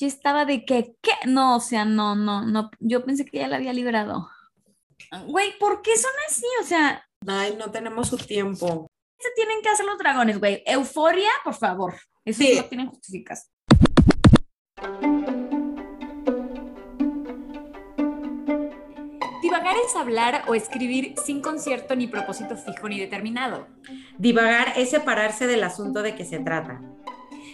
yo 0.00 0.06
estaba 0.06 0.46
de 0.46 0.64
que, 0.64 0.94
¿qué? 1.02 1.12
No, 1.26 1.56
o 1.56 1.60
sea, 1.60 1.84
no, 1.84 2.14
no, 2.16 2.46
no, 2.46 2.70
yo 2.80 3.04
pensé 3.04 3.26
que 3.26 3.38
ya 3.38 3.48
la 3.48 3.56
había 3.56 3.74
liberado. 3.74 4.30
Güey, 5.26 5.58
¿por 5.58 5.82
qué 5.82 5.94
son 5.96 6.10
así? 6.26 6.46
O 6.62 6.64
sea... 6.64 7.06
Ay, 7.26 7.54
no 7.58 7.70
tenemos 7.70 8.08
su 8.08 8.16
tiempo. 8.16 8.86
Se 9.18 9.28
tienen 9.36 9.60
que 9.62 9.68
hacer 9.68 9.84
los 9.84 9.98
dragones, 9.98 10.38
güey. 10.38 10.62
Euforia, 10.64 11.28
por 11.44 11.54
favor. 11.54 11.94
Eso 12.24 12.42
sí. 12.42 12.56
no 12.56 12.64
tienen 12.64 12.86
justificación. 12.86 13.52
Divagar 19.42 19.76
es 19.86 19.96
hablar 19.96 20.44
o 20.48 20.54
escribir 20.54 21.14
sin 21.22 21.42
concierto 21.42 21.94
ni 21.94 22.06
propósito 22.06 22.56
fijo 22.56 22.88
ni 22.88 22.98
determinado. 22.98 23.68
Divagar 24.16 24.72
es 24.76 24.90
separarse 24.90 25.46
del 25.46 25.62
asunto 25.62 26.00
de 26.00 26.14
que 26.14 26.24
se 26.24 26.38
trata. 26.38 26.80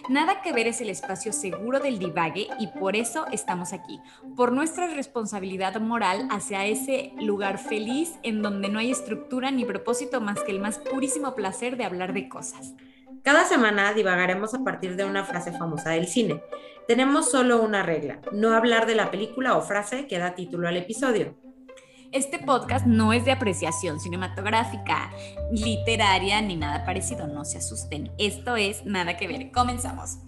Nada 0.09 0.41
que 0.41 0.53
ver 0.53 0.67
es 0.67 0.81
el 0.81 0.89
espacio 0.89 1.33
seguro 1.33 1.79
del 1.79 1.99
divague 1.99 2.47
y 2.59 2.67
por 2.67 2.95
eso 2.95 3.25
estamos 3.31 3.73
aquí, 3.73 3.99
por 4.35 4.51
nuestra 4.51 4.87
responsabilidad 4.87 5.79
moral 5.79 6.27
hacia 6.31 6.65
ese 6.65 7.13
lugar 7.19 7.57
feliz 7.57 8.15
en 8.23 8.41
donde 8.41 8.69
no 8.69 8.79
hay 8.79 8.91
estructura 8.91 9.51
ni 9.51 9.65
propósito 9.65 10.21
más 10.21 10.41
que 10.41 10.51
el 10.51 10.59
más 10.59 10.79
purísimo 10.79 11.35
placer 11.35 11.77
de 11.77 11.85
hablar 11.85 12.13
de 12.13 12.29
cosas. 12.29 12.73
Cada 13.23 13.43
semana 13.43 13.93
divagaremos 13.93 14.53
a 14.53 14.63
partir 14.63 14.95
de 14.95 15.03
una 15.03 15.25
frase 15.25 15.51
famosa 15.51 15.89
del 15.89 16.07
cine. 16.07 16.41
Tenemos 16.87 17.29
solo 17.29 17.61
una 17.61 17.83
regla, 17.83 18.21
no 18.31 18.53
hablar 18.53 18.85
de 18.85 18.95
la 18.95 19.11
película 19.11 19.57
o 19.57 19.61
frase 19.61 20.07
que 20.07 20.17
da 20.17 20.35
título 20.35 20.67
al 20.69 20.77
episodio. 20.77 21.35
Este 22.13 22.39
podcast 22.39 22.85
no 22.85 23.11
es 23.11 23.25
de 23.25 23.31
apreciación 23.31 23.99
cinematográfica, 23.99 25.11
literaria 25.51 26.41
ni 26.41 26.55
nada 26.55 26.85
parecido, 26.85 27.27
no 27.27 27.43
se 27.43 27.57
asusten. 27.57 28.11
Esto 28.17 28.55
es 28.55 28.85
nada 28.85 29.17
que 29.17 29.27
ver. 29.27 29.51
Comenzamos. 29.51 30.19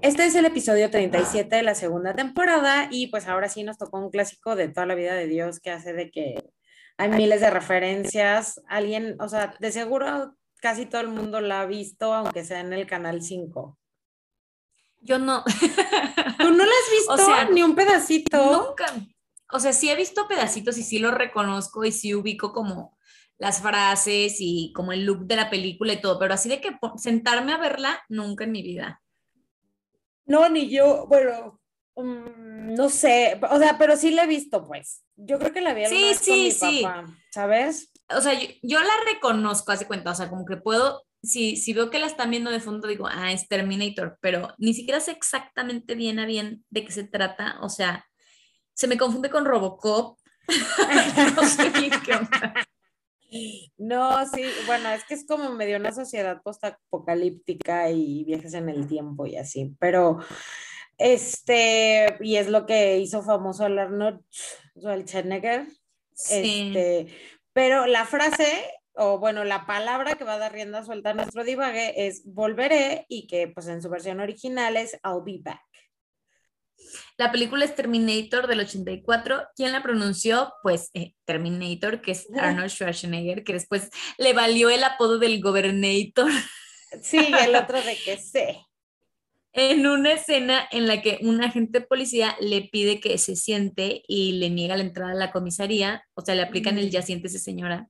Este 0.00 0.26
es 0.26 0.34
el 0.34 0.44
episodio 0.44 0.90
37 0.90 1.54
de 1.54 1.62
la 1.62 1.76
segunda 1.76 2.12
temporada 2.12 2.88
y 2.90 3.06
pues 3.06 3.28
ahora 3.28 3.48
sí 3.48 3.62
nos 3.62 3.78
tocó 3.78 3.98
un 3.98 4.10
clásico 4.10 4.56
de 4.56 4.68
toda 4.68 4.86
la 4.86 4.96
vida 4.96 5.14
de 5.14 5.28
Dios 5.28 5.60
que 5.60 5.70
hace 5.70 5.92
de 5.92 6.10
que 6.10 6.34
hay 6.98 7.08
miles 7.08 7.40
de 7.40 7.50
referencias. 7.50 8.60
Alguien, 8.66 9.16
o 9.20 9.28
sea, 9.28 9.54
de 9.60 9.70
seguro 9.70 10.36
casi 10.62 10.86
todo 10.86 11.00
el 11.00 11.08
mundo 11.08 11.40
la 11.40 11.62
ha 11.62 11.66
visto, 11.66 12.14
aunque 12.14 12.44
sea 12.44 12.60
en 12.60 12.72
el 12.72 12.86
canal 12.86 13.20
5. 13.20 13.78
Yo 15.00 15.18
no. 15.18 15.42
¿Tú 16.38 16.50
no 16.50 16.64
la 16.64 16.70
has 16.70 16.90
visto? 16.90 17.12
O 17.12 17.16
sea, 17.18 17.50
ni 17.50 17.62
un 17.64 17.74
pedacito. 17.74 18.68
Nunca. 18.68 18.86
O 19.50 19.58
sea, 19.58 19.72
sí 19.72 19.90
he 19.90 19.96
visto 19.96 20.28
pedacitos 20.28 20.78
y 20.78 20.84
sí 20.84 21.00
lo 21.00 21.10
reconozco 21.10 21.84
y 21.84 21.90
sí 21.90 22.14
ubico 22.14 22.52
como 22.52 22.96
las 23.38 23.60
frases 23.60 24.36
y 24.38 24.72
como 24.72 24.92
el 24.92 25.04
look 25.04 25.26
de 25.26 25.34
la 25.34 25.50
película 25.50 25.92
y 25.92 26.00
todo, 26.00 26.18
pero 26.18 26.32
así 26.32 26.48
de 26.48 26.60
que 26.60 26.78
sentarme 26.96 27.52
a 27.52 27.58
verla, 27.58 28.00
nunca 28.08 28.44
en 28.44 28.52
mi 28.52 28.62
vida. 28.62 29.02
No, 30.24 30.48
ni 30.48 30.70
yo, 30.70 31.06
bueno, 31.08 31.60
mm, 31.96 32.74
no 32.74 32.88
sé, 32.88 33.40
o 33.50 33.58
sea, 33.58 33.76
pero 33.78 33.96
sí 33.96 34.12
la 34.12 34.24
he 34.24 34.26
visto, 34.28 34.64
pues. 34.66 35.02
Yo 35.16 35.40
creo 35.40 35.52
que 35.52 35.60
la 35.60 35.74
vi 35.74 35.86
sí, 35.86 36.14
sí, 36.14 36.30
con 36.30 36.38
mi 36.38 36.50
sí. 36.52 36.82
papá, 36.84 37.06
¿sabes? 37.32 37.91
O 38.16 38.20
sea, 38.20 38.38
yo, 38.62 38.80
la 38.80 39.12
reconozco, 39.12 39.72
hace 39.72 39.86
cuenta, 39.86 40.10
o 40.10 40.14
sea, 40.14 40.28
como 40.28 40.44
que 40.44 40.56
puedo, 40.56 41.04
si, 41.22 41.56
si 41.56 41.72
veo 41.72 41.90
que 41.90 41.98
la 41.98 42.06
están 42.06 42.30
viendo 42.30 42.50
de 42.50 42.60
fondo, 42.60 42.88
digo, 42.88 43.08
ah, 43.10 43.32
es 43.32 43.48
Terminator, 43.48 44.18
pero 44.20 44.54
ni 44.58 44.74
siquiera 44.74 45.00
sé 45.00 45.12
exactamente 45.12 45.94
bien 45.94 46.18
a 46.18 46.26
bien 46.26 46.64
de 46.70 46.84
qué 46.84 46.92
se 46.92 47.04
trata, 47.04 47.58
o 47.62 47.68
sea, 47.68 48.06
se 48.74 48.86
me 48.86 48.98
confunde 48.98 49.30
con 49.30 49.44
Robocop. 49.44 50.18
no 51.36 51.44
sé 51.44 51.72
qué 51.72 51.90
No, 53.78 54.26
sí, 54.26 54.42
bueno, 54.66 54.90
es 54.90 55.04
que 55.04 55.14
es 55.14 55.26
como 55.26 55.50
medio 55.52 55.76
una 55.76 55.92
sociedad 55.92 56.42
post-apocalíptica 56.42 57.90
y 57.90 58.24
viajes 58.24 58.54
en 58.54 58.68
el 58.68 58.86
tiempo 58.86 59.26
y 59.26 59.36
así, 59.36 59.74
pero 59.78 60.18
este, 60.98 62.16
y 62.20 62.36
es 62.36 62.48
lo 62.48 62.66
que 62.66 62.98
hizo 62.98 63.22
famoso 63.22 63.64
al 63.64 63.78
Arnold 63.78 64.20
Schwarzenegger. 64.76 65.66
Sí. 66.14 66.72
Este, 66.74 67.06
pero 67.52 67.86
la 67.86 68.04
frase, 68.04 68.70
o 68.94 69.18
bueno, 69.18 69.44
la 69.44 69.66
palabra 69.66 70.14
que 70.14 70.24
va 70.24 70.34
a 70.34 70.38
dar 70.38 70.52
rienda 70.52 70.84
suelta 70.84 71.10
a 71.10 71.14
nuestro 71.14 71.44
divague 71.44 72.06
es 72.06 72.22
volveré 72.24 73.06
y 73.08 73.26
que 73.26 73.48
pues 73.48 73.68
en 73.68 73.82
su 73.82 73.88
versión 73.88 74.20
original 74.20 74.76
es 74.76 74.98
I'll 75.04 75.22
be 75.24 75.40
back. 75.42 75.60
La 77.16 77.30
película 77.30 77.64
es 77.64 77.74
Terminator 77.76 78.46
del 78.48 78.60
84. 78.60 79.48
¿Quién 79.54 79.72
la 79.72 79.82
pronunció? 79.82 80.52
Pues 80.62 80.90
eh, 80.94 81.14
Terminator, 81.24 82.00
que 82.00 82.12
es 82.12 82.26
Arnold 82.36 82.70
Schwarzenegger, 82.70 83.44
que 83.44 83.52
después 83.52 83.90
le 84.18 84.32
valió 84.32 84.68
el 84.68 84.82
apodo 84.82 85.18
del 85.18 85.40
Gobernator. 85.40 86.30
Sí, 87.02 87.18
el 87.18 87.54
otro 87.56 87.80
de 87.80 87.96
que 87.96 88.18
sé 88.18 88.66
en 89.54 89.86
una 89.86 90.12
escena 90.12 90.66
en 90.70 90.86
la 90.86 91.02
que 91.02 91.18
un 91.22 91.42
agente 91.42 91.80
de 91.80 91.86
policía 91.86 92.36
le 92.40 92.62
pide 92.72 93.00
que 93.00 93.18
se 93.18 93.36
siente 93.36 94.02
y 94.08 94.32
le 94.32 94.48
niega 94.48 94.76
la 94.76 94.82
entrada 94.82 95.12
a 95.12 95.16
la 95.16 95.30
comisaría, 95.30 96.04
o 96.14 96.22
sea, 96.22 96.34
le 96.34 96.42
aplican 96.42 96.78
el 96.78 96.90
ya 96.90 97.02
siéntese 97.02 97.38
señora. 97.38 97.88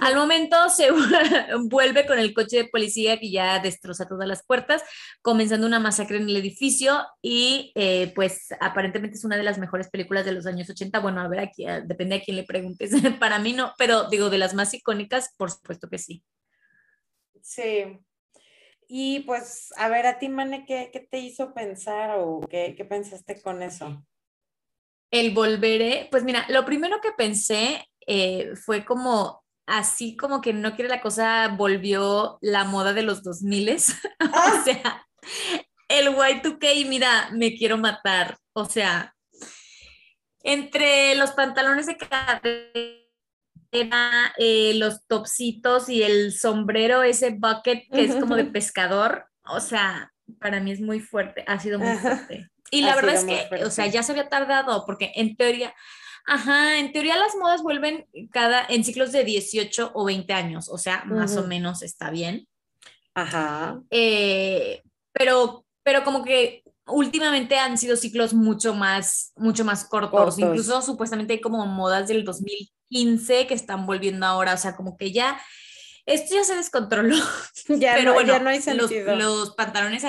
Al 0.00 0.16
momento 0.16 0.56
se 0.68 0.88
vuelve 1.70 2.06
con 2.06 2.18
el 2.18 2.34
coche 2.34 2.56
de 2.56 2.64
policía 2.64 3.20
que 3.20 3.30
ya 3.30 3.60
destroza 3.60 4.08
todas 4.08 4.26
las 4.26 4.44
puertas, 4.44 4.82
comenzando 5.22 5.66
una 5.66 5.78
masacre 5.78 6.16
en 6.16 6.28
el 6.28 6.36
edificio 6.36 7.02
y 7.22 7.70
eh, 7.76 8.12
pues 8.14 8.48
aparentemente 8.60 9.16
es 9.16 9.24
una 9.24 9.36
de 9.36 9.44
las 9.44 9.58
mejores 9.58 9.88
películas 9.90 10.24
de 10.24 10.32
los 10.32 10.46
años 10.46 10.68
80. 10.68 10.98
Bueno, 10.98 11.20
a 11.20 11.28
ver, 11.28 11.40
aquí 11.40 11.66
depende 11.84 12.16
a 12.16 12.20
quién 12.20 12.36
le 12.36 12.44
preguntes. 12.44 12.90
Para 13.20 13.38
mí 13.38 13.52
no, 13.52 13.74
pero 13.78 14.08
digo, 14.08 14.28
de 14.28 14.38
las 14.38 14.54
más 14.54 14.74
icónicas, 14.74 15.34
por 15.36 15.52
supuesto 15.52 15.88
que 15.88 15.98
sí. 15.98 16.24
Sí, 17.42 17.98
y 18.92 19.20
pues, 19.20 19.72
a 19.76 19.88
ver, 19.88 20.04
a 20.08 20.18
ti, 20.18 20.28
Mane, 20.28 20.66
¿qué, 20.66 21.08
te 21.08 21.18
hizo 21.18 21.54
pensar 21.54 22.16
o 22.18 22.40
qué, 22.50 22.74
pensaste 22.88 23.40
con 23.40 23.62
eso? 23.62 24.04
El 25.12 25.32
volveré, 25.32 26.08
pues 26.10 26.24
mira, 26.24 26.44
lo 26.48 26.64
primero 26.64 27.00
que 27.00 27.12
pensé 27.12 27.88
eh, 28.04 28.52
fue 28.56 28.84
como 28.84 29.44
así 29.66 30.16
como 30.16 30.40
que 30.40 30.52
no 30.52 30.74
quiere 30.74 30.88
la 30.88 31.00
cosa, 31.00 31.54
volvió 31.56 32.38
la 32.40 32.64
moda 32.64 32.92
de 32.92 33.02
los 33.02 33.22
2000 33.22 33.68
o 33.70 33.76
ah. 34.18 34.62
sea, 34.64 35.06
el 35.86 36.08
Y2K, 36.08 36.88
mira, 36.88 37.30
me 37.32 37.54
quiero 37.54 37.78
matar. 37.78 38.38
O 38.52 38.64
sea, 38.64 39.14
entre 40.42 41.14
los 41.14 41.30
pantalones 41.30 41.86
de 41.86 41.96
cadena 41.96 42.99
era 43.72 44.34
eh, 44.38 44.74
los 44.74 45.06
topsitos 45.06 45.88
y 45.88 46.02
el 46.02 46.32
sombrero, 46.32 47.02
ese 47.02 47.30
bucket 47.30 47.88
que 47.90 48.04
es 48.04 48.16
como 48.16 48.36
de 48.36 48.44
pescador, 48.44 49.26
o 49.44 49.60
sea, 49.60 50.12
para 50.40 50.60
mí 50.60 50.72
es 50.72 50.80
muy 50.80 51.00
fuerte, 51.00 51.44
ha 51.46 51.58
sido 51.58 51.78
muy 51.78 51.96
fuerte. 51.98 52.50
Y 52.72 52.82
la 52.82 52.94
verdad 52.94 53.14
es 53.14 53.24
que, 53.24 53.64
o 53.64 53.70
sea, 53.70 53.86
ya 53.86 54.02
se 54.02 54.12
había 54.12 54.28
tardado, 54.28 54.84
porque 54.86 55.12
en 55.16 55.36
teoría, 55.36 55.74
ajá, 56.24 56.78
en 56.78 56.92
teoría 56.92 57.16
las 57.16 57.34
modas 57.34 57.62
vuelven 57.62 58.06
cada, 58.30 58.64
en 58.68 58.84
ciclos 58.84 59.12
de 59.12 59.24
18 59.24 59.92
o 59.94 60.04
20 60.04 60.32
años, 60.32 60.68
o 60.68 60.78
sea, 60.78 61.04
más 61.04 61.36
o 61.36 61.46
menos 61.46 61.82
está 61.82 62.10
bien. 62.10 62.46
Ajá. 63.14 63.80
Eh, 63.90 64.82
pero, 65.12 65.64
pero 65.82 66.04
como 66.04 66.22
que 66.24 66.62
últimamente 66.86 67.58
han 67.58 67.76
sido 67.76 67.96
ciclos 67.96 68.34
mucho 68.34 68.74
más, 68.74 69.32
mucho 69.36 69.64
más 69.64 69.84
cortos. 69.84 70.10
cortos. 70.10 70.38
Incluso 70.38 70.80
supuestamente 70.82 71.34
hay 71.34 71.40
como 71.40 71.66
modas 71.66 72.06
del 72.06 72.24
2000 72.24 72.70
15 72.90 73.46
que 73.46 73.54
están 73.54 73.86
volviendo 73.86 74.26
ahora, 74.26 74.54
o 74.54 74.58
sea, 74.58 74.76
como 74.76 74.96
que 74.96 75.12
ya, 75.12 75.40
esto 76.06 76.34
ya 76.34 76.44
se 76.44 76.56
descontroló. 76.56 77.16
Ya, 77.68 77.94
pero 77.94 78.10
no, 78.10 78.14
bueno, 78.14 78.32
ya 78.32 78.40
no 78.40 78.50
hay 78.50 78.60
sentido. 78.60 79.14
Los, 79.14 79.54
pantalones, 79.54 80.04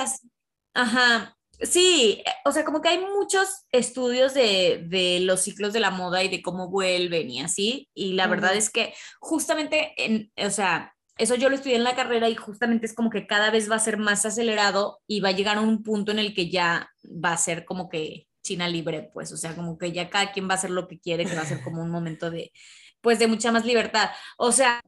ajá, 0.74 1.36
sí, 1.60 2.22
o 2.44 2.52
sea, 2.52 2.64
como 2.64 2.80
que 2.82 2.88
hay 2.88 2.98
muchos 2.98 3.66
estudios 3.70 4.34
de, 4.34 4.84
de, 4.88 5.20
los 5.20 5.42
ciclos 5.42 5.72
de 5.72 5.80
la 5.80 5.90
moda 5.90 6.22
y 6.24 6.28
de 6.28 6.42
cómo 6.42 6.68
vuelven 6.68 7.30
y 7.30 7.40
así, 7.40 7.88
y 7.94 8.14
la 8.14 8.26
verdad 8.26 8.56
es 8.56 8.68
que 8.68 8.94
justamente, 9.20 9.94
en, 9.96 10.32
o 10.36 10.50
sea, 10.50 10.94
eso 11.18 11.34
yo 11.34 11.48
lo 11.48 11.54
estudié 11.54 11.76
en 11.76 11.84
la 11.84 11.94
carrera 11.94 12.28
y 12.28 12.34
justamente 12.34 12.86
es 12.86 12.94
como 12.94 13.10
que 13.10 13.26
cada 13.26 13.50
vez 13.50 13.70
va 13.70 13.76
a 13.76 13.80
ser 13.80 13.96
más 13.96 14.26
acelerado 14.26 15.00
y 15.06 15.20
va 15.20 15.28
a 15.28 15.32
llegar 15.32 15.58
a 15.58 15.60
un 15.60 15.82
punto 15.82 16.10
en 16.10 16.18
el 16.18 16.34
que 16.34 16.50
ya 16.50 16.90
va 17.04 17.32
a 17.32 17.36
ser 17.36 17.64
como 17.64 17.88
que 17.88 18.26
China 18.42 18.68
libre, 18.68 19.10
pues, 19.12 19.32
o 19.32 19.36
sea, 19.36 19.54
como 19.54 19.78
que 19.78 19.92
ya 19.92 20.10
cada 20.10 20.32
quien 20.32 20.48
va 20.48 20.52
a 20.52 20.56
hacer 20.56 20.70
lo 20.70 20.88
que 20.88 20.98
quiere, 20.98 21.24
que 21.24 21.36
va 21.36 21.42
a 21.42 21.46
ser 21.46 21.62
como 21.62 21.82
un 21.82 21.90
momento 21.90 22.30
de, 22.30 22.52
pues, 23.00 23.18
de 23.18 23.26
mucha 23.26 23.52
más 23.52 23.64
libertad. 23.64 24.10
O 24.36 24.52
sea, 24.52 24.80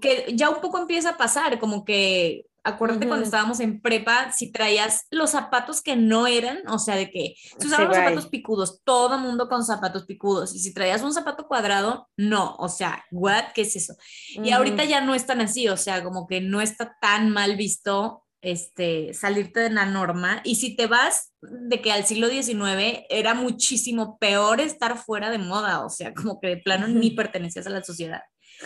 que 0.00 0.32
ya 0.34 0.50
un 0.50 0.60
poco 0.60 0.78
empieza 0.78 1.10
a 1.10 1.16
pasar, 1.16 1.58
como 1.58 1.84
que, 1.84 2.46
acuérdate 2.62 3.06
cuando 3.06 3.26
estábamos 3.26 3.60
en 3.60 3.82
prepa, 3.82 4.32
si 4.32 4.50
traías 4.50 5.06
los 5.10 5.30
zapatos 5.30 5.82
que 5.82 5.96
no 5.96 6.26
eran, 6.26 6.66
o 6.68 6.78
sea, 6.78 6.96
de 6.96 7.10
que 7.10 7.34
si 7.58 7.66
usaban 7.66 7.88
los 7.88 7.96
zapatos 7.96 8.26
picudos, 8.28 8.80
todo 8.84 9.18
mundo 9.18 9.48
con 9.48 9.64
zapatos 9.64 10.06
picudos, 10.06 10.54
y 10.54 10.60
si 10.60 10.72
traías 10.72 11.02
un 11.02 11.12
zapato 11.12 11.46
cuadrado, 11.46 12.08
no, 12.16 12.56
o 12.58 12.70
sea, 12.70 13.04
what, 13.10 13.52
¿qué 13.54 13.62
es 13.62 13.76
eso? 13.76 13.94
Y 14.30 14.50
ahorita 14.50 14.84
ya 14.84 15.02
no 15.02 15.14
es 15.14 15.26
tan 15.26 15.42
así, 15.42 15.68
o 15.68 15.76
sea, 15.76 16.02
como 16.02 16.26
que 16.26 16.40
no 16.40 16.62
está 16.62 16.96
tan 17.00 17.30
mal 17.30 17.56
visto 17.56 18.23
este, 18.44 19.14
salirte 19.14 19.60
de 19.60 19.70
la 19.70 19.86
norma. 19.86 20.40
Y 20.44 20.56
si 20.56 20.76
te 20.76 20.86
vas 20.86 21.32
de 21.40 21.80
que 21.80 21.92
al 21.92 22.04
siglo 22.04 22.28
XIX 22.28 23.04
era 23.08 23.34
muchísimo 23.34 24.18
peor 24.18 24.60
estar 24.60 24.98
fuera 24.98 25.30
de 25.30 25.38
moda, 25.38 25.84
o 25.84 25.88
sea, 25.88 26.12
como 26.14 26.40
que 26.40 26.48
de 26.48 26.56
plano 26.58 26.86
ni 26.86 27.10
pertenecías 27.16 27.66
a 27.66 27.70
la 27.70 27.82
sociedad. 27.82 28.22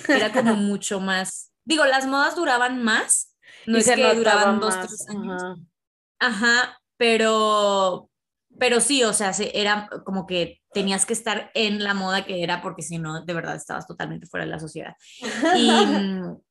era 0.09 0.33
como 0.33 0.55
mucho 0.57 1.01
más, 1.01 1.53
digo, 1.65 1.85
las 1.85 2.07
modas 2.07 2.37
duraban 2.37 2.83
más, 2.83 3.37
no 3.67 3.79
es 3.79 3.91
que 3.91 4.15
duraban 4.15 4.61
dos, 4.61 4.79
tres 4.79 5.09
años. 5.09 5.43
Ajá. 6.19 6.81
pero, 6.97 8.11
pero 8.59 8.81
sí, 8.81 9.05
o 9.05 9.13
sea, 9.13 9.33
era 9.55 9.89
como 10.05 10.27
que 10.27 10.61
tenías 10.73 11.07
que 11.07 11.13
estar 11.13 11.51
en 11.55 11.85
la 11.85 11.95
moda 11.95 12.25
que 12.25 12.43
era 12.43 12.61
porque 12.61 12.83
si 12.83 12.99
no, 12.99 13.25
de 13.25 13.35
verdad 13.35 13.55
estabas 13.55 13.87
totalmente 13.87 14.27
fuera 14.27 14.45
de 14.45 14.51
la 14.51 14.59
sociedad. 14.59 14.95
Y, 15.57 15.71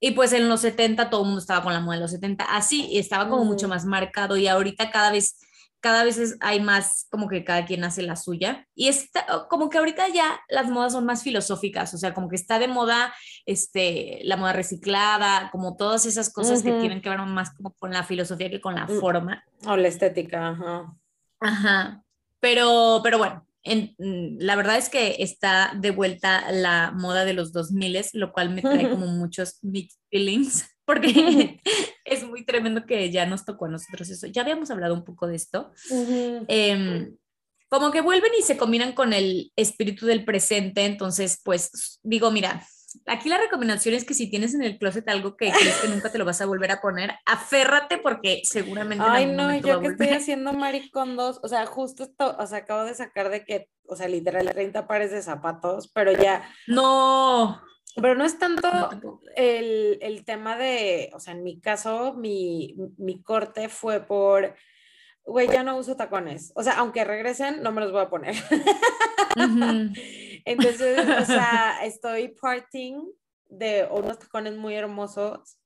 y 0.00 0.12
pues 0.12 0.32
en 0.32 0.48
los 0.48 0.60
70 0.60 1.10
todo 1.10 1.22
el 1.22 1.26
mundo 1.26 1.40
estaba 1.40 1.62
con 1.62 1.72
la 1.72 1.80
moda 1.80 1.96
de 1.96 2.02
los 2.02 2.10
70, 2.12 2.44
así, 2.44 2.86
y 2.86 2.98
estaba 2.98 3.28
como 3.28 3.44
mucho 3.44 3.68
más 3.68 3.84
marcado 3.84 4.36
y 4.36 4.46
ahorita 4.46 4.90
cada 4.90 5.12
vez 5.12 5.38
cada 5.80 6.04
vez 6.04 6.36
hay 6.40 6.60
más 6.60 7.06
como 7.10 7.28
que 7.28 7.44
cada 7.44 7.64
quien 7.64 7.84
hace 7.84 8.02
la 8.02 8.16
suya 8.16 8.66
y 8.74 8.88
está 8.88 9.46
como 9.48 9.68
que 9.70 9.78
ahorita 9.78 10.08
ya 10.08 10.40
las 10.48 10.68
modas 10.68 10.92
son 10.92 11.06
más 11.06 11.22
filosóficas, 11.22 11.94
o 11.94 11.98
sea, 11.98 12.14
como 12.14 12.28
que 12.28 12.36
está 12.36 12.58
de 12.58 12.68
moda 12.68 13.14
este 13.46 14.20
la 14.24 14.36
moda 14.36 14.52
reciclada, 14.52 15.50
como 15.52 15.76
todas 15.76 16.06
esas 16.06 16.32
cosas 16.32 16.62
que 16.62 16.72
tienen 16.72 17.00
que 17.00 17.08
ver 17.08 17.18
más 17.20 17.54
como 17.54 17.72
con 17.74 17.92
la 17.92 18.02
filosofía 18.02 18.50
que 18.50 18.60
con 18.60 18.74
la 18.74 18.86
mm. 18.86 19.00
forma 19.00 19.44
o 19.66 19.76
la 19.76 19.88
estética, 19.88 20.48
ajá. 20.48 20.94
Ajá. 21.40 22.02
Pero 22.40 23.00
pero 23.02 23.18
bueno, 23.18 23.46
en, 23.62 23.94
mm, 23.98 24.38
la 24.40 24.56
verdad 24.56 24.78
es 24.78 24.88
que 24.88 25.16
está 25.18 25.72
de 25.76 25.90
vuelta 25.90 26.50
la 26.52 26.92
moda 26.92 27.24
de 27.24 27.34
los 27.34 27.52
2000, 27.52 27.98
lo 28.14 28.32
cual 28.32 28.50
me 28.50 28.62
trae 28.62 28.90
como 28.90 29.06
muchos 29.06 29.58
mixed 29.62 29.98
feelings 30.10 30.64
porque 30.84 31.60
es 32.04 32.24
muy 32.24 32.44
tremendo 32.44 32.86
que 32.86 33.10
ya 33.10 33.26
nos 33.26 33.44
tocó 33.44 33.66
a 33.66 33.70
nosotros 33.70 34.08
eso. 34.08 34.26
Ya 34.26 34.42
habíamos 34.42 34.70
hablado 34.70 34.94
un 34.94 35.04
poco 35.04 35.26
de 35.26 35.36
esto. 35.36 35.70
Em, 36.48 37.14
como 37.68 37.90
que 37.90 38.00
vuelven 38.00 38.32
y 38.38 38.42
se 38.42 38.56
combinan 38.56 38.92
con 38.92 39.12
el 39.12 39.52
espíritu 39.54 40.06
del 40.06 40.24
presente, 40.24 40.86
entonces, 40.86 41.40
pues 41.44 42.00
digo, 42.02 42.30
mira, 42.30 42.66
aquí 43.06 43.28
la 43.28 43.38
recomendación 43.38 43.94
es 43.94 44.04
que 44.04 44.14
si 44.14 44.30
tienes 44.30 44.54
en 44.54 44.62
el 44.62 44.78
closet 44.78 45.08
algo 45.08 45.36
que 45.36 45.50
crees 45.50 45.76
que 45.76 45.88
nunca 45.88 46.10
te 46.10 46.18
lo 46.18 46.24
vas 46.24 46.40
a 46.40 46.46
volver 46.46 46.70
a 46.70 46.80
poner, 46.80 47.12
aférrate 47.26 47.98
porque 47.98 48.42
seguramente. 48.44 49.04
Ay, 49.06 49.26
no, 49.26 49.54
yo 49.58 49.80
que 49.80 49.88
estoy 49.88 50.08
haciendo 50.08 50.52
maricondos, 50.52 51.40
o 51.42 51.48
sea, 51.48 51.66
justo 51.66 52.04
esto, 52.04 52.36
o 52.38 52.46
sea, 52.46 52.58
acabo 52.58 52.84
de 52.84 52.94
sacar 52.94 53.30
de 53.30 53.44
que, 53.44 53.68
o 53.86 53.96
sea, 53.96 54.08
literal 54.08 54.48
30 54.48 54.86
pares 54.86 55.10
de 55.10 55.22
zapatos, 55.22 55.88
pero 55.88 56.12
ya. 56.12 56.48
No. 56.66 57.60
Pero 57.96 58.14
no 58.14 58.24
es 58.24 58.38
tanto 58.38 58.68
el, 59.34 59.98
el, 60.02 60.24
tema 60.24 60.56
de, 60.56 61.10
o 61.14 61.20
sea, 61.20 61.32
en 61.32 61.42
mi 61.42 61.60
caso, 61.60 62.14
mi, 62.14 62.76
mi 62.96 63.22
corte 63.22 63.68
fue 63.68 64.00
por, 64.00 64.54
güey, 65.24 65.48
ya 65.48 65.64
no 65.64 65.76
uso 65.76 65.96
tacones. 65.96 66.52
O 66.54 66.62
sea, 66.62 66.74
aunque 66.74 67.04
regresen, 67.04 67.60
no 67.60 67.72
me 67.72 67.80
los 67.80 67.90
voy 67.90 68.02
a 68.02 68.10
poner. 68.10 68.36
Entonces, 70.44 70.98
o 70.98 71.24
sea, 71.24 71.84
estoy 71.84 72.28
parting 72.28 73.02
de 73.48 73.88
unos 73.90 74.18
tacones 74.18 74.56
muy 74.56 74.74
hermosos 74.74 75.58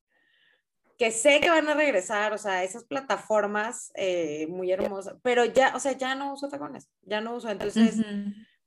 que 0.98 1.10
sé 1.10 1.40
que 1.40 1.50
van 1.50 1.68
a 1.68 1.74
regresar, 1.74 2.32
o 2.32 2.38
sea, 2.38 2.62
esas 2.62 2.84
plataformas 2.84 3.90
eh, 3.96 4.46
muy 4.48 4.70
hermosas, 4.70 5.16
pero 5.22 5.44
ya, 5.44 5.74
o 5.74 5.80
sea, 5.80 5.92
ya 5.92 6.14
no 6.14 6.34
uso 6.34 6.48
tacones, 6.48 6.88
ya 7.02 7.20
no 7.20 7.34
uso. 7.34 7.48
Entonces 7.50 7.96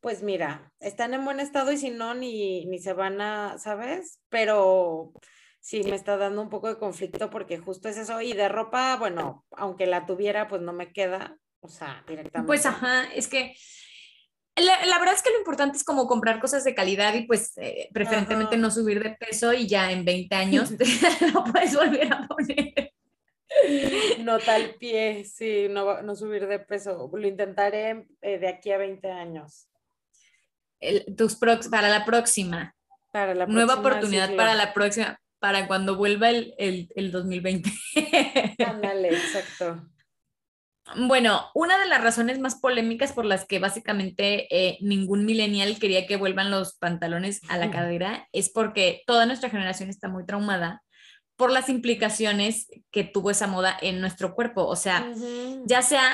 pues 0.05 0.21
mira, 0.21 0.71
están 0.79 1.15
en 1.15 1.25
buen 1.25 1.39
estado 1.39 1.71
y 1.71 1.77
si 1.77 1.89
no, 1.89 2.13
ni, 2.13 2.67
ni 2.67 2.77
se 2.77 2.93
van 2.93 3.21
a, 3.21 3.57
¿sabes? 3.57 4.19
Pero 4.29 5.11
sí, 5.59 5.81
me 5.81 5.95
está 5.95 6.15
dando 6.15 6.43
un 6.43 6.49
poco 6.49 6.67
de 6.67 6.77
conflicto 6.77 7.31
porque 7.31 7.57
justo 7.57 7.89
es 7.89 7.97
eso. 7.97 8.21
Y 8.21 8.33
de 8.33 8.47
ropa, 8.47 8.97
bueno, 8.97 9.47
aunque 9.49 9.87
la 9.87 10.05
tuviera, 10.05 10.47
pues 10.47 10.61
no 10.61 10.73
me 10.73 10.93
queda, 10.93 11.39
o 11.59 11.69
sea, 11.69 12.03
directamente. 12.07 12.45
Pues 12.45 12.67
ajá, 12.67 13.05
es 13.15 13.27
que 13.27 13.55
la, 14.63 14.99
verdad 14.99 15.15
es 15.15 15.21
que 15.21 15.31
lo 15.31 15.37
importante 15.37 15.77
es 15.77 15.83
como 15.83 16.07
comprar 16.07 16.39
cosas 16.39 16.63
de 16.63 16.75
calidad 16.75 17.13
y 17.13 17.23
pues 17.27 17.57
eh, 17.57 17.89
preferentemente 17.93 18.57
no 18.57 18.71
subir 18.71 19.03
de 19.03 19.11
peso 19.11 19.53
y 19.53 19.67
ya 19.67 19.91
en 19.91 20.05
20 20.05 20.35
años 20.35 20.71
lo 21.33 21.43
puedes 21.43 21.75
volver 21.75 22.13
a 22.13 22.27
poner. 22.27 22.93
No 24.19 24.39
tal 24.39 24.75
pie, 24.75 25.23
sí, 25.23 25.67
no, 25.69 26.01
no 26.01 26.15
subir 26.15 26.47
de 26.47 26.59
peso. 26.59 27.09
Lo 27.13 27.27
intentaré 27.27 28.07
eh, 28.21 28.37
de 28.37 28.47
aquí 28.47 28.71
a 28.71 28.77
20 28.77 29.11
años 29.11 29.67
tus 31.17 31.35
para 31.35 31.89
la 31.89 32.05
próxima. 32.05 32.75
Para 33.11 33.33
la 33.33 33.45
Nueva 33.45 33.75
oportunidad 33.75 34.35
para 34.35 34.55
la 34.55 34.73
próxima, 34.73 35.19
para 35.39 35.67
cuando 35.67 35.95
vuelva 35.95 36.29
el, 36.29 36.53
el, 36.57 36.89
el 36.95 37.11
2020. 37.11 37.71
Ándale, 38.65 39.09
exacto. 39.09 39.87
Bueno, 40.95 41.49
una 41.55 41.79
de 41.79 41.87
las 41.87 42.03
razones 42.03 42.39
más 42.39 42.55
polémicas 42.55 43.11
por 43.11 43.25
las 43.25 43.45
que 43.45 43.57
básicamente 43.57 44.47
eh, 44.55 44.77
ningún 44.81 45.25
millennial 45.25 45.79
quería 45.79 46.05
que 46.05 46.15
vuelvan 46.15 46.51
los 46.51 46.77
pantalones 46.77 47.41
a 47.49 47.57
la 47.57 47.71
cadera 47.71 48.27
es 48.31 48.49
porque 48.49 49.01
toda 49.07 49.25
nuestra 49.25 49.49
generación 49.49 49.89
está 49.89 50.09
muy 50.09 50.25
traumada 50.25 50.83
por 51.37 51.51
las 51.51 51.69
implicaciones 51.69 52.67
que 52.91 53.03
tuvo 53.03 53.31
esa 53.31 53.47
moda 53.47 53.75
en 53.81 53.99
nuestro 53.99 54.35
cuerpo. 54.35 54.65
O 54.65 54.75
sea, 54.75 55.11
ya 55.65 55.81
sea 55.81 56.11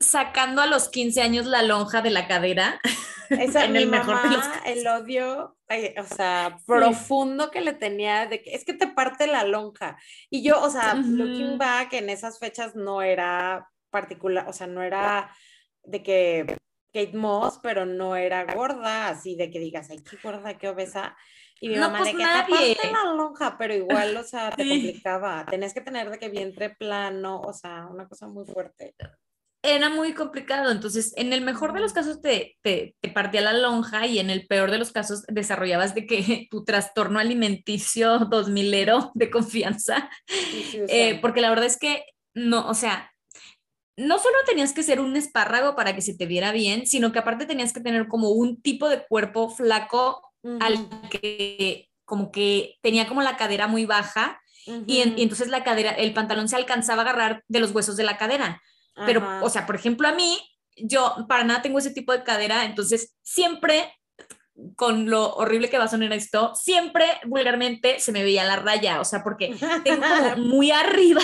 sacando 0.00 0.62
a 0.62 0.66
los 0.66 0.88
15 0.88 1.22
años 1.22 1.46
la 1.46 1.62
lonja 1.62 2.02
de 2.02 2.10
la 2.10 2.26
cadera. 2.26 2.80
Esa, 3.30 3.66
en 3.66 3.76
el 3.76 3.88
mejor 3.88 4.16
el 4.64 4.86
odio, 4.86 5.58
o 5.98 6.14
sea, 6.14 6.56
profundo 6.66 7.50
que 7.50 7.60
le 7.60 7.74
tenía 7.74 8.26
de 8.26 8.42
que 8.42 8.54
es 8.54 8.64
que 8.64 8.72
te 8.72 8.86
parte 8.86 9.26
la 9.26 9.44
lonja. 9.44 9.98
Y 10.30 10.42
yo, 10.42 10.62
o 10.62 10.70
sea, 10.70 10.94
looking 10.94 11.58
back, 11.58 11.92
en 11.92 12.08
esas 12.08 12.38
fechas 12.38 12.74
no 12.74 13.02
era 13.02 13.68
particular, 13.90 14.46
o 14.48 14.52
sea, 14.52 14.66
no 14.66 14.82
era 14.82 15.34
de 15.84 16.02
que 16.02 16.56
Kate 16.92 17.16
Moss, 17.16 17.58
pero 17.62 17.86
no 17.86 18.16
era 18.16 18.52
gorda, 18.54 19.08
así 19.08 19.36
de 19.36 19.50
que 19.50 19.58
digas, 19.58 19.88
ay, 19.90 19.98
qué 20.02 20.16
gorda, 20.22 20.58
qué 20.58 20.68
obesa. 20.68 21.16
Y 21.60 21.70
mi 21.70 21.76
mamá 21.76 21.98
pues 21.98 22.12
de 22.12 22.18
que 22.18 22.24
te 22.24 22.52
parte 22.52 22.92
la 22.92 23.12
lonja, 23.12 23.56
pero 23.58 23.74
igual, 23.74 24.16
o 24.16 24.22
sea, 24.22 24.50
te 24.50 24.68
complicaba. 24.68 25.44
Tenías 25.46 25.74
que 25.74 25.80
tener 25.80 26.10
de 26.10 26.18
que 26.18 26.28
vientre 26.28 26.70
plano, 26.70 27.40
o 27.40 27.52
sea, 27.52 27.86
una 27.90 28.06
cosa 28.06 28.28
muy 28.28 28.44
fuerte 28.44 28.94
era 29.62 29.88
muy 29.88 30.14
complicado. 30.14 30.70
Entonces, 30.70 31.12
en 31.16 31.32
el 31.32 31.42
mejor 31.42 31.72
de 31.72 31.80
los 31.80 31.92
casos 31.92 32.20
te, 32.20 32.56
te, 32.62 32.94
partía 33.14 33.40
la 33.40 33.52
lonja 33.52 34.06
y 34.06 34.18
en 34.18 34.30
el 34.30 34.46
peor 34.46 34.70
de 34.70 34.78
los 34.78 34.92
casos 34.92 35.24
desarrollabas 35.28 35.94
de 35.94 36.06
que 36.06 36.46
tu 36.50 36.64
trastorno 36.64 37.18
alimenticio 37.18 38.18
2000ero 38.30 39.10
de 39.14 39.30
confianza. 39.30 40.10
Eh, 40.88 41.18
porque 41.20 41.40
la 41.40 41.50
verdad 41.50 41.66
es 41.66 41.78
que 41.78 42.04
no, 42.34 42.68
o 42.68 42.74
sea, 42.74 43.10
no 43.98 44.18
solo 44.18 44.36
tenías 44.46 44.72
que 44.72 44.84
ser 44.84 45.00
un 45.00 45.16
espárrago 45.16 45.74
para 45.74 45.94
que 45.94 46.02
se 46.02 46.16
te 46.16 46.26
viera 46.26 46.52
bien, 46.52 46.86
sino 46.86 47.10
que 47.10 47.18
aparte 47.18 47.46
tenías 47.46 47.72
que 47.72 47.80
tener 47.80 48.06
como 48.06 48.30
un 48.30 48.62
tipo 48.62 48.88
de 48.88 49.04
cuerpo 49.04 49.50
flaco 49.50 50.22
al 50.60 50.88
que 51.10 51.90
como 52.04 52.30
que 52.30 52.76
tenía 52.80 53.08
como 53.08 53.22
la 53.22 53.36
cadera 53.36 53.66
muy 53.66 53.86
baja 53.86 54.40
y, 54.86 55.02
y, 55.16 55.22
entonces 55.22 55.48
la 55.48 55.64
cadera, 55.64 55.90
el 55.90 56.14
pantalón 56.14 56.48
se 56.48 56.56
alcanzaba 56.56 57.02
a 57.02 57.04
agarrar 57.06 57.42
de 57.48 57.58
los 57.58 57.72
huesos 57.72 57.96
de 57.96 58.04
la 58.04 58.16
cadera. 58.16 58.62
Pero, 59.06 59.22
o 59.42 59.50
sea, 59.50 59.66
por 59.66 59.76
ejemplo, 59.76 60.08
a 60.08 60.12
mí, 60.12 60.38
yo 60.76 61.14
para 61.28 61.44
nada 61.44 61.62
tengo 61.62 61.78
ese 61.78 61.92
tipo 61.92 62.12
de 62.12 62.24
cadera, 62.24 62.64
entonces 62.64 63.16
siempre, 63.22 63.92
con 64.76 65.08
lo 65.08 65.34
horrible 65.34 65.70
que 65.70 65.78
va 65.78 65.84
a 65.84 65.88
sonar 65.88 66.12
esto, 66.12 66.54
siempre 66.54 67.04
vulgarmente 67.26 68.00
se 68.00 68.12
me 68.12 68.22
veía 68.22 68.44
la 68.44 68.56
raya, 68.56 69.00
o 69.00 69.04
sea, 69.04 69.22
porque 69.22 69.54
tengo 69.84 70.02
como 70.02 70.36
muy 70.48 70.70
arriba, 70.70 71.22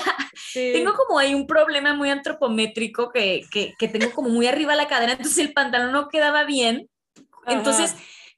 tengo 0.52 0.92
como 0.94 1.18
ahí 1.18 1.34
un 1.34 1.46
problema 1.46 1.94
muy 1.94 2.10
antropométrico 2.10 3.10
que, 3.10 3.42
que, 3.50 3.74
que, 3.78 3.88
tengo 3.88 4.12
como 4.12 4.28
muy 4.28 4.46
arriba 4.46 4.74
la 4.74 4.88
cadera, 4.88 5.12
entonces 5.12 5.38
el 5.38 5.52
pantalón 5.52 5.92
no 5.92 6.08
quedaba 6.08 6.44
bien. 6.44 6.88
Entonces, 7.46 7.94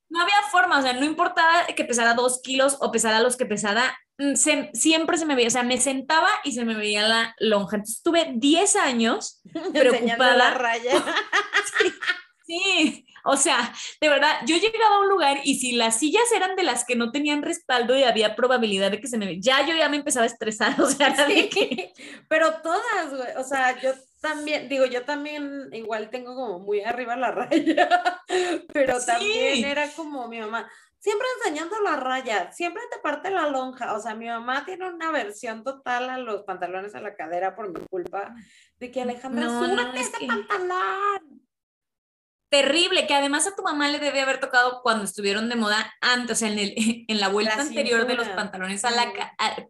no 0.08 0.22
había 0.22 0.34
forma, 0.50 0.78
o 0.78 0.82
sea, 0.82 0.92
no 0.92 1.04
importaba 1.04 1.66
que 1.66 1.84
pesara 1.84 2.14
dos 2.14 2.40
kilos 2.42 2.76
o 2.80 2.90
pesara 2.92 3.20
los 3.20 3.36
que 3.36 3.46
pesara, 3.46 3.98
mm, 4.18 4.34
siempre 4.72 5.18
se 5.18 5.26
me 5.26 5.34
veía, 5.34 5.48
o 5.48 5.50
sea, 5.50 5.62
me 5.62 5.78
sentaba 5.78 6.28
y 6.44 6.52
se 6.52 6.64
me 6.64 6.74
veía 6.74 7.06
la 7.06 7.34
lonja. 7.38 7.76
Entonces 7.76 7.98
estuve 7.98 8.32
10 8.34 8.76
años 8.76 9.40
preocupada. 9.72 10.36
la 10.36 10.50
raya. 10.50 10.92
sí, 12.46 13.05
o 13.26 13.36
sea, 13.36 13.72
de 14.00 14.08
verdad, 14.08 14.40
yo 14.46 14.56
llegaba 14.56 14.96
a 14.96 15.00
un 15.00 15.08
lugar 15.08 15.38
y 15.44 15.58
si 15.58 15.72
las 15.72 15.98
sillas 15.98 16.30
eran 16.34 16.56
de 16.56 16.62
las 16.62 16.84
que 16.84 16.96
no 16.96 17.10
tenían 17.10 17.42
respaldo 17.42 17.96
y 17.96 18.04
había 18.04 18.36
probabilidad 18.36 18.90
de 18.90 19.00
que 19.00 19.08
se 19.08 19.18
me... 19.18 19.40
Ya 19.40 19.66
yo 19.66 19.74
ya 19.74 19.88
me 19.88 19.96
empezaba 19.96 20.24
a 20.24 20.28
estresar, 20.28 20.80
o 20.80 20.86
sea, 20.88 21.14
que... 21.50 21.92
Pero 22.28 22.60
todas, 22.62 23.10
güey, 23.10 23.36
o 23.36 23.44
sea, 23.44 23.80
yo 23.80 23.92
también, 24.20 24.68
digo, 24.68 24.86
yo 24.86 25.04
también 25.04 25.68
igual 25.72 26.10
tengo 26.10 26.34
como 26.34 26.58
muy 26.60 26.80
arriba 26.82 27.16
la 27.16 27.30
raya, 27.32 28.22
pero 28.72 28.98
también 29.04 29.64
era 29.64 29.90
como 29.92 30.28
mi 30.28 30.40
mamá, 30.40 30.70
siempre 30.98 31.26
enseñando 31.38 31.80
la 31.80 31.96
raya, 31.96 32.50
siempre 32.52 32.82
te 32.90 32.98
parte 32.98 33.30
la 33.30 33.48
lonja, 33.48 33.94
o 33.94 34.00
sea, 34.00 34.14
mi 34.14 34.26
mamá 34.26 34.64
tiene 34.64 34.88
una 34.88 35.10
versión 35.10 35.62
total 35.62 36.10
a 36.10 36.18
los 36.18 36.42
pantalones 36.42 36.94
a 36.94 37.00
la 37.00 37.14
cadera 37.14 37.54
por 37.54 37.68
mi 37.68 37.84
culpa, 37.86 38.34
de 38.78 38.90
que 38.90 39.02
Alejandra, 39.02 39.44
no, 39.44 39.64
súbete 39.64 40.00
ese 40.00 40.26
pantalón 40.26 41.45
terrible, 42.48 43.06
que 43.06 43.14
además 43.14 43.46
a 43.46 43.56
tu 43.56 43.62
mamá 43.62 43.88
le 43.88 43.98
debe 43.98 44.20
haber 44.20 44.40
tocado 44.40 44.80
cuando 44.82 45.04
estuvieron 45.04 45.48
de 45.48 45.56
moda 45.56 45.92
antes, 46.00 46.36
o 46.36 46.38
sea, 46.38 46.48
en, 46.48 46.58
el, 46.58 46.74
en 47.08 47.20
la 47.20 47.28
vuelta 47.28 47.60
anterior 47.60 48.06
de 48.06 48.14
los 48.14 48.28
pantalones 48.28 48.84
a 48.84 48.90
la... 48.90 49.12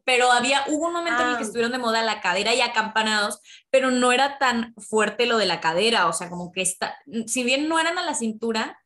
pero 0.04 0.30
había, 0.30 0.64
hubo 0.68 0.88
un 0.88 0.92
momento 0.92 1.22
en 1.22 1.28
el 1.30 1.36
que 1.36 1.42
ah. 1.42 1.46
estuvieron 1.46 1.72
de 1.72 1.78
moda 1.78 2.02
la 2.02 2.20
cadera 2.20 2.54
y 2.54 2.60
acampanados, 2.60 3.40
pero 3.70 3.90
no 3.90 4.12
era 4.12 4.38
tan 4.38 4.74
fuerte 4.76 5.26
lo 5.26 5.38
de 5.38 5.46
la 5.46 5.60
cadera, 5.60 6.08
o 6.08 6.12
sea, 6.12 6.28
como 6.28 6.52
que 6.52 6.62
está, 6.62 6.96
si 7.26 7.44
bien 7.44 7.68
no 7.68 7.78
eran 7.78 7.98
a 7.98 8.04
la 8.04 8.14
cintura, 8.14 8.78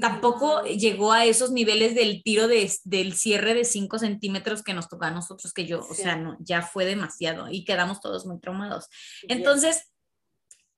tampoco 0.00 0.62
llegó 0.64 1.12
a 1.12 1.26
esos 1.26 1.50
niveles 1.50 1.94
del 1.94 2.22
tiro 2.22 2.48
de, 2.48 2.72
del 2.84 3.14
cierre 3.14 3.52
de 3.52 3.64
5 3.64 3.98
centímetros 3.98 4.62
que 4.62 4.72
nos 4.72 4.88
tocó 4.88 5.04
a 5.04 5.10
nosotros, 5.10 5.52
que 5.52 5.66
yo, 5.66 5.80
o 5.80 5.94
sea, 5.94 6.16
no, 6.16 6.38
ya 6.40 6.62
fue 6.62 6.86
demasiado 6.86 7.50
y 7.50 7.64
quedamos 7.64 8.00
todos 8.00 8.24
muy 8.24 8.40
traumados. 8.40 8.88
Entonces, 9.28 9.92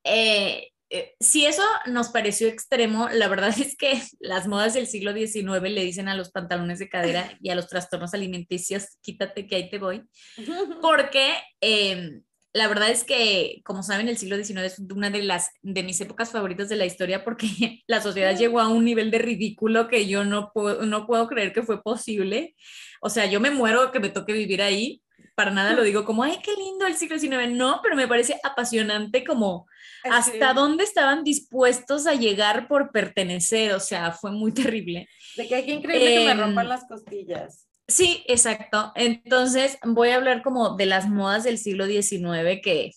eh, 0.02 0.72
eh, 0.90 1.14
si 1.18 1.46
eso 1.46 1.62
nos 1.86 2.10
pareció 2.10 2.48
extremo, 2.48 3.08
la 3.08 3.28
verdad 3.28 3.54
es 3.58 3.76
que 3.76 4.00
las 4.20 4.46
modas 4.46 4.74
del 4.74 4.86
siglo 4.86 5.12
XIX 5.12 5.62
le 5.62 5.84
dicen 5.84 6.08
a 6.08 6.16
los 6.16 6.30
pantalones 6.30 6.78
de 6.78 6.88
cadera 6.88 7.36
y 7.40 7.50
a 7.50 7.54
los 7.54 7.68
trastornos 7.68 8.14
alimenticios, 8.14 8.98
quítate 9.02 9.46
que 9.46 9.56
ahí 9.56 9.70
te 9.70 9.78
voy, 9.78 10.02
porque 10.82 11.34
eh, 11.60 12.20
la 12.56 12.68
verdad 12.68 12.88
es 12.88 13.04
que, 13.04 13.60
como 13.64 13.82
saben, 13.82 14.08
el 14.08 14.16
siglo 14.16 14.42
XIX 14.42 14.60
es 14.60 14.78
una 14.78 15.10
de 15.10 15.22
las 15.22 15.50
de 15.60 15.82
mis 15.82 16.00
épocas 16.00 16.30
favoritas 16.30 16.70
de 16.70 16.76
la 16.76 16.86
historia 16.86 17.22
porque 17.22 17.82
la 17.86 18.00
sociedad 18.00 18.34
llegó 18.34 18.60
a 18.60 18.68
un 18.68 18.82
nivel 18.82 19.10
de 19.10 19.18
ridículo 19.18 19.88
que 19.88 20.06
yo 20.06 20.24
no 20.24 20.52
puedo, 20.54 20.86
no 20.86 21.06
puedo 21.06 21.26
creer 21.28 21.52
que 21.52 21.62
fue 21.62 21.82
posible. 21.82 22.56
O 23.02 23.10
sea, 23.10 23.26
yo 23.26 23.40
me 23.40 23.50
muero 23.50 23.92
que 23.92 24.00
me 24.00 24.08
toque 24.08 24.32
vivir 24.32 24.62
ahí. 24.62 25.02
Para 25.36 25.50
nada 25.50 25.74
lo 25.74 25.82
digo 25.82 26.06
como, 26.06 26.22
ay, 26.22 26.38
qué 26.42 26.54
lindo 26.54 26.86
el 26.86 26.96
siglo 26.96 27.18
XIX. 27.18 27.50
No, 27.50 27.80
pero 27.82 27.94
me 27.94 28.08
parece 28.08 28.40
apasionante 28.42 29.22
como 29.22 29.66
hasta 30.02 30.54
dónde 30.54 30.82
estaban 30.82 31.24
dispuestos 31.24 32.06
a 32.06 32.14
llegar 32.14 32.68
por 32.68 32.90
pertenecer. 32.90 33.72
O 33.74 33.80
sea, 33.80 34.12
fue 34.12 34.32
muy 34.32 34.52
terrible. 34.52 35.08
De 35.36 35.46
que 35.46 35.54
hay 35.56 35.66
que 35.66 35.72
increíble 35.72 36.14
que 36.14 36.24
me 36.24 36.30
em, 36.30 36.40
rompan 36.40 36.68
las 36.70 36.84
costillas. 36.88 37.68
Sí, 37.86 38.24
exacto. 38.26 38.92
Entonces 38.94 39.78
voy 39.84 40.08
a 40.08 40.16
hablar 40.16 40.42
como 40.42 40.74
de 40.74 40.86
las 40.86 41.06
modas 41.06 41.44
del 41.44 41.58
siglo 41.58 41.86
XIX 41.86 42.60
que, 42.62 42.92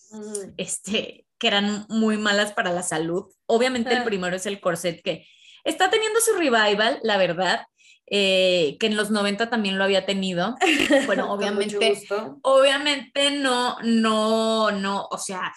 este, 0.56 1.26
que 1.38 1.46
eran 1.46 1.86
muy 1.90 2.16
malas 2.16 2.52
para 2.52 2.72
la 2.72 2.82
salud. 2.82 3.26
Obviamente 3.46 3.94
el 3.94 4.02
primero 4.02 4.34
es 4.34 4.46
el 4.46 4.60
corset 4.60 5.02
que 5.02 5.26
está 5.62 5.90
teniendo 5.90 6.20
su 6.20 6.32
revival, 6.32 7.00
la 7.02 7.18
verdad. 7.18 7.66
Eh, 8.12 8.76
que 8.80 8.88
en 8.88 8.96
los 8.96 9.12
90 9.12 9.50
también 9.50 9.78
lo 9.78 9.84
había 9.84 10.04
tenido. 10.04 10.56
Bueno, 11.06 11.32
obviamente, 11.32 12.02
obviamente 12.42 13.30
no, 13.30 13.76
no, 13.82 14.72
no, 14.72 15.06
o 15.10 15.18
sea, 15.18 15.52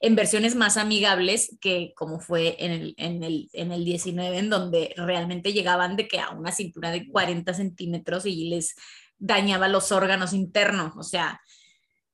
en 0.00 0.16
versiones 0.16 0.56
más 0.56 0.76
amigables 0.76 1.56
que 1.60 1.92
como 1.96 2.18
fue 2.18 2.56
en 2.58 2.72
el, 2.72 2.94
en 2.98 3.22
el, 3.22 3.48
en 3.52 3.70
el 3.70 3.84
19, 3.84 4.38
en 4.38 4.50
donde 4.50 4.92
realmente 4.96 5.52
llegaban 5.52 5.96
de 5.96 6.08
que 6.08 6.18
a 6.18 6.30
una 6.30 6.50
cintura 6.50 6.90
de 6.90 7.08
40 7.08 7.54
centímetros 7.54 8.26
y 8.26 8.48
les 8.48 8.74
dañaba 9.16 9.68
los 9.68 9.92
órganos 9.92 10.32
internos, 10.32 10.94
o 10.96 11.04
sea, 11.04 11.40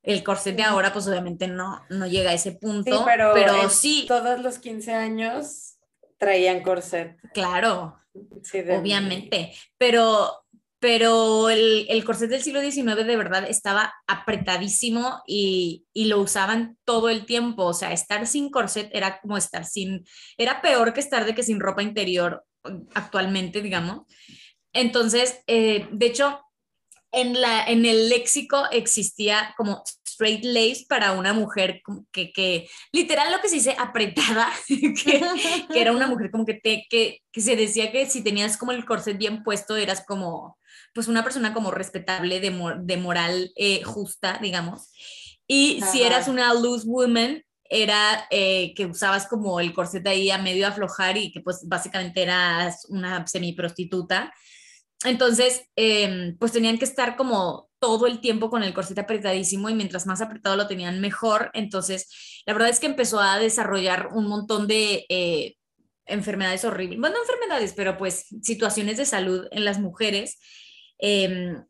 el 0.03 0.23
corset 0.23 0.57
de 0.57 0.63
ahora 0.63 0.93
pues 0.93 1.07
obviamente 1.07 1.49
no, 1.49 1.83
no 1.89 2.07
llega 2.07 2.31
a 2.31 2.35
ese 2.35 2.53
punto, 2.53 2.99
sí, 2.99 3.03
pero, 3.05 3.33
pero 3.35 3.69
sí. 3.71 4.05
Todos 4.07 4.41
los 4.41 4.59
15 4.59 4.93
años 4.93 5.77
traían 6.19 6.63
corset. 6.63 7.19
Claro, 7.33 8.00
obviamente, 8.79 9.53
pero 9.79 10.45
pero 10.83 11.51
el, 11.51 11.87
el, 11.91 12.05
corset 12.05 12.31
del 12.31 12.43
siglo 12.43 12.63
XIX 12.63 13.07
de 13.07 13.17
verdad 13.17 13.45
estaba 13.47 13.93
apretadísimo 14.07 15.23
y, 15.27 15.85
y, 15.93 16.07
lo 16.07 16.21
usaban 16.21 16.79
todo 16.87 17.11
el 17.11 17.27
tiempo, 17.27 17.67
o 17.67 17.75
sea, 17.75 17.93
estar 17.93 18.27
sin 18.27 18.51
corset 18.51 18.89
era 18.95 19.21
como 19.21 19.37
estar 19.37 19.67
sin, 19.67 20.07
era 20.39 20.63
peor 20.63 20.95
que 20.95 21.01
estar 21.01 21.27
de 21.27 21.35
que 21.35 21.43
sin 21.43 21.61
ropa 21.61 21.83
interior 21.83 22.47
actualmente, 22.95 23.61
digamos. 23.61 24.07
Entonces, 24.73 25.41
eh, 25.47 25.87
de 25.93 26.07
hecho, 26.07 26.41
en, 27.13 27.41
la, 27.41 27.65
en 27.65 27.85
el 27.85 28.09
léxico 28.09 28.65
existía 28.71 29.55
como 29.57 29.83
straight 30.07 30.45
lace 30.45 30.85
para 30.89 31.13
una 31.13 31.33
mujer 31.33 31.83
que, 32.13 32.33
que 32.33 32.69
literal 32.93 33.33
lo 33.33 33.41
que 33.41 33.49
se 33.49 33.57
dice 33.57 33.77
apretada, 33.79 34.51
que, 34.69 34.95
que, 35.73 35.81
era 35.81 35.93
una 35.93 36.07
mujer 36.07 36.31
como 36.31 36.45
que, 36.45 36.55
te, 36.55 36.87
que, 36.91 37.21
que 37.33 37.41
se 37.41 37.57
decía 37.57 37.91
que 37.91 38.07
si 38.07 38.23
tenías 38.23 38.57
como 38.57 38.73
el 38.73 38.85
corset 38.85 39.17
bien 39.17 39.43
puesto 39.43 39.77
eras 39.77 40.05
como 40.07 40.59
pues 40.95 41.09
una 41.09 41.23
persona 41.23 41.55
como 41.55 41.71
respetable, 41.71 42.41
de, 42.41 42.53
de 42.81 42.97
moral 42.97 43.53
eh, 43.57 43.83
justa, 43.83 44.39
digamos. 44.43 44.91
Y 45.47 45.81
si 45.91 46.03
eras 46.03 46.29
una 46.29 46.53
loose 46.55 46.87
woman, 46.87 47.43
era 47.71 48.27
eh, 48.31 48.75
que 48.75 48.87
usabas 48.87 49.27
como 49.29 49.61
el 49.61 49.73
corset 49.73 50.07
ahí 50.07 50.31
a 50.31 50.39
medio 50.39 50.67
aflojar 50.67 51.17
y 51.17 51.31
que 51.31 51.41
pues 51.41 51.61
básicamente 51.67 52.23
eras 52.23 52.87
una 52.89 53.27
semiprostituta. 53.27 54.33
Entonces, 55.05 55.63
em, 55.77 56.37
pues 56.39 56.53
tenían 56.53 56.79
que 56.79 56.85
estar 56.85 57.17
como 57.17 57.71
todo 57.79 58.07
el 58.07 58.21
tiempo 58.21 58.51
con 58.51 58.63
el 58.63 58.75
corset 58.75 58.99
apretadísimo 58.99 59.71
y 59.71 59.75
mientras 59.75 60.07
más 60.07 60.21
apretado 60.21 60.57
lo 60.57 60.67
tenían 60.67 61.01
mejor. 61.01 61.51
Entonces, 61.55 62.43
la 62.47 62.53
verdad 62.53 62.69
es 62.69 62.81
que 62.81 62.87
empezó 62.87 63.21
a 63.21 63.39
desarrollar 63.39 64.09
un 64.13 64.27
montón 64.27 64.67
de 64.67 65.07
eh, 65.09 65.57
enfermedades 66.05 66.65
horribles, 66.65 67.01
bueno, 67.01 67.17
no 67.17 67.23
enfermedades, 67.23 67.73
pero 67.75 67.97
pues 67.97 68.27
situaciones 68.43 68.97
de 68.99 69.07
salud 69.07 69.47
en 69.53 69.65
las 69.65 69.79
mujeres 69.79 70.39
Em, 71.01 71.65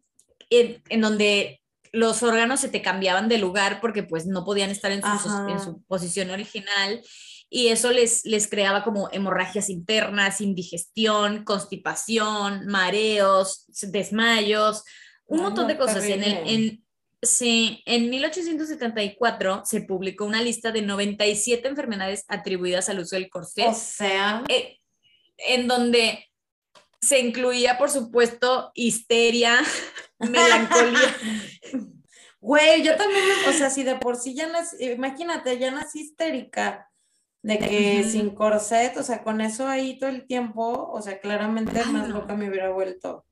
en, 0.50 1.00
donde 1.00 1.62
los 1.92 2.22
órganos 2.24 2.60
se 2.60 2.68
te 2.68 2.82
cambiaban 2.82 3.28
de 3.28 3.38
lugar 3.38 3.80
porque 3.80 4.02
pues 4.02 4.26
no 4.26 4.44
podían 4.44 4.70
estar 4.70 4.90
en 4.90 5.02
su, 5.02 5.82
posición 5.86 6.30
original 6.30 7.00
y 7.52 7.68
eso 7.68 7.90
les, 7.90 8.24
les 8.24 8.48
creaba 8.48 8.84
como 8.84 9.08
hemorragias 9.10 9.68
internas, 9.68 10.40
indigestión, 10.40 11.42
constipación, 11.44 12.66
mareos, 12.66 13.66
desmayos, 13.82 14.84
un 15.26 15.42
montón 15.42 15.66
de 15.66 15.76
cosas. 15.76 16.04
En, 16.04 16.22
en, 16.22 16.84
en 17.84 18.10
1874 18.10 19.62
se 19.64 19.80
publicó 19.82 20.26
una 20.26 20.42
lista 20.42 20.70
de 20.70 20.82
97 20.82 21.66
enfermedades 21.66 22.24
atribuidas 22.28 22.88
al 22.88 23.00
uso 23.00 23.16
del 23.16 23.28
corset. 23.28 23.66
O 23.66 23.74
sea. 23.74 24.44
Eh, 24.48 24.78
en 25.36 25.66
donde 25.66 26.28
se 27.00 27.18
incluía, 27.18 27.78
por 27.78 27.90
supuesto, 27.90 28.70
histeria, 28.74 29.58
melancolía. 30.20 31.16
Güey, 32.38 32.82
yo 32.82 32.96
también, 32.96 33.24
o 33.48 33.52
sea, 33.52 33.70
si 33.70 33.82
de 33.82 33.96
por 33.96 34.16
sí 34.16 34.34
ya 34.34 34.46
nací, 34.46 34.84
imagínate, 34.84 35.58
ya 35.58 35.70
nací 35.70 36.00
histérica 36.00 36.89
de 37.42 37.58
que 37.58 38.04
sin 38.04 38.30
corset, 38.30 38.96
o 38.96 39.02
sea, 39.02 39.22
con 39.22 39.40
eso 39.40 39.66
ahí 39.66 39.98
todo 39.98 40.10
el 40.10 40.26
tiempo, 40.26 40.90
o 40.92 41.00
sea, 41.00 41.20
claramente 41.20 41.82
más 41.86 42.08
loca 42.08 42.36
me 42.36 42.48
hubiera 42.48 42.70
vuelto. 42.70 43.24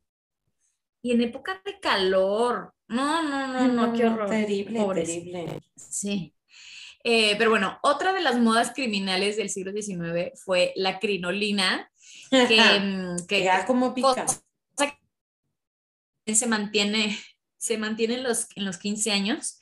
Y 1.02 1.12
en 1.12 1.20
época 1.22 1.60
de 1.64 1.78
calor, 1.78 2.74
no, 2.88 3.22
no, 3.22 3.46
no, 3.46 3.68
no, 3.68 3.92
qué 3.92 4.06
horror. 4.06 4.28
Terrible, 4.28 4.84
terrible. 4.94 5.62
Sí. 5.76 6.34
Eh, 7.04 7.36
pero 7.38 7.50
bueno, 7.50 7.78
otra 7.82 8.12
de 8.12 8.20
las 8.20 8.38
modas 8.38 8.72
criminales 8.74 9.36
del 9.36 9.50
siglo 9.50 9.72
XIX 9.72 10.38
fue 10.42 10.72
la 10.74 10.98
crinolina, 10.98 11.90
que, 12.30 12.80
mm, 12.80 13.26
que 13.26 13.44
ya 13.44 13.64
como 13.66 13.94
pica. 13.94 14.26
Se 16.26 16.46
mantiene, 16.46 17.18
se 17.58 17.78
mantiene 17.78 18.14
en 18.14 18.22
los, 18.22 18.46
en 18.56 18.64
los 18.64 18.78
15 18.78 19.10
años. 19.10 19.60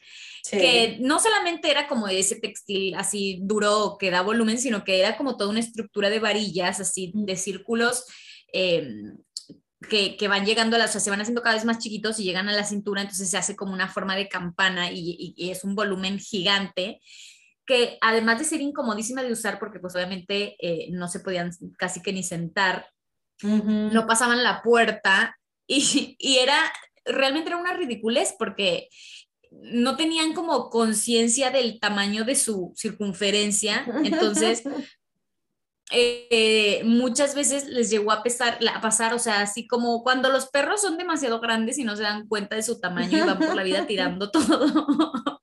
que 0.50 0.98
no 1.00 1.18
solamente 1.18 1.70
era 1.70 1.88
como 1.88 2.06
ese 2.06 2.36
textil 2.36 2.94
así 2.94 3.40
duro 3.42 3.96
que 3.98 4.12
da 4.12 4.22
volumen, 4.22 4.58
sino 4.58 4.84
que 4.84 5.00
era 5.00 5.16
como 5.16 5.36
toda 5.36 5.50
una 5.50 5.60
estructura 5.60 6.08
de 6.08 6.20
varillas, 6.20 6.78
así 6.78 7.10
de 7.14 7.34
círculos 7.36 8.04
em, 8.52 9.16
que, 9.90 10.16
que, 10.16 10.28
van 10.28 10.46
llegando 10.46 10.76
a 10.76 10.78
las, 10.78 10.90
o 10.90 10.92
sea, 10.92 11.00
se 11.00 11.10
van 11.10 11.20
haciendo 11.20 11.42
cada 11.42 11.56
vez 11.56 11.64
más 11.64 11.78
chiquitos 11.78 12.20
y 12.20 12.24
llegan 12.24 12.48
a 12.48 12.52
la 12.52 12.64
cintura, 12.64 13.02
entonces 13.02 13.28
se 13.28 13.36
hace 13.36 13.56
como 13.56 13.72
una 13.72 13.88
forma 13.88 14.14
de 14.14 14.28
campana 14.28 14.92
y, 14.92 15.34
y 15.36 15.50
es 15.50 15.64
un 15.64 15.74
volumen 15.74 16.18
gigante 16.20 17.00
que 17.66 17.98
además 18.00 18.38
de 18.38 18.44
ser 18.44 18.60
incomodísima 18.60 19.22
de 19.22 19.32
usar, 19.32 19.58
porque 19.58 19.80
pues 19.80 19.94
obviamente 19.96 20.56
eh, 20.60 20.88
no 20.92 21.08
se 21.08 21.20
podían 21.20 21.50
casi 21.76 22.00
que 22.00 22.12
ni 22.12 22.22
sentar, 22.22 22.88
no 23.42 24.06
pasaban 24.06 24.42
la 24.42 24.62
puerta 24.62 25.36
y, 25.66 26.16
y, 26.18 26.38
era, 26.38 26.72
realmente 27.06 27.48
era 27.48 27.56
una 27.56 27.74
ridiculez 27.74 28.34
porque 28.38 28.88
no 29.50 29.96
tenían 29.96 30.34
como 30.34 30.70
conciencia 30.70 31.50
del 31.50 31.80
tamaño 31.80 32.24
de 32.24 32.34
su 32.34 32.72
circunferencia, 32.76 33.86
entonces 34.04 34.62
eh, 35.90 36.82
muchas 36.84 37.34
veces 37.34 37.66
les 37.66 37.90
llegó 37.90 38.12
a, 38.12 38.22
pesar, 38.22 38.58
a 38.74 38.80
pasar, 38.80 39.14
o 39.14 39.18
sea, 39.18 39.42
así 39.42 39.66
como 39.66 40.02
cuando 40.02 40.30
los 40.30 40.46
perros 40.46 40.80
son 40.82 40.98
demasiado 40.98 41.40
grandes 41.40 41.78
y 41.78 41.84
no 41.84 41.96
se 41.96 42.02
dan 42.02 42.26
cuenta 42.26 42.56
de 42.56 42.62
su 42.62 42.80
tamaño 42.80 43.18
y 43.18 43.22
van 43.22 43.38
por 43.38 43.54
la 43.54 43.62
vida 43.62 43.86
tirando 43.86 44.30
todo. 44.30 44.66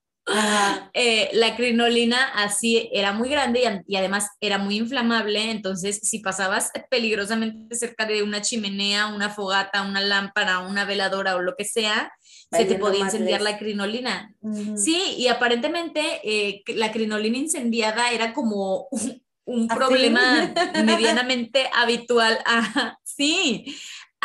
Eh, 0.93 1.29
la 1.33 1.55
crinolina 1.55 2.29
así 2.35 2.89
era 2.91 3.11
muy 3.11 3.29
grande 3.29 3.83
y, 3.87 3.95
además 3.95 4.29
era 4.41 4.57
muy 4.57 4.77
inflamable, 4.77 5.51
entonces 5.51 5.99
si 6.03 6.19
pasabas 6.19 6.71
peligrosamente 6.89 7.75
cerca 7.75 8.05
de 8.05 8.23
una 8.23 8.41
chimenea, 8.41 9.07
una 9.07 9.29
fogata, 9.29 9.81
una 9.81 10.01
lámpara, 10.01 10.59
una 10.59 10.85
veladora 10.85 11.35
o 11.35 11.41
lo 11.41 11.55
que 11.55 11.65
sea, 11.65 12.11
se 12.51 12.65
te 12.65 12.75
podía 12.75 13.01
incendiar 13.01 13.41
la 13.41 13.57
crinolina. 13.57 14.33
Sí, 14.77 15.15
y 15.17 15.27
aparentemente 15.27 16.21
eh, 16.23 16.63
la 16.67 16.91
crinolina 16.91 17.37
incendiada 17.37 18.11
era 18.11 18.33
como 18.33 18.87
un, 19.45 19.67
problema 19.67 20.53
medianamente 20.85 21.69
habitual. 21.73 22.37
sí, 23.03 23.75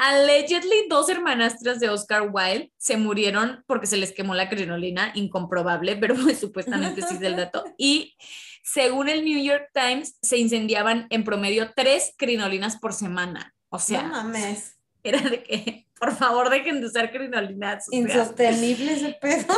Allegedly, 0.00 0.86
dos 0.88 1.08
hermanastras 1.08 1.80
de 1.80 1.88
Oscar 1.88 2.30
Wilde 2.32 2.72
se 2.78 2.96
murieron 2.96 3.64
porque 3.66 3.88
se 3.88 3.96
les 3.96 4.12
quemó 4.12 4.34
la 4.34 4.48
crinolina, 4.48 5.10
incomprobable, 5.14 5.96
pero 5.96 6.14
pues, 6.14 6.38
supuestamente 6.40 7.02
sí 7.02 7.16
es 7.16 7.22
el 7.22 7.36
dato. 7.36 7.64
Y 7.78 8.16
según 8.62 9.08
el 9.08 9.24
New 9.24 9.42
York 9.42 9.70
Times, 9.72 10.18
se 10.22 10.38
incendiaban 10.38 11.06
en 11.10 11.24
promedio 11.24 11.72
tres 11.74 12.14
crinolinas 12.16 12.76
por 12.76 12.92
semana. 12.92 13.54
O 13.70 13.78
sea, 13.78 14.02
no 14.02 14.10
mames. 14.10 14.76
era 15.02 15.20
de 15.20 15.42
que, 15.42 15.86
por 15.98 16.14
favor, 16.14 16.48
dejen 16.50 16.80
de 16.80 16.86
usar 16.86 17.10
crinolinas. 17.10 17.86
Insostenible 17.90 18.92
ese 18.92 19.16
pedo. 19.20 19.54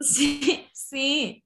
Sí, 0.00 0.66
sí. 0.72 1.44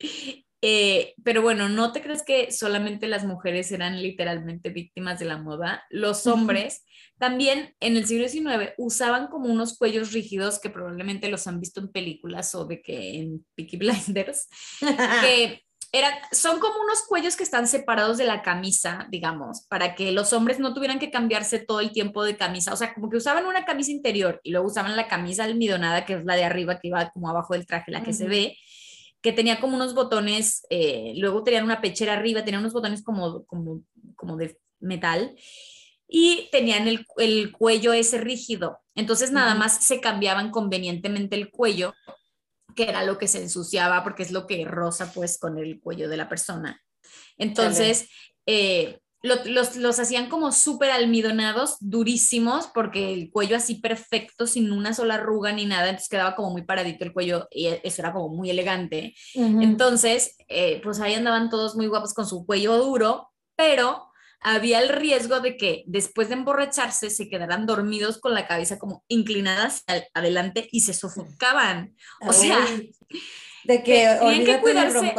Eh, 0.67 1.13
pero 1.23 1.43
bueno, 1.43 1.69
no 1.69 1.93
te 1.93 2.01
crees 2.01 2.23
que 2.23 2.51
solamente 2.51 3.07
las 3.07 3.27
mujeres 3.27 3.71
eran 3.71 4.03
literalmente 4.03 4.71
víctimas 4.71 5.19
de 5.19 5.27
la 5.27 5.37
moda. 5.37 5.85
Los 5.91 6.27
hombres 6.27 6.87
también 7.19 7.75
en 7.81 7.99
el 7.99 8.07
siglo 8.07 8.27
XIX 8.27 8.73
usaban 8.79 9.27
como 9.27 9.53
unos 9.53 9.77
cuellos 9.77 10.15
rígidos 10.15 10.59
que 10.59 10.71
probablemente 10.71 11.29
los 11.29 11.47
han 11.47 11.61
visto 11.61 11.81
en 11.81 11.93
películas 11.93 12.55
o 12.55 12.65
de 12.65 12.81
que 12.81 13.19
en 13.19 13.45
Peaky 13.57 13.77
Blinders, 14.17 14.49
que 15.21 15.61
eran, 15.93 16.15
son 16.33 16.59
como 16.61 16.81
unos 16.81 17.03
cuellos 17.07 17.37
que 17.37 17.45
están 17.45 17.69
separados 17.69 18.17
de 18.17 18.25
la 18.25 18.41
camisa, 18.41 19.07
digamos, 19.11 19.67
para 19.69 19.95
que 19.95 20.13
los 20.13 20.33
hombres 20.33 20.61
no 20.61 20.73
tuvieran 20.73 20.99
que 20.99 21.11
cambiarse 21.11 21.59
todo 21.59 21.81
el 21.81 21.93
tiempo 21.93 22.25
de 22.25 22.39
camisa. 22.39 22.73
O 22.73 22.77
sea, 22.77 22.95
como 22.95 23.11
que 23.11 23.19
usaban 23.19 23.45
una 23.45 23.67
camisa 23.67 23.91
interior 23.91 24.41
y 24.43 24.51
luego 24.51 24.69
usaban 24.69 24.97
la 24.97 25.09
camisa 25.09 25.45
almidonada, 25.45 26.07
que 26.07 26.15
es 26.15 26.25
la 26.25 26.37
de 26.37 26.45
arriba, 26.45 26.81
que 26.81 26.89
iba 26.89 27.11
como 27.11 27.29
abajo 27.29 27.53
del 27.53 27.67
traje, 27.67 27.93
la 27.93 28.03
que 28.03 28.15
se 28.15 28.27
ve 28.27 28.57
que 29.25 29.33
tenía 29.33 29.59
como 29.59 29.75
unos 29.75 29.95
botones, 29.95 30.67
eh, 30.69 31.15
luego 31.17 31.43
tenían 31.43 31.65
una 31.65 31.81
pechera 31.81 32.13
arriba, 32.13 32.45
tenían 32.45 32.61
unos 32.61 32.75
botones 32.75 33.03
como, 33.03 33.47
como, 33.47 33.83
como 34.17 34.37
de 34.37 34.61
metal 34.81 35.35
y 36.07 36.51
tenían 36.53 36.87
el, 36.89 37.07
el 37.17 37.51
cuello 37.51 37.95
ese 37.95 38.19
rígido. 38.19 38.81
Entonces 38.95 39.33
nada 39.33 39.55
más 39.55 39.83
se 39.83 40.03
cambiaban 40.03 40.51
convenientemente 40.51 41.37
el 41.37 41.51
cuello, 41.51 41.95
que 42.77 42.83
era 42.83 43.03
lo 43.03 43.17
que 43.17 43.27
se 43.27 43.41
ensuciaba 43.41 44.05
porque 44.05 44.25
es 44.25 44.31
lo 44.31 44.47
que 44.47 44.63
rosa 44.67 45.11
pues 45.15 45.39
con 45.39 45.57
el 45.57 45.81
cuello 45.81 46.11
de 46.11 46.19
la 46.19 46.29
persona. 46.29 46.83
Entonces, 47.39 48.11
eh, 48.45 48.99
los, 49.25 49.77
los, 49.77 49.99
hacían 49.99 50.29
como 50.29 50.53
súper 50.53 50.91
almidonados, 50.91 51.79
durísimos, 51.81 52.67
porque 52.75 53.15
el 53.15 53.31
cuello 53.31 53.57
así 53.57 53.77
perfecto, 53.77 54.47
sin 54.47 54.71
una 54.71 54.93
sola 54.93 55.15
arruga 55.15 55.51
ni 55.53 55.65
nada, 55.65 55.89
entonces 55.89 56.11
quedaba 56.11 56.37
como 56.37 56.51
muy 56.51 56.63
paradito 56.63 57.07
el 57.07 57.15
cuello 57.15 57.49
y 57.51 57.69
eso 57.69 58.03
era 58.03 58.13
como 58.13 58.29
muy 58.29 58.51
elegante. 58.51 59.15
Entonces, 59.35 60.37
eh, 60.49 60.79
pues 60.85 61.01
ahí 61.01 61.15
andaban 61.15 61.49
todos 61.49 61.75
muy 61.75 61.87
guapos 61.87 62.13
con 62.13 62.27
su 62.27 62.45
cuello 62.45 62.77
duro, 62.77 63.31
pero 63.57 64.11
había 64.41 64.81
el 64.81 64.91
riesgo 64.91 65.41
de 65.41 65.57
que 65.57 65.85
después 65.87 66.29
de 66.29 66.35
emborracharse 66.35 67.09
se 67.09 67.31
quedaran 67.31 67.65
dormidos 67.65 68.19
con 68.21 68.35
la 68.35 68.47
cabeza 68.47 68.79
como 68.79 69.05
inclinadas 69.09 69.85
adelante 70.13 70.69
y 70.71 70.81
se 70.81 70.93
sofocaban. 70.93 71.97
O 72.21 72.33
sea, 72.35 72.59
de 73.65 73.83
que, 73.83 74.19
que 74.21 74.45
que 74.45 74.61
cuidarse. 74.61 75.15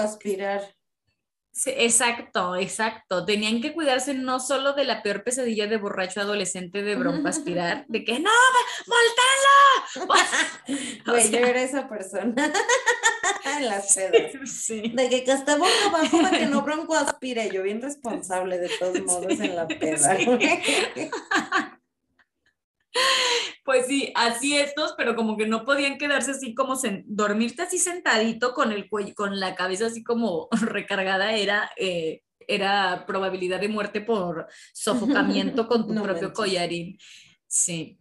Aspirar 1.56 1.68
exacto, 1.68 2.56
exacto. 2.58 3.26
Tenían 3.26 3.62
que 3.62 3.74
cuidarse 3.74 4.14
no 4.14 4.42
solo 4.42 4.74
de 4.74 4.84
la 4.84 5.02
peor 5.02 5.24
pesadilla 5.24 5.68
de 5.68 5.78
borracho 5.78 6.20
adolescente 6.20 6.84
de 6.84 6.96
aspirar, 7.30 7.86
de 7.88 8.04
que 8.04 8.20
no, 8.20 8.30
voltalo. 9.96 10.14
Güey, 11.06 11.32
yo 11.32 11.38
era 11.38 11.62
esa 11.62 11.88
persona 11.88 12.34
en 13.58 13.66
las 13.66 13.94
pedas. 13.94 14.34
De 14.68 15.24
que 15.24 15.32
hasta 15.32 15.56
boca 15.56 15.72
abajo 15.88 16.22
para 16.22 16.38
que 16.38 16.46
no 16.46 16.62
bronco 16.62 16.96
aspire. 16.96 17.50
Yo 17.52 17.64
bien 17.64 17.82
responsable 17.82 18.58
de 18.58 18.70
todos 18.78 19.02
modos 19.04 19.40
en 19.40 19.56
la 19.56 19.68
peda. 19.68 20.18
Pues 23.66 23.88
sí, 23.88 24.14
así 24.14 24.56
estos, 24.56 24.94
pero 24.96 25.16
como 25.16 25.36
que 25.36 25.48
no 25.48 25.66
podían 25.66 25.98
quedarse 25.98 26.32
así 26.32 26.54
como 26.54 26.80
dormirte 27.06 27.64
así 27.64 27.80
sentadito 27.80 28.54
con 28.54 28.72
el 28.72 28.88
cuello, 28.88 29.16
con 29.16 29.40
la 29.40 29.56
cabeza 29.56 29.88
así 29.88 30.04
como 30.04 30.48
recargada 30.62 31.34
era, 31.34 31.72
eh, 31.76 32.22
era 32.48 33.06
probabilidad 33.08 33.60
de 33.60 33.68
muerte 33.68 34.02
por 34.02 34.48
sofocamiento 34.72 35.68
con 35.68 35.88
tu 35.88 35.96
propio 36.04 36.32
collarín. 36.32 37.00
Sí. 37.48 37.98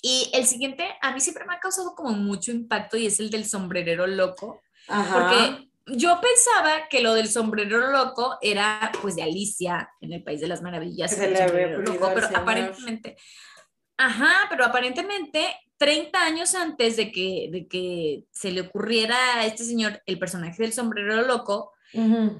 Y 0.00 0.30
el 0.32 0.46
siguiente 0.46 0.86
a 1.02 1.12
mí 1.12 1.18
siempre 1.18 1.44
me 1.44 1.54
ha 1.54 1.60
causado 1.60 1.96
como 1.96 2.10
mucho 2.10 2.52
impacto 2.52 2.96
y 2.96 3.06
es 3.06 3.18
el 3.18 3.30
del 3.30 3.46
sombrerero 3.46 4.06
loco. 4.06 4.62
Porque 4.86 5.68
yo 5.86 6.20
pensaba 6.20 6.88
que 6.88 7.00
lo 7.00 7.14
del 7.14 7.28
sombrerero 7.28 7.90
loco 7.90 8.38
era 8.40 8.92
pues 9.02 9.16
de 9.16 9.24
Alicia 9.24 9.90
en 10.00 10.12
el 10.12 10.22
País 10.22 10.40
de 10.40 10.46
las 10.46 10.62
Maravillas. 10.62 11.16
pero 11.18 12.36
aparentemente, 12.36 13.16
Ajá, 13.98 14.46
pero 14.48 14.64
aparentemente 14.64 15.54
30 15.76 16.24
años 16.24 16.54
antes 16.54 16.96
de 16.96 17.12
que, 17.12 17.48
de 17.50 17.66
que 17.66 18.24
se 18.30 18.50
le 18.52 18.62
ocurriera 18.62 19.16
a 19.36 19.46
este 19.46 19.64
señor 19.64 20.02
el 20.06 20.18
personaje 20.18 20.62
del 20.62 20.72
sombrerero 20.72 21.22
loco, 21.22 21.72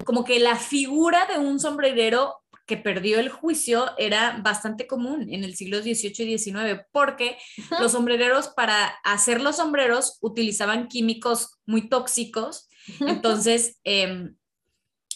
como 0.05 0.25
que 0.25 0.39
la 0.41 0.57
figura 0.57 1.27
de 1.27 1.39
un 1.39 1.59
sombrerero 1.59 2.43
que 2.67 2.77
perdió 2.77 3.19
el 3.19 3.31
juicio 3.31 3.87
era 3.97 4.41
bastante 4.43 4.87
común 4.87 5.33
en 5.33 5.43
el 5.43 5.57
siglo 5.57 5.81
XVIII 5.81 6.35
y 6.35 6.39
XIX, 6.39 6.83
porque 6.93 7.39
los 7.81 7.93
sombrereros 7.93 8.49
para 8.49 8.89
hacer 9.05 9.41
los 9.41 9.57
sombreros 9.57 10.19
utilizaban 10.21 10.87
químicos 10.87 11.59
muy 11.65 11.89
tóxicos. 11.89 12.69
Entonces, 13.01 13.79
em, 13.85 14.37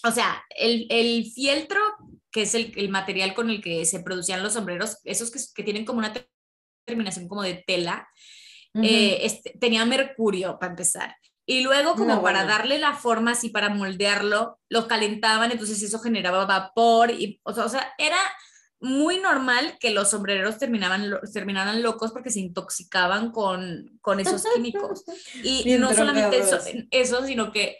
o 0.02 0.10
sea, 0.10 0.42
el, 0.56 0.86
el, 0.88 1.30
fieltro, 1.30 1.78
que 2.30 2.42
es 2.42 2.54
el, 2.54 2.72
el, 2.74 2.88
material 2.88 3.34
con 3.34 3.50
el 3.50 3.60
que 3.60 3.84
se 3.84 4.00
producían 4.00 4.42
los 4.42 4.54
sombreros, 4.54 4.98
esos 5.04 5.30
que, 5.30 5.38
que 5.54 5.62
tienen 5.62 5.84
como 5.84 5.98
una 5.98 6.14
terminación 6.84 7.28
como 7.28 7.42
de 7.42 7.62
tela, 7.66 8.08
eh, 8.74 9.18
este, 9.22 9.56
tenía 9.60 9.84
mercurio 9.84 10.58
para 10.58 10.72
empezar. 10.72 11.16
Y 11.44 11.62
luego 11.62 11.94
como 11.94 12.22
para 12.22 12.44
darle 12.44 12.78
la 12.78 12.94
forma 12.94 13.32
así, 13.32 13.50
para 13.50 13.68
moldearlo, 13.68 14.58
lo 14.68 14.86
calentaban, 14.86 15.50
entonces 15.50 15.82
eso 15.82 15.98
generaba 15.98 16.46
vapor. 16.46 17.10
Y, 17.10 17.40
o, 17.42 17.52
sea, 17.68 17.92
era 17.98 18.18
muy 18.80 19.18
normal 19.18 19.76
que 19.80 19.90
los 19.90 20.10
sombreros 20.10 20.58
terminaban, 20.58 21.12
terminaran 21.32 21.82
locos 21.82 22.12
porque 22.12 22.30
se 22.30 22.40
intoxicaban 22.40 23.32
con, 23.32 23.98
con 24.00 24.20
esos 24.20 24.44
químicos. 24.54 25.04
Y 25.42 25.76
no 25.78 25.92
solamente 25.92 26.38
eso, 26.38 26.58
eso, 26.90 27.26
sino 27.26 27.52
que 27.52 27.76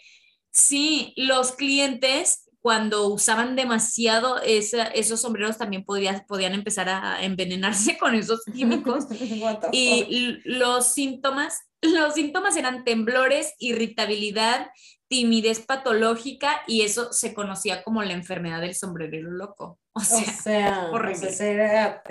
sí, 0.51 1.13
los 1.15 1.53
clientes 1.53 2.42
cuando 2.63 3.09
usaban 3.09 3.57
demasiado 3.57 4.41
esos 4.41 5.19
sombreros 5.19 5.57
también 5.57 5.83
podían 5.83 6.53
empezar 6.53 6.87
a 6.87 7.21
envenenarse 7.21 7.97
con 7.99 8.15
esos 8.15 8.41
químicos. 8.45 9.05
y 9.73 10.39
los 10.45 10.87
síntomas, 10.87 11.59
los 11.81 12.13
síntomas 12.13 12.55
eran 12.55 12.85
temblores, 12.85 13.53
irritabilidad, 13.59 14.71
timidez 15.09 15.59
patológica 15.59 16.61
y 16.65 16.83
eso 16.83 17.11
se 17.11 17.33
conocía 17.33 17.83
como 17.83 18.01
la 18.01 18.13
enfermedad 18.13 18.61
del 18.61 18.75
sombrerero 18.75 19.29
loco. 19.29 19.79
O 19.95 19.99
sea, 19.99 20.89
o 20.91 21.15
sea 21.15 22.01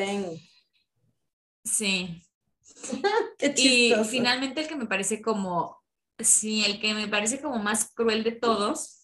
Sí. 1.65 2.23
y 3.57 3.93
finalmente 4.09 4.61
el 4.61 4.69
que 4.69 4.77
me 4.77 4.87
parece 4.87 5.21
como, 5.21 5.83
sí, 6.19 6.65
el 6.65 6.79
que 6.79 6.95
me 6.95 7.09
parece 7.09 7.41
como 7.41 7.59
más 7.59 7.91
cruel 7.93 8.23
de 8.23 8.33
todos 8.33 9.02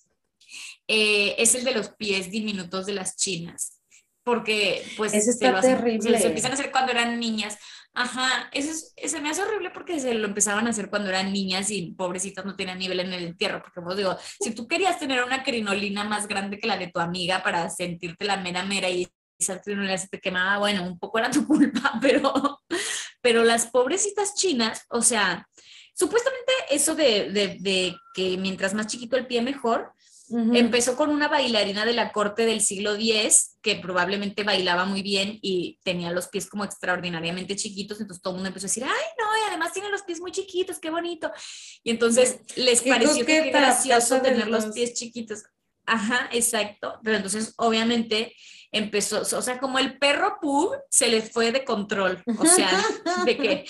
eh, 0.89 1.35
es 1.39 1.55
el 1.55 1.65
de 1.65 1.73
los 1.73 1.91
pies 1.91 2.31
diminutos 2.31 2.87
de 2.87 2.95
las 2.95 3.17
chinas, 3.17 3.81
porque 4.25 4.83
pues 4.97 5.13
eso 5.13 5.31
está 5.31 5.61
terrible. 5.61 6.03
se 6.03 6.11
los 6.11 6.25
empiezan 6.25 6.51
a 6.51 6.55
hacer 6.55 6.71
cuando 6.71 6.93
eran 6.93 7.21
niñas. 7.21 7.59
Ajá, 7.95 8.49
eso, 8.53 8.71
es, 8.97 9.21
me 9.21 9.29
hace 9.29 9.43
horrible 9.43 9.71
porque 9.71 10.01
se 10.01 10.15
lo 10.15 10.27
empezaban 10.27 10.67
a 10.67 10.71
hacer 10.71 10.89
cuando 10.89 11.11
eran 11.11 11.33
niñas 11.33 11.71
y 11.71 11.93
pobrecitas 11.93 12.45
no 12.45 12.57
tenían 12.57 12.79
nivel 12.79 13.01
en 13.01 13.13
el 13.13 13.25
entierro, 13.25 13.61
porque 13.63 13.81
vos 13.81 13.97
digo, 13.97 14.17
si 14.41 14.53
tú 14.55 14.67
querías 14.67 14.99
tener 14.99 15.23
una 15.25 15.43
crinolina 15.43 16.05
más 16.05 16.27
grande 16.27 16.59
que 16.59 16.69
la 16.69 16.79
de 16.79 16.89
tu 16.89 17.01
amiga 17.01 17.43
para 17.43 17.69
sentirte 17.71 18.25
la 18.25 18.37
mera 18.37 18.65
mera 18.65 18.89
y 18.89 19.09
esa 19.39 19.61
crinolina 19.61 19.99
se 19.99 20.09
te 20.09 20.21
quemaba, 20.21 20.59
bueno, 20.59 20.85
un 20.85 20.99
poco 20.99 21.19
era 21.19 21.31
tu 21.31 21.47
culpa, 21.47 21.99
pero, 22.01 22.61
pero 23.21 23.45
las 23.45 23.67
pobrecitas 23.67 24.35
chinas, 24.35 24.85
o 24.91 25.03
sea, 25.03 25.47
supuestamente 25.95 26.53
eso 26.71 26.95
de, 26.95 27.31
de, 27.31 27.57
de 27.61 27.97
que 28.15 28.37
mientras 28.39 28.75
más 28.75 28.87
chiquito 28.87 29.17
el 29.17 29.27
pie 29.27 29.43
mejor, 29.43 29.93
Empezó 30.31 30.97
con 30.97 31.11
una 31.11 31.29
bailarina 31.29 31.85
de 31.85 31.95
la 31.95 32.13
corte 32.13 32.45
del 32.45 32.61
siglo 32.61 32.95
X 32.95 33.57
que 33.63 33.77
probablemente 33.77 34.43
bailaba 34.43 34.85
muy 34.85 35.03
bien 35.03 35.39
y 35.41 35.79
tenía 35.83 36.11
los 36.11 36.29
pies 36.29 36.49
como 36.49 36.65
extraordinariamente 36.65 37.57
chiquitos, 37.57 38.01
entonces 38.01 38.23
todo 38.23 38.35
el 38.35 38.37
mundo 38.37 38.49
empezó 38.49 38.67
a 38.67 38.69
decir, 38.69 38.85
ay, 38.85 39.05
no, 39.19 39.25
y 39.39 39.49
además 39.49 39.73
tiene 39.73 39.91
los 39.91 40.03
pies 40.03 40.21
muy 40.21 40.31
chiquitos, 40.33 40.79
qué 40.79 40.91
bonito. 40.91 41.31
Y 41.83 41.91
entonces 41.91 42.41
les 42.57 42.83
pareció 42.83 43.25
que 43.25 43.51
gracioso 43.51 44.21
tener 44.21 44.49
los 44.49 44.67
pies 44.67 44.95
chiquitos. 44.95 45.45
Ajá, 45.87 46.29
exacto. 46.33 47.01
Pero 47.03 47.17
entonces 47.17 47.55
obviamente 47.57 48.35
empezó, 48.71 49.23
o 49.23 49.43
sea, 49.43 49.59
como 49.59 49.79
el 49.79 49.99
perro 49.99 50.39
Pug 50.41 50.75
se 50.91 51.09
les 51.09 51.33
fue 51.33 51.53
de 51.53 51.65
control, 51.65 52.23
o 52.39 52.45
sea, 52.45 52.71
de 53.25 53.37
que 53.37 53.65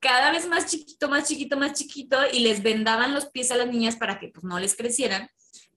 cada 0.00 0.32
vez 0.32 0.48
más 0.48 0.66
chiquito, 0.66 1.08
más 1.08 1.28
chiquito, 1.28 1.58
más 1.58 1.74
chiquito, 1.74 2.18
y 2.32 2.40
les 2.40 2.62
vendaban 2.62 3.12
los 3.12 3.26
pies 3.26 3.50
a 3.50 3.56
las 3.56 3.68
niñas 3.68 3.96
para 3.96 4.18
que 4.18 4.28
pues 4.28 4.44
no 4.44 4.58
les 4.58 4.74
crecieran 4.74 5.28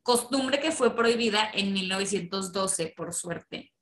costumbre 0.03 0.59
que 0.59 0.71
fue 0.71 0.95
prohibida 0.95 1.49
en 1.53 1.73
1912, 1.73 2.93
por 2.95 3.13
suerte. 3.13 3.73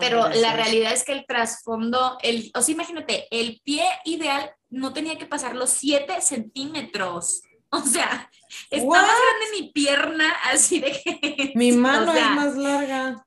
Pero 0.00 0.28
la 0.28 0.54
realidad 0.54 0.92
es 0.92 1.04
que 1.04 1.12
el 1.12 1.26
trasfondo, 1.26 2.16
el, 2.22 2.50
o 2.54 2.62
sea, 2.62 2.72
imagínate, 2.72 3.26
el 3.30 3.60
pie 3.64 3.84
ideal 4.04 4.50
no 4.70 4.92
tenía 4.92 5.18
que 5.18 5.26
pasar 5.26 5.54
los 5.54 5.70
7 5.70 6.20
centímetros. 6.20 7.42
O 7.74 7.80
sea, 7.80 8.30
está 8.68 8.84
más 8.86 9.06
grande 9.06 9.58
mi 9.58 9.72
pierna, 9.72 10.30
así 10.52 10.78
de 10.78 10.92
que. 10.92 11.52
Mi 11.54 11.72
mano 11.72 12.12
es 12.14 12.30
más 12.32 12.54
larga. 12.54 13.26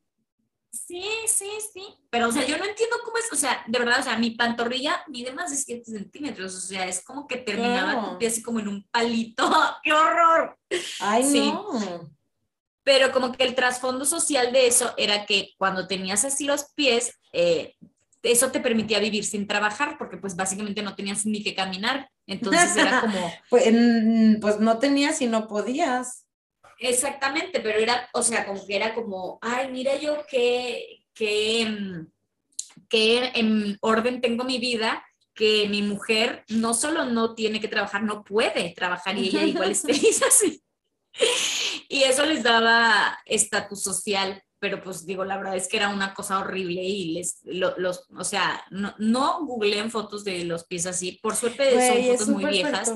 Sí, 0.76 1.04
sí, 1.28 1.50
sí. 1.74 1.86
Pero, 2.10 2.28
o 2.28 2.32
sea, 2.32 2.46
yo 2.46 2.58
no 2.58 2.66
entiendo 2.66 2.98
cómo 3.04 3.18
es, 3.18 3.32
o 3.32 3.36
sea, 3.36 3.64
de 3.68 3.80
verdad, 3.80 4.00
o 4.00 4.04
sea, 4.04 4.18
mi 4.18 4.32
pantorrilla 4.32 5.04
mide 5.08 5.32
más 5.32 5.52
de 5.52 5.58
7 5.58 5.84
centímetros, 5.86 6.56
o 6.56 6.60
sea, 6.60 6.88
es 6.88 7.04
como 7.04 7.28
que 7.28 7.38
terminaba 7.38 8.12
tu 8.12 8.18
pie 8.18 8.28
así 8.28 8.42
como 8.42 8.60
en 8.60 8.68
un 8.68 8.84
palito. 8.90 9.50
¡Qué 9.84 9.94
horror! 9.94 10.58
Ay, 11.00 11.24
no. 11.24 12.10
Pero 12.84 13.12
como 13.12 13.32
que 13.32 13.44
el 13.44 13.56
trasfondo 13.56 14.06
social 14.06 14.52
de 14.52 14.68
eso 14.68 14.94
era 14.98 15.26
que 15.26 15.54
cuando 15.58 15.88
tenías 15.88 16.24
así 16.26 16.46
los 16.46 16.66
pies, 16.76 17.18
eh, 17.34 17.76
eso 18.22 18.52
te 18.52 18.60
permitía 18.60 19.00
vivir 19.00 19.24
sin 19.24 19.48
trabajar, 19.48 19.98
porque 19.98 20.18
pues 20.18 20.36
básicamente 20.36 20.84
no 20.84 20.96
tenías 20.96 21.26
ni 21.26 21.44
que 21.44 21.56
caminar. 21.56 22.10
Entonces 22.28 22.76
era 22.76 23.02
como... 23.02 23.34
pues, 23.50 23.66
pues 24.42 24.60
no 24.60 24.78
tenías 24.80 25.22
y 25.22 25.28
no 25.28 25.48
podías. 25.48 26.25
Exactamente, 26.80 27.60
pero 27.60 27.80
era, 27.80 28.10
o 28.14 28.22
sea, 28.22 28.46
como 28.46 28.66
que 28.66 28.76
era 28.76 28.94
como, 28.94 29.40
ay, 29.42 29.72
mira 29.72 29.96
yo 29.98 30.26
qué, 30.30 31.06
qué, 31.14 31.66
mm, 31.66 32.08
qué 32.90 33.32
en 33.36 33.78
orden 33.82 34.22
tengo 34.22 34.44
mi 34.44 34.60
vida, 34.60 35.04
que 35.34 35.68
mi 35.70 35.82
mujer 35.82 36.46
no 36.48 36.74
solo 36.74 37.06
no 37.06 37.36
tiene 37.36 37.60
que 37.60 37.68
trabajar, 37.68 38.04
no 38.04 38.24
puede 38.24 38.74
trabajar 38.74 39.18
y 39.18 39.28
ella 39.28 39.44
igual 39.46 39.72
es 39.72 39.82
feliz 39.82 40.24
así. 40.24 40.62
Y 41.88 42.04
eso 42.04 42.26
les 42.26 42.44
daba 42.44 43.20
estatus 43.26 43.84
social, 43.84 44.42
pero 44.60 44.82
pues 44.82 45.06
digo, 45.06 45.24
la 45.24 45.38
verdad 45.38 45.56
es 45.56 45.68
que 45.68 45.78
era 45.78 45.90
una 45.90 46.14
cosa 46.14 46.40
horrible 46.40 46.82
y 46.82 47.14
les, 47.14 47.42
los, 47.44 48.06
o 48.18 48.24
sea, 48.24 48.64
no, 48.72 48.96
no 48.98 49.46
googleen 49.46 49.92
fotos 49.92 50.24
de 50.24 50.44
los 50.46 50.66
pies 50.66 50.86
así, 50.86 51.20
por 51.22 51.36
suerte 51.36 51.72
son 51.88 52.04
fotos 52.06 52.28
muy 52.30 52.46
viejas. 52.46 52.92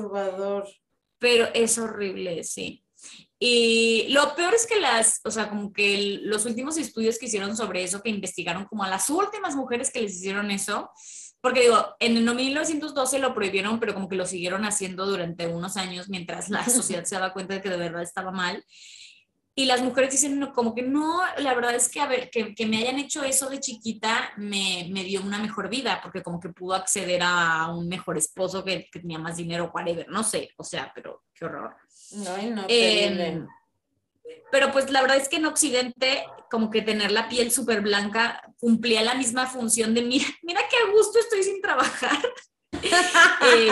Pero 1.17 1.47
es 1.53 1.77
horrible, 1.77 2.43
sí. 2.43 2.83
Y 3.41 4.07
lo 4.09 4.35
peor 4.35 4.53
es 4.53 4.67
que 4.67 4.79
las, 4.81 5.21
o 5.23 5.31
sea, 5.31 5.49
como 5.49 5.71
que 5.71 6.19
los 6.23 6.45
últimos 6.45 6.77
estudios 6.77 7.17
que 7.17 7.27
hicieron 7.27 7.55
sobre 7.55 7.83
eso, 7.83 8.01
que 8.01 8.09
investigaron 8.09 8.65
como 8.65 8.83
a 8.83 8.89
las 8.89 9.09
últimas 9.09 9.55
mujeres 9.55 9.91
que 9.91 10.01
les 10.01 10.17
hicieron 10.17 10.51
eso, 10.51 10.91
porque 11.41 11.61
digo, 11.61 11.95
en 11.99 12.17
el 12.17 12.35
1912 12.35 13.19
lo 13.19 13.33
prohibieron, 13.33 13.79
pero 13.79 13.93
como 13.93 14.09
que 14.09 14.17
lo 14.17 14.25
siguieron 14.25 14.65
haciendo 14.65 15.05
durante 15.05 15.47
unos 15.47 15.77
años 15.77 16.09
mientras 16.09 16.49
la 16.49 16.65
sociedad 16.69 17.05
se 17.05 17.15
daba 17.15 17.31
cuenta 17.31 17.53
de 17.53 17.61
que 17.61 17.69
de 17.69 17.77
verdad 17.77 18.01
estaba 18.01 18.31
mal. 18.31 18.65
Y 19.55 19.65
las 19.65 19.81
mujeres 19.81 20.11
dicen 20.11 20.45
como 20.53 20.73
que 20.73 20.83
no, 20.83 21.21
la 21.37 21.53
verdad 21.53 21.75
es 21.75 21.89
que, 21.89 21.99
a 21.99 22.07
ver, 22.07 22.29
que, 22.29 22.55
que 22.55 22.65
me 22.65 22.77
hayan 22.77 22.97
hecho 22.97 23.23
eso 23.23 23.49
de 23.49 23.59
chiquita 23.59 24.31
me, 24.37 24.87
me, 24.91 25.03
dio 25.03 25.21
una 25.21 25.39
mejor 25.39 25.69
vida, 25.69 25.99
porque 26.01 26.23
como 26.23 26.39
que 26.39 26.49
pudo 26.49 26.75
acceder 26.75 27.21
a 27.23 27.67
un 27.67 27.89
mejor 27.89 28.17
esposo 28.17 28.63
que, 28.63 28.87
que 28.89 28.99
tenía 28.99 29.19
más 29.19 29.37
dinero, 29.37 29.71
whatever, 29.73 30.07
no 30.09 30.23
sé, 30.23 30.51
o 30.55 30.63
sea, 30.63 30.91
pero 30.95 31.23
qué 31.33 31.45
horror. 31.45 31.75
No, 32.11 32.37
no, 32.41 32.65
eh, 32.69 33.43
pero 34.51 34.71
pues 34.71 34.89
la 34.89 35.01
verdad 35.01 35.17
es 35.17 35.29
que 35.29 35.37
en 35.37 35.45
Occidente, 35.45 36.23
como 36.49 36.69
que 36.69 36.81
tener 36.81 37.11
la 37.11 37.29
piel 37.29 37.51
súper 37.51 37.81
blanca 37.81 38.41
cumplía 38.59 39.03
la 39.03 39.15
misma 39.15 39.47
función 39.47 39.93
de 39.93 40.01
mira, 40.01 40.25
mira 40.41 40.61
qué 40.69 40.77
a 40.77 40.91
gusto 40.91 41.19
estoy 41.19 41.43
sin 41.43 41.61
trabajar. 41.61 42.17
eh, 43.51 43.71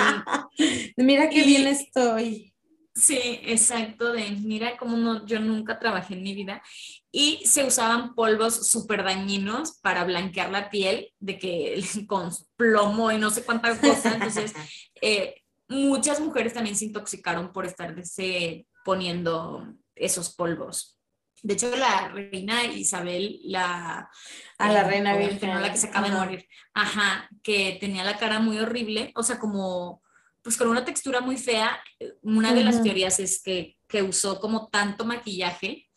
mira 0.98 1.30
qué 1.30 1.44
bien 1.44 1.68
estoy. 1.68 2.54
Sí, 2.98 3.40
exacto, 3.44 4.12
de 4.12 4.32
mira 4.32 4.76
cómo 4.76 4.98
no, 4.98 5.24
yo 5.28 5.40
nunca 5.40 5.78
trabajé 5.78 6.16
en 6.16 6.24
mi 6.24 6.34
vida. 6.34 6.64
Y 7.12 7.46
se 7.46 7.64
usaban 7.64 8.16
polvos 8.16 8.68
súper 8.68 9.04
dañinos 9.04 9.78
para 9.82 10.04
blanquear 10.04 10.50
la 10.50 10.72
piel, 10.72 11.14
de 11.20 11.38
que 11.38 11.80
con 12.08 12.32
plomo 12.56 13.12
y 13.12 13.20
no 13.20 13.30
sé 13.30 13.44
cuántas 13.44 13.78
cosas. 13.78 14.16
Entonces, 14.16 14.54
eh, 15.02 15.44
muchas 15.68 16.20
mujeres 16.20 16.54
también 16.54 16.76
se 16.76 16.86
intoxicaron 16.86 17.54
por 17.54 17.68
estarse 17.68 18.66
poniendo 18.84 19.76
esos 19.94 20.34
polvos. 20.34 20.98
De 21.44 21.54
hecho, 21.54 21.76
la 21.76 22.08
reina 22.08 22.66
Isabel, 22.66 23.40
la... 23.44 24.10
A 24.58 24.72
la 24.72 24.82
eh, 24.82 24.88
reina 24.88 25.16
virgen. 25.16 25.62
La 25.62 25.72
que 25.72 25.78
se 25.78 25.90
acaba 25.90 26.10
de 26.10 26.16
morir. 26.16 26.48
Ajá, 26.74 27.30
que 27.44 27.78
tenía 27.80 28.04
la 28.04 28.18
cara 28.18 28.40
muy 28.40 28.58
horrible, 28.58 29.12
o 29.16 29.22
sea, 29.22 29.38
como, 29.38 30.02
pues 30.48 30.56
con 30.56 30.70
una 30.70 30.86
textura 30.86 31.20
muy 31.20 31.36
fea. 31.36 31.78
Una 32.22 32.54
de 32.54 32.64
las 32.64 32.82
teorías 32.82 33.20
es 33.20 33.44
que, 33.44 33.76
que 33.86 34.02
usó 34.02 34.40
como 34.40 34.70
tanto 34.70 35.04
maquillaje, 35.04 35.90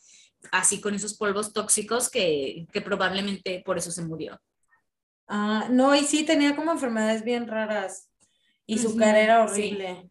así 0.50 0.80
con 0.80 0.92
esos 0.92 1.16
polvos 1.16 1.52
tóxicos, 1.52 2.10
que, 2.10 2.66
que 2.72 2.80
probablemente 2.80 3.62
por 3.64 3.78
eso 3.78 3.92
se 3.92 4.04
murió. 4.04 4.40
Ah, 5.28 5.68
no, 5.70 5.94
y 5.94 6.00
sí, 6.00 6.24
tenía 6.24 6.56
como 6.56 6.72
enfermedades 6.72 7.22
bien 7.22 7.46
raras. 7.46 8.08
Y 8.66 8.78
su 8.78 8.96
cara 8.96 9.20
era 9.20 9.44
horrible. 9.44 10.10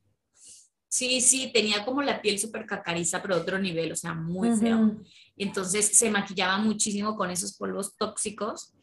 Sí, 0.88 1.20
sí, 1.20 1.52
tenía 1.54 1.84
como 1.84 2.02
la 2.02 2.22
piel 2.22 2.40
súper 2.40 2.66
cacariza, 2.66 3.22
pero 3.22 3.36
otro 3.36 3.60
nivel, 3.60 3.92
o 3.92 3.96
sea, 3.98 4.14
muy 4.14 4.58
feo. 4.58 5.02
Entonces 5.36 5.86
se 5.86 6.10
maquillaba 6.10 6.60
muchísimo 6.60 7.18
con 7.18 7.30
esos 7.30 7.58
polvos 7.58 7.98
tóxicos 7.98 8.74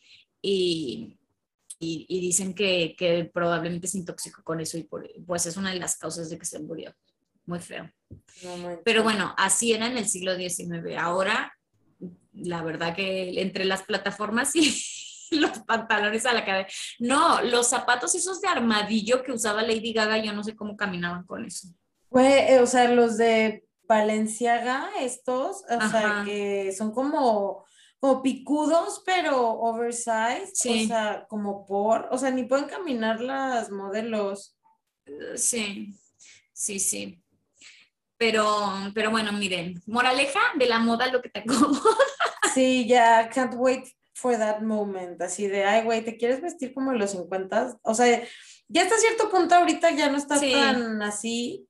y, 0.43 1.17
y, 1.79 2.21
dicen 2.21 2.55
que, 2.55 2.95
que, 2.97 3.31
probablemente 3.33 3.87
se 3.87 3.99
intoxicó 3.99 4.43
con 4.43 4.61
eso 4.61 4.79
y 4.79 4.85
por, 4.85 5.09
pues 5.27 5.47
es 5.47 5.57
una 5.57 5.73
de 5.73 5.79
las 5.79 5.97
causas 5.97 6.31
de 6.31 6.39
que 6.39 6.47
se 6.47 6.59
murió. 6.59 6.95
Muy 7.45 7.61
feo. 7.61 7.89
pero 8.85 9.05
bueno, 9.05 9.33
así 9.39 9.73
era 9.73 9.87
en 9.87 9.97
el 9.97 10.09
siglo 10.09 10.37
XIX. 10.37 10.97
Ahora, 10.99 11.53
la 12.33 12.63
verdad 12.63 12.95
que 12.95 13.41
entre 13.41 13.65
las 13.65 13.83
plataformas 13.83 14.55
y 14.57 14.75
los 15.31 15.61
pantalones 15.61 16.27
a 16.27 16.33
la 16.33 16.45
cabeza. 16.45 16.69
No, 16.99 17.41
los 17.43 17.69
zapatos 17.69 18.15
esos 18.15 18.41
de 18.41 18.49
armadillo 18.49 19.23
que 19.23 19.33
usaba 19.33 19.63
Lady 19.63 19.93
Gaga, 19.93 20.19
yo 20.19 20.33
no 20.33 20.43
sé 20.43 20.57
cómo 20.57 20.77
caminaban 20.77 21.25
con 21.25 21.45
eso. 21.45 21.69
Pues, 22.09 22.61
o 22.61 22.67
sea, 22.67 22.89
los 22.89 23.17
de 23.17 23.65
Valenciaga, 23.89 24.89
estos, 25.01 25.63
o 25.69 25.89
sea, 25.91 26.23
que 26.25 26.73
son 26.77 26.93
como, 26.93 27.65
como 28.07 28.23
picudos, 28.23 29.03
pero 29.05 29.51
oversized, 29.51 30.53
o 30.53 30.87
sea, 30.87 31.27
como 31.29 31.67
por, 31.67 32.07
o 32.13 32.19
sea, 32.19 32.31
ni 32.31 32.45
pueden 32.45 32.67
caminar 32.67 33.21
las 33.21 33.71
modelos. 33.71 34.57
Sí, 35.35 35.93
sí, 36.53 36.79
sí. 36.79 37.21
Pero, 38.17 38.47
pero 38.95 39.11
bueno, 39.11 39.33
miren, 39.33 39.83
moraleja 39.87 40.39
de 40.55 40.67
la 40.67 40.79
moda 40.79 41.09
lo 41.09 41.21
que 41.21 41.31
te 41.31 41.41
acomoda. 41.41 41.81
Sí, 42.55 42.87
ya, 42.87 43.29
can't 43.29 43.55
wait 43.57 43.89
for 44.15 44.39
that 44.39 44.61
moment, 44.61 45.21
así 45.21 45.49
de, 45.49 45.65
ay, 45.65 45.83
güey, 45.83 46.05
¿te 46.05 46.17
quieres 46.17 46.41
vestir 46.41 46.73
como 46.73 46.93
en 46.93 46.99
los 46.99 47.11
50? 47.11 47.79
O 47.83 47.93
sea, 47.93 48.23
ya 48.69 48.83
hasta 48.83 48.97
cierto 48.99 49.29
punto 49.31 49.57
ahorita 49.57 49.91
ya 49.91 50.11
no 50.11 50.17
está 50.17 50.41
tan 50.41 51.03
así, 51.03 51.69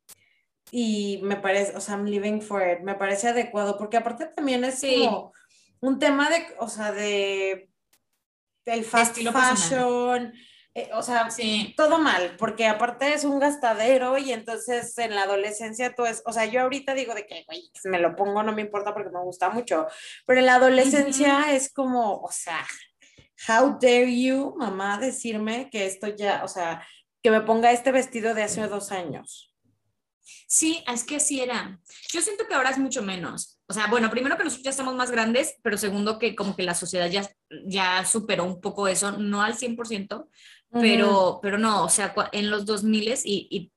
y 0.70 1.20
me 1.22 1.36
parece, 1.36 1.76
o 1.76 1.80
sea, 1.80 1.94
I'm 1.94 2.04
living 2.04 2.40
for 2.40 2.62
it, 2.62 2.80
me 2.80 2.94
parece 2.94 3.28
adecuado, 3.28 3.78
porque 3.78 3.96
aparte 3.96 4.26
también 4.26 4.64
es 4.64 4.80
como 4.80 5.32
un 5.86 5.98
tema 5.98 6.28
de, 6.28 6.46
o 6.58 6.68
sea, 6.68 6.92
de 6.92 7.70
el 8.64 8.84
fast 8.84 9.16
fashion, 9.16 10.32
eh, 10.74 10.90
o 10.92 11.02
sea, 11.02 11.28
todo 11.76 11.98
mal, 11.98 12.36
porque 12.36 12.66
aparte 12.66 13.14
es 13.14 13.24
un 13.24 13.38
gastadero 13.38 14.18
y 14.18 14.32
entonces 14.32 14.98
en 14.98 15.14
la 15.14 15.22
adolescencia 15.22 15.94
tú 15.94 16.04
es, 16.04 16.22
o 16.26 16.32
sea, 16.32 16.44
yo 16.46 16.60
ahorita 16.62 16.94
digo 16.94 17.14
de 17.14 17.26
que, 17.26 17.44
güey, 17.46 17.70
me 17.84 18.00
lo 18.00 18.16
pongo, 18.16 18.42
no 18.42 18.52
me 18.52 18.62
importa 18.62 18.92
porque 18.92 19.10
me 19.10 19.22
gusta 19.22 19.48
mucho, 19.48 19.86
pero 20.26 20.40
en 20.40 20.46
la 20.46 20.56
adolescencia 20.56 21.52
es 21.54 21.72
como, 21.72 22.20
o 22.20 22.30
sea, 22.32 22.66
how 23.48 23.78
dare 23.80 24.20
you, 24.20 24.54
mamá, 24.58 24.98
decirme 24.98 25.70
que 25.70 25.86
esto 25.86 26.08
ya, 26.08 26.42
o 26.44 26.48
sea, 26.48 26.84
que 27.22 27.30
me 27.30 27.40
ponga 27.42 27.70
este 27.70 27.92
vestido 27.92 28.34
de 28.34 28.42
hace 28.42 28.66
dos 28.66 28.90
años. 28.90 29.55
Sí, 30.48 30.82
es 30.92 31.04
que 31.04 31.16
así 31.16 31.40
era. 31.40 31.78
Yo 32.12 32.20
siento 32.20 32.46
que 32.46 32.54
ahora 32.54 32.70
es 32.70 32.78
mucho 32.78 33.02
menos. 33.02 33.58
O 33.66 33.72
sea, 33.72 33.86
bueno, 33.88 34.10
primero 34.10 34.36
que 34.36 34.44
nosotros 34.44 34.64
ya 34.64 34.70
estamos 34.70 34.94
más 34.94 35.10
grandes, 35.10 35.56
pero 35.62 35.76
segundo 35.76 36.18
que 36.18 36.34
como 36.36 36.54
que 36.54 36.62
la 36.62 36.74
sociedad 36.74 37.08
ya, 37.08 37.28
ya 37.66 38.04
superó 38.04 38.44
un 38.44 38.60
poco 38.60 38.88
eso, 38.88 39.12
no 39.12 39.42
al 39.42 39.56
100%, 39.56 40.28
pero, 40.70 41.40
pero 41.42 41.58
no, 41.58 41.84
o 41.84 41.88
sea, 41.88 42.14
en 42.32 42.50
los 42.50 42.66
2000 42.66 43.14
y, 43.24 43.48
y 43.50 43.72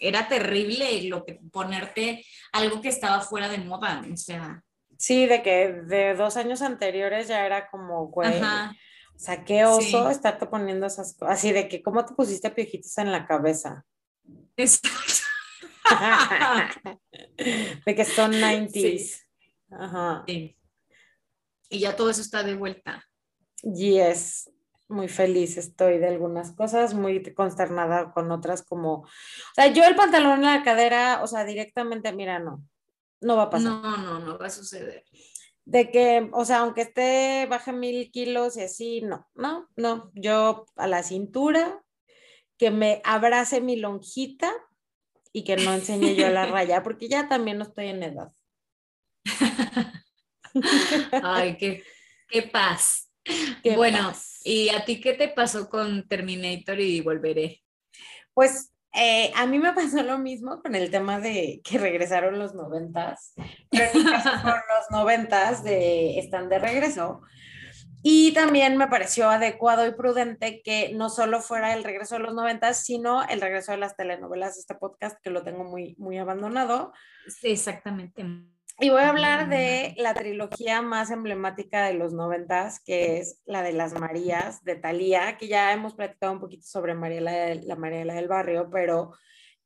era 0.00 0.28
terrible 0.28 1.02
lo 1.04 1.24
que 1.24 1.40
ponerte 1.50 2.24
algo 2.52 2.80
que 2.80 2.88
estaba 2.88 3.20
fuera 3.20 3.48
de 3.48 3.58
moda, 3.58 4.04
o 4.12 4.16
sea. 4.16 4.62
Sí, 4.96 5.26
de 5.26 5.42
que 5.42 5.72
de 5.72 6.14
dos 6.14 6.36
años 6.36 6.62
anteriores 6.62 7.28
ya 7.28 7.44
era 7.44 7.68
como, 7.70 8.06
güey, 8.08 8.40
o 8.40 9.18
sea, 9.18 9.44
qué 9.44 9.64
oso 9.64 10.10
estarte 10.10 10.46
poniendo 10.46 10.86
esas 10.86 11.16
cosas, 11.16 11.38
así 11.38 11.52
de 11.52 11.68
que, 11.68 11.82
¿cómo 11.82 12.04
te 12.04 12.14
pusiste 12.14 12.50
piojitos 12.50 12.96
en 12.98 13.12
la 13.12 13.26
cabeza? 13.26 13.84
Exacto. 14.56 15.23
de 17.86 17.94
que 17.94 18.04
son 18.04 18.32
90s. 18.32 19.24
Ajá. 19.70 20.24
Y 20.26 20.56
ya 21.70 21.96
todo 21.96 22.10
eso 22.10 22.20
está 22.20 22.42
de 22.42 22.54
vuelta. 22.54 23.04
Yes, 23.62 24.50
muy 24.88 25.08
feliz 25.08 25.56
estoy 25.56 25.98
de 25.98 26.08
algunas 26.08 26.52
cosas, 26.52 26.94
muy 26.94 27.22
consternada 27.34 28.12
con 28.12 28.30
otras 28.30 28.62
como, 28.62 28.98
o 28.98 29.08
sea, 29.54 29.68
yo 29.68 29.84
el 29.84 29.96
pantalón 29.96 30.40
en 30.40 30.42
la 30.42 30.62
cadera, 30.62 31.22
o 31.22 31.26
sea, 31.26 31.44
directamente, 31.44 32.12
mira, 32.12 32.38
no, 32.38 32.62
no 33.20 33.36
va 33.36 33.44
a 33.44 33.50
pasar. 33.50 33.72
No, 33.72 33.96
no, 33.96 34.18
no 34.20 34.38
va 34.38 34.46
a 34.46 34.50
suceder. 34.50 35.04
de 35.64 35.90
que, 35.90 36.28
o 36.32 36.44
sea, 36.44 36.58
aunque 36.58 36.82
esté 36.82 37.46
baje 37.48 37.72
mil 37.72 38.10
kilos 38.10 38.56
y 38.56 38.62
así, 38.62 39.00
no, 39.00 39.26
no, 39.34 39.68
no, 39.76 40.10
yo 40.14 40.66
a 40.76 40.86
la 40.86 41.02
cintura, 41.02 41.82
que 42.58 42.70
me 42.70 43.00
abrace 43.04 43.60
mi 43.60 43.76
lonjita 43.76 44.52
y 45.36 45.42
que 45.42 45.56
no 45.56 45.74
enseñe 45.74 46.14
yo 46.14 46.30
la 46.30 46.46
raya, 46.46 46.84
porque 46.84 47.08
ya 47.08 47.28
también 47.28 47.58
no 47.58 47.64
estoy 47.64 47.88
en 47.88 48.04
edad. 48.04 48.30
Ay, 51.22 51.56
qué, 51.56 51.82
qué 52.28 52.42
paz. 52.42 53.10
bueno, 53.76 54.12
¿y 54.44 54.68
a 54.68 54.84
ti 54.84 55.00
qué 55.00 55.14
te 55.14 55.26
pasó 55.28 55.68
con 55.68 56.06
Terminator 56.06 56.78
y 56.78 57.00
Volveré? 57.00 57.64
Pues 58.32 58.72
eh, 58.92 59.32
a 59.34 59.46
mí 59.46 59.58
me 59.58 59.72
pasó 59.72 60.04
lo 60.04 60.18
mismo 60.18 60.62
con 60.62 60.76
el 60.76 60.88
tema 60.92 61.18
de 61.18 61.60
que 61.64 61.78
regresaron 61.78 62.38
los 62.38 62.54
noventas, 62.54 63.32
pero 63.68 63.90
en 63.92 64.04
caso 64.04 64.30
los 64.44 64.90
noventas 64.90 65.64
de, 65.64 66.16
están 66.20 66.48
de 66.48 66.60
regreso. 66.60 67.22
Y 68.06 68.34
también 68.34 68.76
me 68.76 68.86
pareció 68.86 69.30
adecuado 69.30 69.86
y 69.86 69.94
prudente 69.94 70.60
que 70.62 70.92
no 70.92 71.08
solo 71.08 71.40
fuera 71.40 71.72
el 71.72 71.84
regreso 71.84 72.16
de 72.16 72.20
los 72.20 72.34
noventas, 72.34 72.84
sino 72.84 73.26
el 73.26 73.40
regreso 73.40 73.72
de 73.72 73.78
las 73.78 73.96
telenovelas 73.96 74.56
de 74.56 74.60
este 74.60 74.74
podcast, 74.74 75.18
que 75.22 75.30
lo 75.30 75.42
tengo 75.42 75.64
muy, 75.64 75.96
muy 75.96 76.18
abandonado. 76.18 76.92
Sí, 77.26 77.52
exactamente. 77.52 78.22
Y 78.78 78.90
voy 78.90 79.00
a 79.00 79.08
hablar 79.08 79.48
de 79.48 79.94
la 79.96 80.12
trilogía 80.12 80.82
más 80.82 81.10
emblemática 81.10 81.86
de 81.86 81.94
los 81.94 82.12
noventas, 82.12 82.78
que 82.78 83.20
es 83.20 83.40
la 83.46 83.62
de 83.62 83.72
las 83.72 83.98
Marías 83.98 84.62
de 84.64 84.76
Thalía, 84.76 85.38
que 85.38 85.48
ya 85.48 85.72
hemos 85.72 85.94
platicado 85.94 86.34
un 86.34 86.40
poquito 86.40 86.66
sobre 86.66 86.92
Mariela, 86.92 87.54
la 87.54 87.76
Mariela 87.76 88.12
del 88.12 88.28
Barrio, 88.28 88.68
pero 88.70 89.12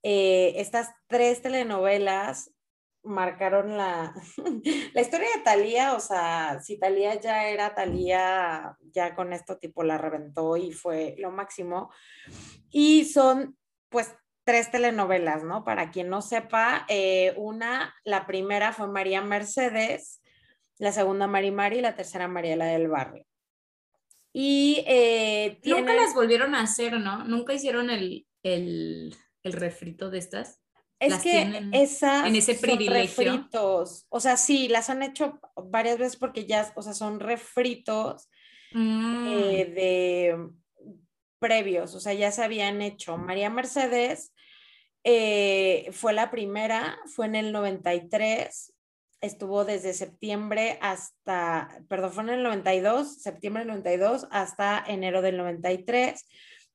eh, 0.04 0.52
estas 0.58 0.94
tres 1.08 1.42
telenovelas 1.42 2.52
marcaron 3.08 3.76
la, 3.76 4.14
la 4.94 5.00
historia 5.00 5.28
de 5.34 5.42
Thalía, 5.42 5.94
o 5.94 6.00
sea, 6.00 6.60
si 6.60 6.78
Thalía 6.78 7.20
ya 7.20 7.48
era 7.48 7.74
Thalía, 7.74 8.76
ya 8.92 9.14
con 9.14 9.32
esto 9.32 9.58
tipo 9.58 9.82
la 9.82 9.98
reventó 9.98 10.56
y 10.56 10.72
fue 10.72 11.16
lo 11.18 11.30
máximo. 11.30 11.90
Y 12.70 13.06
son 13.06 13.56
pues 13.88 14.14
tres 14.44 14.70
telenovelas, 14.70 15.44
¿no? 15.44 15.64
Para 15.64 15.90
quien 15.90 16.08
no 16.08 16.22
sepa, 16.22 16.86
eh, 16.88 17.34
una, 17.36 17.94
la 18.04 18.26
primera 18.26 18.72
fue 18.72 18.88
María 18.88 19.20
Mercedes, 19.20 20.22
la 20.78 20.92
segunda 20.92 21.26
Mari 21.26 21.50
Mari 21.50 21.78
y 21.78 21.82
la 21.82 21.94
tercera 21.94 22.28
Mariela 22.28 22.66
del 22.66 22.88
Barrio. 22.88 23.26
Y 24.32 24.84
eh, 24.86 25.60
nunca 25.64 25.94
las 25.94 26.14
volvieron 26.14 26.54
a 26.54 26.62
hacer, 26.62 27.00
¿no? 27.00 27.24
Nunca 27.24 27.52
hicieron 27.52 27.90
el, 27.90 28.26
el, 28.42 29.16
el 29.42 29.52
refrito 29.52 30.10
de 30.10 30.18
estas. 30.18 30.62
Es 31.00 31.22
que 31.22 31.68
esas 31.72 32.26
en 32.26 32.34
ese 32.34 32.54
privilegio. 32.54 33.32
refritos. 33.32 34.06
O 34.08 34.18
sea, 34.18 34.36
sí, 34.36 34.68
las 34.68 34.90
han 34.90 35.02
hecho 35.02 35.38
varias 35.54 35.98
veces 35.98 36.16
porque 36.16 36.44
ya, 36.44 36.72
o 36.74 36.82
sea, 36.82 36.92
son 36.92 37.20
refritos 37.20 38.28
mm. 38.72 39.28
eh, 39.28 39.64
de 39.74 40.48
previos, 41.38 41.94
o 41.94 42.00
sea, 42.00 42.14
ya 42.14 42.32
se 42.32 42.42
habían 42.42 42.82
hecho. 42.82 43.16
María 43.16 43.48
Mercedes 43.48 44.32
eh, 45.04 45.88
fue 45.92 46.12
la 46.12 46.30
primera, 46.30 46.98
fue 47.06 47.26
en 47.26 47.36
el 47.36 47.52
93, 47.52 48.74
estuvo 49.20 49.64
desde 49.64 49.94
septiembre 49.94 50.78
hasta, 50.82 51.68
perdón, 51.88 52.12
fue 52.12 52.22
en 52.24 52.30
el 52.30 52.42
92, 52.42 53.22
septiembre 53.22 53.62
del 53.62 53.68
92 53.68 54.26
hasta 54.30 54.82
enero 54.86 55.22
del 55.22 55.36
93. 55.36 56.24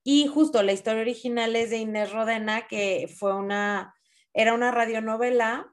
Y 0.06 0.28
justo 0.28 0.64
la 0.64 0.74
historia 0.74 1.02
original 1.02 1.56
es 1.56 1.70
de 1.70 1.78
Inés 1.78 2.12
Rodena, 2.12 2.68
que 2.68 3.10
fue 3.14 3.34
una, 3.34 3.93
era 4.34 4.54
una 4.54 4.72
radionovela. 4.72 5.70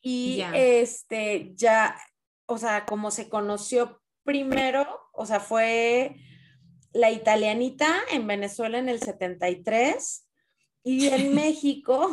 Y 0.00 0.42
este, 0.54 1.52
ya, 1.54 1.98
o 2.46 2.58
sea, 2.58 2.86
como 2.86 3.10
se 3.10 3.28
conoció 3.28 4.00
primero, 4.22 4.86
o 5.12 5.26
sea, 5.26 5.40
fue 5.40 6.16
la 6.92 7.10
italianita 7.10 7.94
en 8.10 8.26
Venezuela 8.26 8.78
en 8.78 8.88
el 8.88 9.00
73 9.00 10.28
y 10.84 11.08
en 11.08 11.34
México 11.34 12.10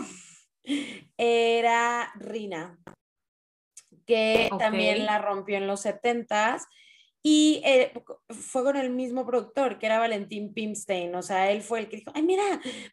era 1.17 2.11
Rina, 2.15 2.79
que 4.05 4.49
también 4.57 5.05
la 5.05 5.19
rompió 5.19 5.57
en 5.57 5.67
los 5.67 5.85
70s. 5.85 6.65
Y 7.25 7.61
eh, 7.63 7.93
fue 8.29 8.63
con 8.63 8.75
el 8.75 8.89
mismo 8.89 9.25
productor, 9.25 9.79
que 9.79 9.85
era 9.85 9.97
Valentín 9.97 10.53
Pimstein. 10.53 11.15
O 11.15 11.21
sea, 11.21 11.51
él 11.51 11.61
fue 11.61 11.79
el 11.79 11.89
que 11.89 11.97
dijo, 11.97 12.11
ay, 12.13 12.21
mira, 12.21 12.43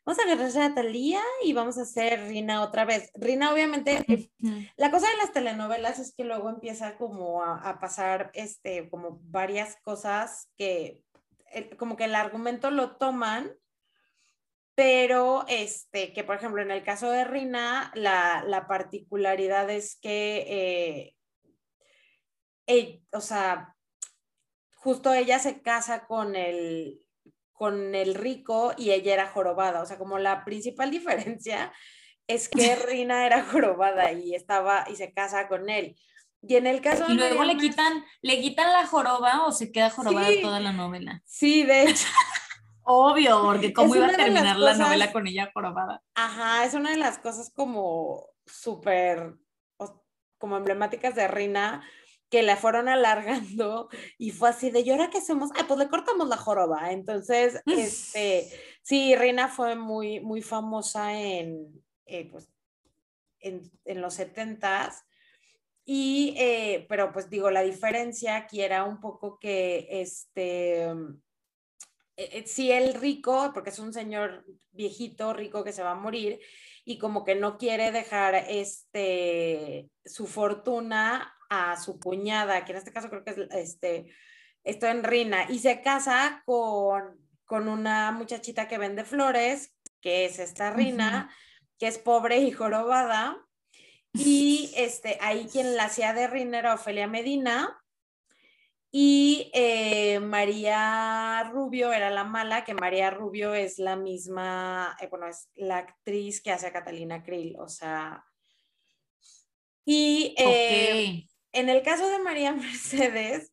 vamos 0.07 0.21
a 0.21 0.23
agarrar 0.23 0.71
a 0.71 0.75
Talía 0.75 1.21
y 1.45 1.53
vamos 1.53 1.79
a 1.79 1.83
hacer 1.83 2.29
Rina 2.29 2.63
otra 2.63 2.85
vez. 2.85 3.11
Rina, 3.15 3.53
obviamente, 3.53 4.05
eh, 4.07 4.31
la 4.77 4.93
cosa 4.93 5.11
de 5.11 5.17
las 5.17 5.33
telenovelas 5.33 5.99
es 5.99 6.15
que 6.15 6.25
luego 6.25 6.49
empieza 6.49 6.97
como 6.97 7.43
a, 7.43 7.57
a 7.57 7.81
pasar, 7.81 8.31
este, 8.35 8.89
como 8.89 9.19
varias 9.25 9.77
cosas 9.83 10.49
que 10.57 11.03
como 11.77 11.97
que 11.97 12.05
el 12.05 12.15
argumento 12.15 12.71
lo 12.71 12.97
toman, 12.97 13.53
pero 14.75 15.45
este, 15.49 16.13
que 16.13 16.25
por 16.25 16.37
ejemplo 16.37 16.63
en 16.63 16.71
el 16.71 16.83
caso 16.83 17.11
de 17.11 17.25
Rina, 17.25 17.93
la, 17.95 18.67
particularidad 18.69 19.69
es 19.71 19.99
que, 20.01 21.17
eh, 22.67 23.03
o 23.13 23.21
sea, 23.21 23.77
justo 24.81 25.13
ella 25.13 25.39
se 25.39 25.61
casa 25.61 26.07
con 26.07 26.35
el, 26.37 27.01
con 27.53 27.95
el 27.95 28.15
rico 28.15 28.73
y 28.77 28.91
ella 28.91 29.13
era 29.13 29.27
jorobada, 29.27 29.83
o 29.83 29.87
sea, 29.87 29.99
como 29.99 30.19
la 30.19 30.45
principal 30.45 30.91
diferencia 30.91 31.73
es 32.27 32.49
que 32.49 32.77
Rina 32.87 33.27
era 33.27 33.45
jorobada 33.45 34.13
y 34.13 34.35
estaba 34.35 34.87
y 34.91 34.97
se 34.97 35.13
casa 35.13 35.49
con 35.49 35.69
él. 35.69 35.97
Y 36.43 36.57
en 36.57 36.67
el 36.67 36.81
caso 36.81 37.05
Y 37.07 37.15
luego 37.15 37.45
le 37.45 37.59
quitan, 37.59 38.03
le 38.23 38.41
quitan 38.41 38.73
la 38.73 38.87
joroba 38.87 39.45
o 39.45 39.53
se 39.53 39.71
queda 39.71 39.91
jorobada 39.91 40.29
toda 40.41 40.59
la 40.59 40.73
novela. 40.73 41.23
Sí, 41.27 41.65
de 41.65 41.83
hecho. 41.83 42.07
Obvio, 42.83 43.43
porque 43.43 43.75
cómo 43.75 43.95
iba 43.95 44.07
a 44.07 44.17
terminar 44.17 44.57
la 44.57 44.75
novela 44.75 45.13
con 45.13 45.27
ella 45.27 45.51
jorobada. 45.53 46.03
Ajá, 46.15 46.65
es 46.65 46.73
una 46.73 46.91
de 46.91 46.97
las 46.97 47.19
cosas 47.19 47.53
como 47.55 48.27
súper, 48.47 49.35
como 50.39 50.57
emblemáticas 50.57 51.15
de 51.15 51.29
Rina, 51.29 51.87
que 52.31 52.43
la 52.43 52.57
fueron 52.57 52.89
alargando 52.89 53.89
y 54.19 54.31
fue 54.31 54.51
así 54.51 54.71
de, 54.71 54.81
¿y 54.81 54.91
ahora 54.91 55.11
qué 55.11 55.19
hacemos? 55.19 55.51
Ay, 55.55 55.65
pues 55.67 55.79
le 55.79 55.89
cortamos 55.89 56.29
la 56.29 56.37
joroba. 56.37 56.93
Entonces, 56.93 57.61
este, 57.67 58.51
sí, 58.83 59.15
Rina 59.17 59.49
fue 59.49 59.77
muy, 59.77 60.21
muy 60.21 60.41
famosa 60.41 61.19
en, 61.19 61.83
eh, 62.07 62.31
pues, 62.31 62.49
en, 63.41 63.71
en 63.85 64.01
los 64.01 64.15
setentas 64.15 65.05
y, 65.85 66.35
eh, 66.39 66.87
pero 66.89 67.13
pues 67.13 67.29
digo, 67.31 67.51
la 67.51 67.63
diferencia 67.63 68.37
aquí 68.37 68.63
era 68.63 68.85
un 68.85 69.01
poco 69.01 69.39
que, 69.41 69.89
este, 69.91 70.95
mm, 70.95 71.21
eh, 72.17 72.45
si 72.47 72.71
el 72.71 72.95
rico, 72.95 73.51
porque 73.53 73.71
es 73.71 73.79
un 73.81 73.93
señor 73.93 74.45
viejito, 74.71 75.33
rico 75.33 75.65
que 75.65 75.73
se 75.73 75.83
va 75.83 75.93
a 75.93 75.95
morir, 75.95 76.39
y 76.85 76.99
como 76.99 77.25
que 77.25 77.35
no 77.35 77.59
quiere 77.59 77.91
dejar 77.91 78.37
este, 78.37 79.91
su 80.05 80.27
fortuna 80.27 81.35
a 81.51 81.77
su 81.77 82.01
cuñada, 82.01 82.65
que 82.65 82.73
en 82.73 82.79
este 82.79 82.93
caso 82.93 83.11
creo 83.11 83.25
que 83.25 83.33
es 83.33 83.39
este, 83.51 84.07
esto 84.65 84.87
en 84.87 85.05
Rina, 85.05 85.45
y 85.51 85.59
se 85.59 85.83
casa 85.83 86.43
con, 86.47 87.19
con 87.45 87.69
una 87.69 88.13
muchachita 88.13 88.67
que 88.69 88.79
vende 88.79 89.05
flores, 89.05 89.77
que 90.01 90.25
es 90.25 90.39
esta 90.39 90.71
Rina, 90.71 91.31
que 91.79 91.89
es 91.89 91.99
pobre 91.99 92.39
y 92.39 92.53
jorobada, 92.53 93.37
y 94.13 94.73
este, 94.77 95.19
ahí 95.21 95.47
quien 95.51 95.77
la 95.77 95.85
hacía 95.85 96.13
de 96.13 96.27
reina 96.27 96.59
era 96.59 96.75
Ofelia 96.75 97.07
Medina. 97.07 97.77
Y 98.93 99.53
eh, 99.55 100.19
María 100.19 101.49
Rubio 101.53 101.93
era 101.93 102.11
la 102.11 102.25
mala, 102.25 102.65
que 102.65 102.75
María 102.75 103.09
Rubio 103.11 103.55
es 103.55 103.79
la 103.79 103.95
misma, 103.95 104.97
eh, 105.01 105.07
bueno, 105.07 105.29
es 105.29 105.49
la 105.55 105.79
actriz 105.79 106.43
que 106.43 106.51
hace 106.51 106.67
a 106.67 106.73
Catalina 106.73 107.23
Krill, 107.23 107.57
o 107.61 107.69
sea. 107.69 108.25
Y 109.85 110.35
eh, 110.37 111.25
en 111.53 111.69
el 111.69 111.83
caso 111.83 112.09
de 112.09 112.19
María 112.19 112.53
Mercedes, 112.55 113.53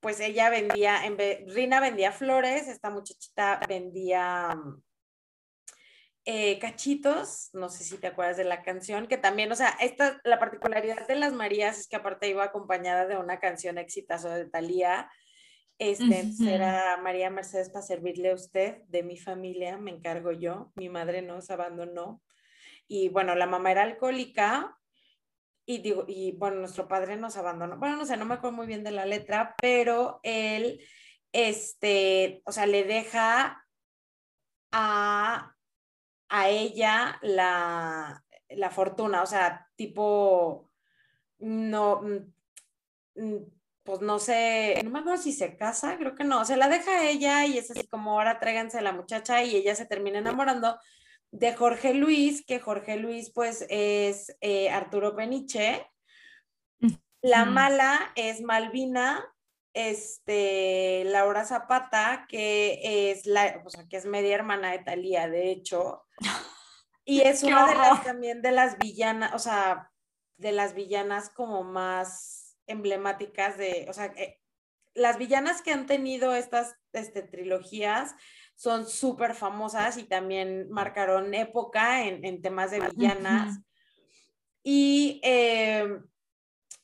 pues 0.00 0.20
ella 0.20 0.48
vendía, 0.50 1.04
en 1.04 1.18
Rina 1.48 1.80
vendía 1.80 2.12
flores, 2.12 2.68
esta 2.68 2.90
muchachita 2.90 3.60
vendía 3.68 4.56
eh, 6.26 6.58
cachitos, 6.58 7.48
no 7.54 7.70
sé 7.70 7.82
si 7.82 7.96
te 7.96 8.06
acuerdas 8.06 8.36
de 8.36 8.44
la 8.44 8.62
canción, 8.62 9.08
que 9.08 9.16
también, 9.16 9.50
o 9.50 9.56
sea, 9.56 9.70
esta, 9.80 10.20
la 10.22 10.38
particularidad 10.38 11.08
de 11.08 11.16
las 11.16 11.32
Marías 11.32 11.78
es 11.78 11.88
que 11.88 11.96
aparte 11.96 12.28
iba 12.28 12.44
acompañada 12.44 13.06
de 13.06 13.16
una 13.16 13.40
canción 13.40 13.78
exitazo 13.78 14.28
de 14.28 14.44
Thalía, 14.44 15.10
este, 15.78 16.26
era 16.46 16.98
María 16.98 17.30
Mercedes 17.30 17.70
para 17.70 17.84
servirle 17.84 18.30
a 18.30 18.34
usted, 18.34 18.82
de 18.88 19.02
mi 19.02 19.16
familia, 19.16 19.78
me 19.78 19.90
encargo 19.90 20.30
yo, 20.30 20.72
mi 20.76 20.90
madre 20.90 21.22
nos 21.22 21.50
abandonó, 21.50 22.22
y 22.86 23.08
bueno, 23.08 23.34
la 23.34 23.46
mamá 23.46 23.72
era 23.72 23.82
alcohólica, 23.82 24.78
y 25.66 25.78
digo, 25.78 26.04
y 26.08 26.32
bueno, 26.32 26.56
nuestro 26.56 26.88
padre 26.88 27.16
nos 27.16 27.36
abandonó, 27.36 27.78
bueno, 27.78 27.96
no 27.96 28.06
sé, 28.06 28.16
no 28.16 28.24
me 28.24 28.34
acuerdo 28.34 28.56
muy 28.56 28.66
bien 28.66 28.84
de 28.84 28.90
la 28.90 29.06
letra, 29.06 29.54
pero 29.60 30.20
él, 30.22 30.80
este, 31.32 32.42
o 32.44 32.52
sea, 32.52 32.66
le 32.66 32.84
deja 32.84 33.66
a 34.72 35.54
a 36.30 36.48
ella 36.48 37.18
la, 37.22 38.22
fortuna, 38.70 39.22
o 39.22 39.26
sea, 39.26 39.68
tipo, 39.76 40.70
no, 41.40 42.00
mm, 42.02 43.22
mm, 43.22 43.44
pues 43.82 44.00
no 44.00 44.18
sé, 44.18 44.80
no 44.84 44.90
me 44.90 45.00
acuerdo 45.00 45.20
si 45.20 45.32
se 45.32 45.56
casa, 45.56 45.96
creo 45.98 46.14
que 46.14 46.24
no, 46.24 46.44
se 46.44 46.56
la 46.56 46.68
deja 46.68 46.92
a 47.00 47.08
ella 47.08 47.46
y 47.46 47.58
es 47.58 47.70
así 47.70 47.86
como 47.88 48.12
ahora 48.12 48.38
tráiganse 48.38 48.78
a 48.78 48.82
la 48.82 48.92
muchacha 48.92 49.42
y 49.42 49.56
ella 49.56 49.74
se 49.74 49.86
termina 49.86 50.20
enamorando 50.20 50.78
de 51.32 51.54
Jorge 51.54 51.94
Luis, 51.94 52.44
que 52.44 52.60
Jorge 52.60 52.96
Luis 52.96 53.30
pues 53.30 53.64
es 53.68 54.36
eh, 54.40 54.70
Arturo 54.70 55.14
Peniche. 55.14 55.86
La 57.22 57.44
mala 57.44 58.12
es 58.16 58.40
Malvina, 58.40 59.22
este, 59.74 61.04
Laura 61.04 61.44
Zapata, 61.44 62.26
que 62.28 63.10
es 63.10 63.26
la, 63.26 63.62
o 63.64 63.70
sea, 63.70 63.86
que 63.88 63.98
es 63.98 64.06
media 64.06 64.34
hermana 64.34 64.72
de 64.72 64.78
Talía, 64.78 65.28
de 65.28 65.50
hecho. 65.50 66.04
Y 67.04 67.20
es 67.28 67.42
una 67.42 67.66
de 67.66 67.74
las 67.74 68.04
también 68.04 68.40
de 68.42 68.52
las 68.52 68.78
villanas, 68.78 69.34
o 69.34 69.38
sea, 69.38 69.90
de 70.38 70.52
las 70.52 70.74
villanas 70.74 71.28
como 71.28 71.62
más 71.62 72.56
emblemáticas 72.66 73.58
de, 73.58 73.86
o 73.88 73.92
sea, 73.92 74.06
eh, 74.16 74.40
las 74.94 75.18
villanas 75.18 75.62
que 75.62 75.72
han 75.72 75.86
tenido 75.86 76.34
estas 76.34 76.74
este, 76.92 77.22
trilogías 77.22 78.14
son 78.60 78.86
súper 78.86 79.34
famosas 79.34 79.96
y 79.96 80.02
también 80.02 80.68
marcaron 80.70 81.32
época 81.32 82.04
en, 82.04 82.42
temas 82.42 82.70
de 82.70 82.80
villanas. 82.80 83.58
Y 84.62 85.18
eh, 85.24 85.98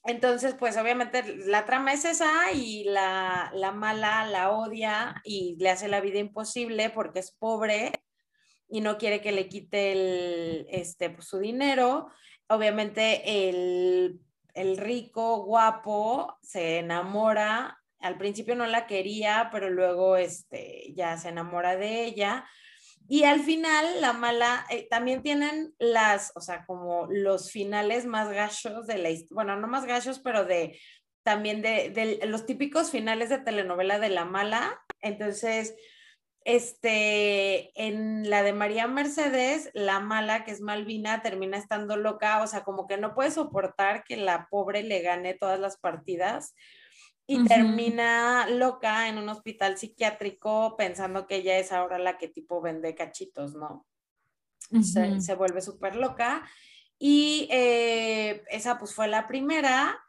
entonces, 0.04 0.54
pues 0.54 0.78
obviamente 0.78 1.22
la 1.44 1.66
trama 1.66 1.92
es 1.92 2.06
esa 2.06 2.50
y 2.54 2.84
la, 2.84 3.52
mala 3.74 4.24
la 4.24 4.52
odia 4.52 5.20
y 5.22 5.56
le 5.58 5.68
hace 5.68 5.88
la 5.88 6.00
vida 6.00 6.18
imposible 6.18 6.88
porque 6.88 7.18
es 7.18 7.32
pobre 7.32 7.92
y 8.70 8.80
no 8.80 8.96
quiere 8.96 9.20
que 9.20 9.32
le 9.32 9.46
quite 9.46 9.92
el, 9.92 10.66
este, 10.70 11.10
pues, 11.10 11.28
su 11.28 11.40
dinero. 11.40 12.08
Obviamente 12.48 13.50
el, 13.50 14.18
el 14.54 14.78
rico, 14.78 15.44
guapo, 15.44 16.38
se 16.40 16.78
enamora 16.78 17.78
al 18.06 18.18
principio 18.18 18.54
no 18.54 18.66
la 18.66 18.86
quería, 18.86 19.48
pero 19.52 19.70
luego 19.70 20.16
este, 20.16 20.92
ya 20.94 21.16
se 21.18 21.28
enamora 21.28 21.76
de 21.76 22.04
ella. 22.04 22.46
Y 23.08 23.24
al 23.24 23.40
final, 23.40 24.00
la 24.00 24.12
mala, 24.12 24.66
eh, 24.70 24.88
también 24.90 25.22
tienen 25.22 25.74
las, 25.78 26.32
o 26.34 26.40
sea, 26.40 26.64
como 26.66 27.06
los 27.08 27.52
finales 27.52 28.04
más 28.04 28.30
gachos 28.30 28.86
de 28.86 28.98
la 28.98 29.10
bueno, 29.30 29.56
no 29.56 29.68
más 29.68 29.84
gachos, 29.84 30.18
pero 30.18 30.44
de 30.44 30.78
también 31.22 31.60
de, 31.62 31.90
de, 31.90 32.26
los 32.26 32.46
típicos 32.46 32.90
finales 32.90 33.28
de 33.28 33.38
telenovela 33.38 33.98
de 33.98 34.10
la 34.10 34.24
mala. 34.24 34.80
Entonces, 35.00 35.74
este, 36.44 37.72
en 37.74 38.30
la 38.30 38.44
de 38.44 38.52
María 38.52 38.86
Mercedes, 38.86 39.70
la 39.74 39.98
mala, 39.98 40.44
que 40.44 40.52
es 40.52 40.60
Malvina, 40.60 41.22
termina 41.22 41.58
estando 41.58 41.96
loca, 41.96 42.40
o 42.42 42.46
sea, 42.46 42.62
como 42.62 42.86
que 42.86 42.96
no 42.96 43.14
puede 43.14 43.32
soportar 43.32 44.04
que 44.04 44.16
la 44.16 44.46
pobre 44.48 44.84
le 44.84 45.02
gane 45.02 45.34
todas 45.34 45.58
las 45.58 45.76
partidas 45.76 46.54
y 47.26 47.44
termina 47.44 48.48
loca 48.48 49.08
en 49.08 49.18
un 49.18 49.28
hospital 49.28 49.76
psiquiátrico 49.76 50.76
pensando 50.76 51.26
que 51.26 51.36
ella 51.36 51.58
es 51.58 51.72
ahora 51.72 51.98
la 51.98 52.18
que 52.18 52.28
tipo 52.28 52.60
vende 52.60 52.94
cachitos, 52.94 53.54
¿no? 53.54 53.86
se, 54.82 55.34
vuelve 55.34 55.60
súper 55.60 55.96
loca 55.96 56.48
y 56.98 57.48
eh, 57.50 58.42
esa 58.50 58.78
pues 58.78 58.94
fue 58.94 59.06
la 59.06 59.28
primera 59.28 60.00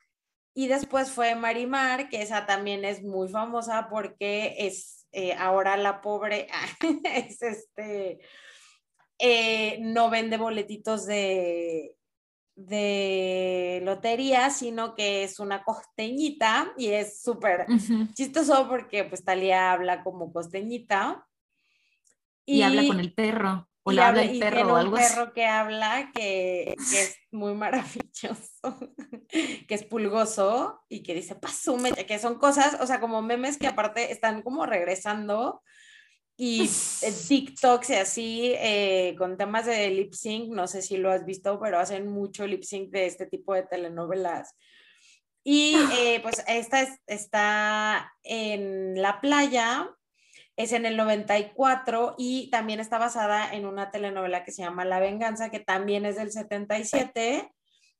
y 0.53 0.67
después 0.67 1.11
fue 1.11 1.35
Marimar, 1.35 2.09
que 2.09 2.21
esa 2.21 2.47
también 2.47 2.83
es 2.85 3.03
muy 3.03 3.29
famosa 3.29 3.87
porque 3.89 4.55
es 4.57 5.07
eh, 5.11 5.33
ahora 5.33 5.77
la 5.77 6.01
pobre, 6.01 6.47
es 7.03 7.41
este, 7.41 8.19
eh, 9.19 9.77
no 9.81 10.09
vende 10.09 10.37
boletitos 10.37 11.05
de, 11.05 11.95
de 12.57 13.81
lotería, 13.83 14.49
sino 14.49 14.95
que 14.95 15.23
es 15.23 15.39
una 15.39 15.63
costeñita 15.63 16.73
y 16.75 16.87
es 16.87 17.21
súper 17.21 17.67
chistoso 18.15 18.67
porque 18.67 19.03
pues 19.03 19.23
Talía 19.23 19.71
habla 19.71 20.03
como 20.03 20.33
costeñita. 20.33 21.23
Y, 22.45 22.63
habla 22.63 22.87
con 22.87 22.99
el 22.99 23.13
perro. 23.13 23.69
O 23.83 23.91
le 23.91 24.01
habla 24.01 24.23
el 24.23 24.39
perro 24.39 24.73
o 24.73 24.75
algo 24.75 24.95
un 24.95 25.01
perro 25.01 25.33
que 25.33 25.45
habla 25.45 26.11
que, 26.13 26.75
que, 26.89 27.01
es 27.03 27.17
muy 27.31 27.53
maravilloso, 27.53 28.59
que 29.67 29.75
es 29.75 29.83
pulgoso 29.85 30.81
y 30.89 31.03
que 31.03 31.13
dice 31.13 31.35
pasume, 31.35 31.91
que 31.91 32.19
son 32.19 32.39
cosas, 32.39 32.77
o 32.81 32.87
sea, 32.87 32.99
como 32.99 33.21
memes 33.21 33.57
que 33.57 33.67
aparte 33.67 34.11
están 34.11 34.41
como 34.41 34.65
regresando 34.65 35.61
y 36.37 36.69
TikToks 37.27 37.89
y 37.89 37.95
así, 37.95 38.53
eh, 38.57 39.15
con 39.17 39.37
temas 39.37 39.65
de 39.65 39.89
lip 39.89 40.13
sync, 40.13 40.53
no 40.53 40.67
sé 40.67 40.83
si 40.83 40.97
lo 40.97 41.11
has 41.11 41.25
visto, 41.25 41.59
pero 41.59 41.79
hacen 41.79 42.07
mucho 42.07 42.45
lip 42.45 42.63
sync 42.63 42.91
de 42.91 43.07
este 43.07 43.25
tipo 43.25 43.55
de 43.55 43.63
telenovelas. 43.63 44.55
Y 45.43 45.75
eh, 45.97 46.19
pues 46.21 46.43
esta 46.47 46.87
está 47.07 48.13
en 48.23 49.01
la 49.01 49.19
playa, 49.21 49.89
es 50.57 50.73
en 50.73 50.85
el 50.85 50.97
94 50.97 52.15
y 52.17 52.49
también 52.51 52.79
está 52.79 52.97
basada 52.97 53.53
en 53.53 53.65
una 53.65 53.89
telenovela 53.89 54.43
que 54.43 54.51
se 54.51 54.61
llama 54.61 54.85
La 54.85 54.99
Venganza, 54.99 55.49
que 55.49 55.59
también 55.59 56.05
es 56.05 56.17
del 56.17 56.31
77, 56.31 57.49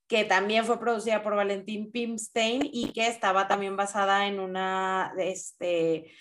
que 0.07 0.25
también 0.25 0.65
fue 0.65 0.79
producida 0.79 1.23
por 1.23 1.35
Valentín 1.35 1.91
Pimstein 1.91 2.69
y 2.71 2.91
que 2.93 3.07
estaba 3.07 3.47
también 3.47 3.77
basada 3.77 4.27
en 4.27 4.39
una, 4.39 5.13
este, 5.17 6.11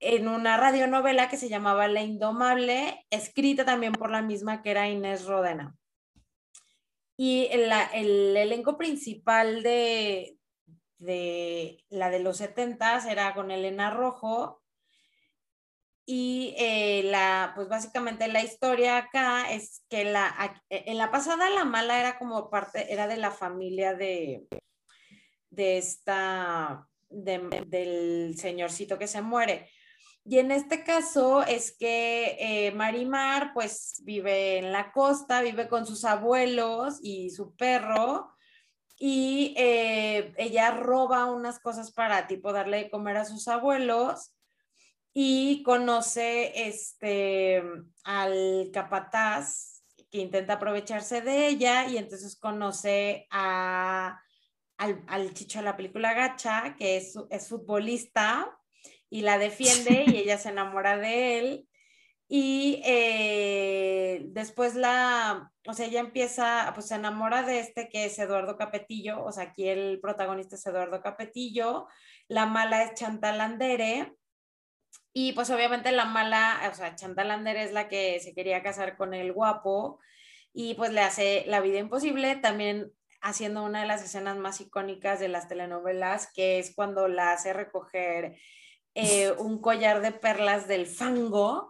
en 0.00 0.28
una 0.28 0.56
radionovela 0.56 1.28
que 1.28 1.36
se 1.36 1.48
llamaba 1.48 1.88
La 1.88 2.02
Indomable, 2.02 3.04
escrita 3.10 3.64
también 3.64 3.92
por 3.92 4.10
la 4.10 4.22
misma 4.22 4.62
que 4.62 4.70
era 4.70 4.88
Inés 4.88 5.24
Rodena. 5.24 5.76
Y 7.16 7.48
el, 7.50 8.36
elenco 8.36 8.76
principal 8.76 9.62
de, 9.62 10.36
de, 10.98 11.82
la 11.88 12.10
de 12.10 12.20
los 12.20 12.36
70 12.36 13.10
era 13.10 13.34
con 13.34 13.50
Elena 13.50 13.90
Rojo. 13.90 14.62
Y 16.04 16.54
eh, 16.58 17.02
la, 17.04 17.52
pues 17.56 17.68
básicamente 17.68 18.28
la 18.28 18.42
historia 18.42 18.98
acá 18.98 19.50
es 19.50 19.82
que 19.88 20.04
la, 20.04 20.62
en 20.68 20.98
la 20.98 21.10
pasada 21.10 21.50
la 21.50 21.64
mala 21.64 21.98
era 21.98 22.18
como 22.18 22.48
parte, 22.48 22.92
era 22.92 23.08
de 23.08 23.16
la 23.16 23.32
familia 23.32 23.94
de, 23.94 24.46
de 25.50 25.78
esta, 25.78 26.88
del 27.08 28.36
señorcito 28.38 28.98
que 28.98 29.08
se 29.08 29.22
muere. 29.22 29.68
Y 30.28 30.40
en 30.40 30.50
este 30.50 30.82
caso 30.82 31.42
es 31.44 31.76
que 31.78 32.36
eh, 32.40 32.72
Marimar 32.72 33.52
pues 33.54 34.02
vive 34.02 34.58
en 34.58 34.72
la 34.72 34.90
costa, 34.90 35.40
vive 35.40 35.68
con 35.68 35.86
sus 35.86 36.04
abuelos 36.04 36.98
y 37.00 37.30
su 37.30 37.54
perro 37.54 38.34
y 38.98 39.54
eh, 39.56 40.34
ella 40.36 40.72
roba 40.72 41.26
unas 41.26 41.60
cosas 41.60 41.92
para 41.92 42.26
tipo 42.26 42.52
darle 42.52 42.78
de 42.78 42.90
comer 42.90 43.18
a 43.18 43.24
sus 43.24 43.46
abuelos 43.46 44.34
y 45.12 45.62
conoce 45.62 46.68
este 46.68 47.62
al 48.02 48.70
capataz 48.72 49.84
que 50.10 50.18
intenta 50.18 50.54
aprovecharse 50.54 51.20
de 51.20 51.46
ella 51.46 51.86
y 51.86 51.98
entonces 51.98 52.36
conoce 52.36 53.28
a, 53.30 54.20
al, 54.76 55.04
al 55.06 55.32
chicho 55.34 55.60
de 55.60 55.66
la 55.66 55.76
película 55.76 56.14
Gacha, 56.14 56.74
que 56.76 56.96
es, 56.96 57.14
es 57.30 57.48
futbolista 57.48 58.55
y 59.10 59.22
la 59.22 59.38
defiende 59.38 60.04
y 60.06 60.16
ella 60.16 60.38
se 60.38 60.50
enamora 60.50 60.96
de 60.96 61.38
él. 61.38 61.68
Y 62.28 62.82
eh, 62.84 64.22
después 64.30 64.74
la, 64.74 65.52
o 65.66 65.72
sea, 65.74 65.86
ella 65.86 66.00
empieza, 66.00 66.72
pues 66.74 66.88
se 66.88 66.96
enamora 66.96 67.42
de 67.42 67.60
este 67.60 67.88
que 67.88 68.06
es 68.06 68.18
Eduardo 68.18 68.56
Capetillo, 68.56 69.22
o 69.24 69.30
sea, 69.30 69.44
aquí 69.44 69.68
el 69.68 70.00
protagonista 70.00 70.56
es 70.56 70.66
Eduardo 70.66 71.00
Capetillo, 71.00 71.86
la 72.26 72.46
mala 72.46 72.82
es 72.82 72.94
Chantal 72.94 73.40
Andere, 73.40 74.16
y 75.12 75.32
pues 75.34 75.50
obviamente 75.50 75.92
la 75.92 76.04
mala, 76.04 76.68
o 76.70 76.74
sea, 76.74 76.96
Chantal 76.96 77.30
Andere 77.30 77.62
es 77.62 77.72
la 77.72 77.88
que 77.88 78.18
se 78.18 78.34
quería 78.34 78.62
casar 78.62 78.96
con 78.96 79.14
el 79.14 79.32
guapo, 79.32 80.00
y 80.52 80.74
pues 80.74 80.92
le 80.92 81.02
hace 81.02 81.44
la 81.46 81.60
vida 81.60 81.78
imposible, 81.78 82.36
también 82.36 82.92
haciendo 83.20 83.62
una 83.62 83.82
de 83.82 83.86
las 83.86 84.02
escenas 84.02 84.36
más 84.36 84.60
icónicas 84.60 85.20
de 85.20 85.28
las 85.28 85.48
telenovelas, 85.48 86.32
que 86.32 86.58
es 86.58 86.74
cuando 86.74 87.08
la 87.08 87.32
hace 87.32 87.52
recoger 87.52 88.36
eh, 88.96 89.32
un 89.38 89.60
collar 89.60 90.00
de 90.00 90.12
perlas 90.12 90.66
del 90.66 90.86
fango 90.86 91.68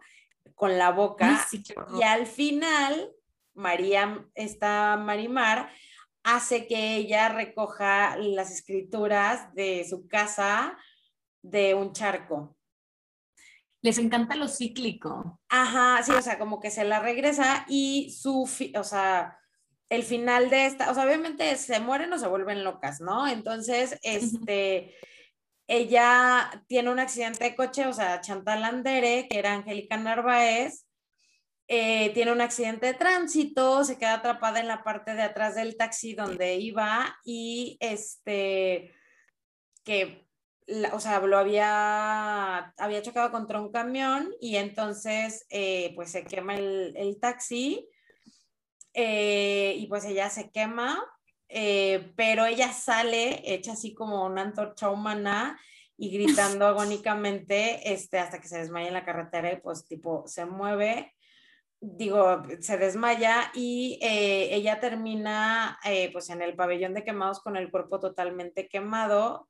con 0.54 0.78
la 0.78 0.90
boca. 0.90 1.46
y 1.98 2.02
al 2.02 2.26
final, 2.26 3.12
María, 3.54 4.26
esta 4.34 4.96
Marimar, 4.96 5.70
hace 6.22 6.66
que 6.66 6.96
ella 6.96 7.28
recoja 7.28 8.16
las 8.16 8.50
escrituras 8.50 9.52
de 9.54 9.86
su 9.88 10.08
casa 10.08 10.78
de 11.42 11.74
un 11.74 11.92
charco. 11.92 12.56
Les 13.82 13.98
encanta 13.98 14.34
lo 14.34 14.48
cíclico. 14.48 15.40
Ajá, 15.48 16.02
sí, 16.02 16.12
o 16.12 16.22
sea, 16.22 16.38
como 16.38 16.58
que 16.58 16.70
se 16.70 16.84
la 16.84 17.00
regresa 17.00 17.64
y 17.68 18.10
su, 18.10 18.48
o 18.76 18.84
sea, 18.84 19.38
el 19.88 20.02
final 20.02 20.50
de 20.50 20.66
esta, 20.66 20.90
o 20.90 20.94
sea, 20.94 21.04
obviamente 21.04 21.54
se 21.56 21.78
mueren 21.80 22.12
o 22.12 22.18
se 22.18 22.26
vuelven 22.26 22.64
locas, 22.64 23.00
¿no? 23.00 23.28
Entonces, 23.28 23.98
este 24.02 24.96
ella 25.68 26.64
tiene 26.68 26.90
un 26.90 26.98
accidente 26.98 27.44
de 27.44 27.56
coche, 27.56 27.86
o 27.86 27.92
sea, 27.92 28.20
Chantal 28.20 28.64
Andere, 28.64 29.26
que 29.28 29.38
era 29.38 29.54
Angélica 29.54 29.96
Narváez, 29.96 30.86
eh, 31.68 32.10
tiene 32.14 32.30
un 32.30 32.40
accidente 32.40 32.86
de 32.86 32.94
tránsito, 32.94 33.82
se 33.82 33.98
queda 33.98 34.14
atrapada 34.14 34.60
en 34.60 34.68
la 34.68 34.84
parte 34.84 35.14
de 35.14 35.22
atrás 35.22 35.56
del 35.56 35.76
taxi 35.76 36.14
donde 36.14 36.54
iba 36.56 37.18
y 37.24 37.76
este, 37.80 38.94
que, 39.82 40.28
o 40.92 41.00
sea, 41.00 41.18
lo 41.20 41.36
había, 41.38 42.72
había 42.78 43.02
chocado 43.02 43.32
contra 43.32 43.60
un 43.60 43.72
camión 43.72 44.32
y 44.40 44.56
entonces 44.56 45.44
eh, 45.50 45.92
pues 45.96 46.12
se 46.12 46.24
quema 46.24 46.54
el, 46.54 47.18
taxi 47.20 47.88
eh, 48.94 49.74
y 49.76 49.88
pues 49.88 50.04
ella 50.04 50.30
se 50.30 50.50
quema, 50.50 51.04
pero 51.48 52.46
ella 52.46 52.72
sale 52.72 53.42
hecha 53.44 53.72
así 53.72 53.94
como 53.94 54.24
una 54.24 54.42
antorcha 54.42 54.90
humana 54.90 55.58
y 55.96 56.10
gritando 56.10 56.66
agónicamente 56.66 57.92
este, 57.92 58.18
hasta 58.18 58.40
que 58.40 58.48
se 58.48 58.58
desmaya 58.58 58.88
en 58.88 58.94
la 58.94 59.04
carretera 59.04 59.52
y 59.52 59.60
pues 59.60 59.86
tipo 59.86 60.24
se 60.26 60.44
mueve, 60.46 61.14
digo, 61.80 62.42
se 62.60 62.78
desmaya 62.78 63.50
y 63.54 63.98
eh, 64.02 64.54
ella 64.54 64.80
termina 64.80 65.78
eh, 65.84 66.10
pues 66.12 66.30
en 66.30 66.42
el 66.42 66.54
pabellón 66.54 66.94
de 66.94 67.04
quemados 67.04 67.40
con 67.40 67.56
el 67.56 67.70
cuerpo 67.70 68.00
totalmente 68.00 68.68
quemado. 68.68 69.48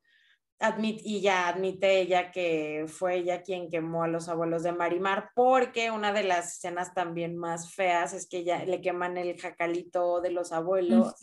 Admit, 0.59 1.01
y 1.05 1.21
ya 1.21 1.49
admite 1.49 2.01
ella 2.01 2.31
que 2.31 2.87
fue 2.89 3.17
ella 3.17 3.43
quien 3.43 3.69
quemó 3.69 4.05
a 4.05 4.09
los 4.09 4.31
abuelos 4.31 4.63
de 4.63 4.73
Marimar, 4.73 5.29
porque 5.35 5.91
una 5.91 6.15
de 6.15 6.25
las 6.25 6.57
escenas 6.57 6.95
también 6.95 7.37
más 7.37 7.75
feas 7.75 8.15
es 8.15 8.27
que 8.27 8.39
ella 8.39 8.65
le 8.65 8.81
queman 8.81 9.19
el 9.19 9.39
jacalito 9.39 10.23
de 10.23 10.31
los 10.31 10.53
abuelos. 10.53 11.15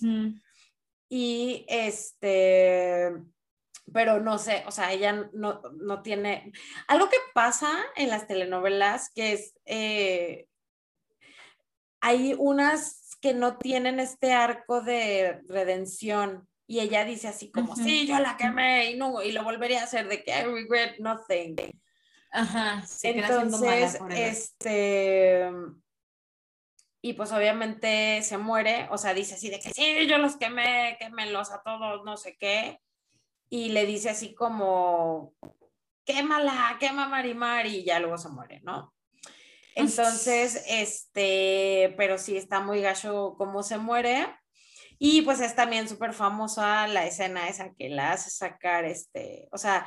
Y 1.15 1.63
este, 1.69 3.13
pero 3.93 4.19
no 4.19 4.39
sé, 4.39 4.63
o 4.65 4.71
sea, 4.71 4.91
ella 4.91 5.29
no, 5.31 5.61
no, 5.79 6.01
tiene... 6.01 6.51
Algo 6.87 7.07
que 7.07 7.17
pasa 7.35 7.71
en 7.95 8.09
las 8.09 8.25
telenovelas 8.25 9.11
que 9.13 9.33
es, 9.33 9.53
eh, 9.65 10.47
hay 12.01 12.35
unas 12.35 13.15
que 13.21 13.35
no 13.35 13.57
tienen 13.57 13.99
este 13.99 14.33
arco 14.33 14.81
de 14.81 15.43
redención 15.47 16.47
y 16.65 16.79
ella 16.79 17.05
dice 17.05 17.27
así 17.27 17.51
como, 17.51 17.75
sí, 17.75 18.07
yo 18.07 18.17
la 18.17 18.35
quemé 18.35 18.89
y, 18.89 18.97
no, 18.97 19.21
y 19.21 19.33
lo 19.33 19.43
volvería 19.43 19.81
a 19.81 19.83
hacer 19.83 20.07
de 20.07 20.23
que 20.23 20.31
I 20.31 20.45
regret 20.45 20.97
nothing. 20.97 21.79
Ajá, 22.31 22.83
entonces, 23.03 23.99
este... 24.09 25.51
Y 27.03 27.13
pues 27.13 27.31
obviamente 27.31 28.23
se 28.23 28.37
muere, 28.37 28.87
o 28.89 28.97
sea, 28.97 29.13
dice 29.13 29.35
así 29.35 29.49
de 29.49 29.59
que 29.59 29.71
sí, 29.71 30.07
yo 30.07 30.17
los 30.17 30.37
quemé, 30.37 30.97
quémelos 30.99 31.51
a 31.51 31.61
todos, 31.61 32.03
no 32.03 32.17
sé 32.17 32.35
qué 32.39 32.79
y 33.53 33.69
le 33.69 33.85
dice 33.85 34.09
así 34.09 34.33
como, 34.33 35.35
quémala, 36.05 36.75
quema 36.79 37.07
Marimar 37.07 37.67
y 37.67 37.83
ya 37.83 37.99
luego 37.99 38.17
se 38.17 38.29
muere, 38.29 38.61
¿no? 38.63 38.95
Entonces, 39.75 40.63
este, 40.67 41.93
pero 41.95 42.17
sí 42.17 42.35
está 42.35 42.61
muy 42.61 42.81
gacho 42.81 43.35
cómo 43.37 43.61
se 43.61 43.77
muere. 43.77 44.27
Y 44.97 45.21
pues 45.21 45.39
es 45.39 45.55
también 45.55 45.87
súper 45.87 46.13
famosa 46.13 46.87
la 46.87 47.05
escena 47.05 47.47
esa 47.47 47.75
que 47.75 47.89
la 47.89 48.13
hace 48.13 48.31
sacar, 48.31 48.85
este, 48.85 49.47
o 49.51 49.59
sea, 49.59 49.85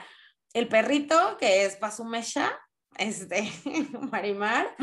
el 0.52 0.68
perrito 0.68 1.36
que 1.36 1.64
es 1.64 1.74
Pasumecha, 1.74 2.56
este, 2.98 3.50
Marimar, 4.12 4.76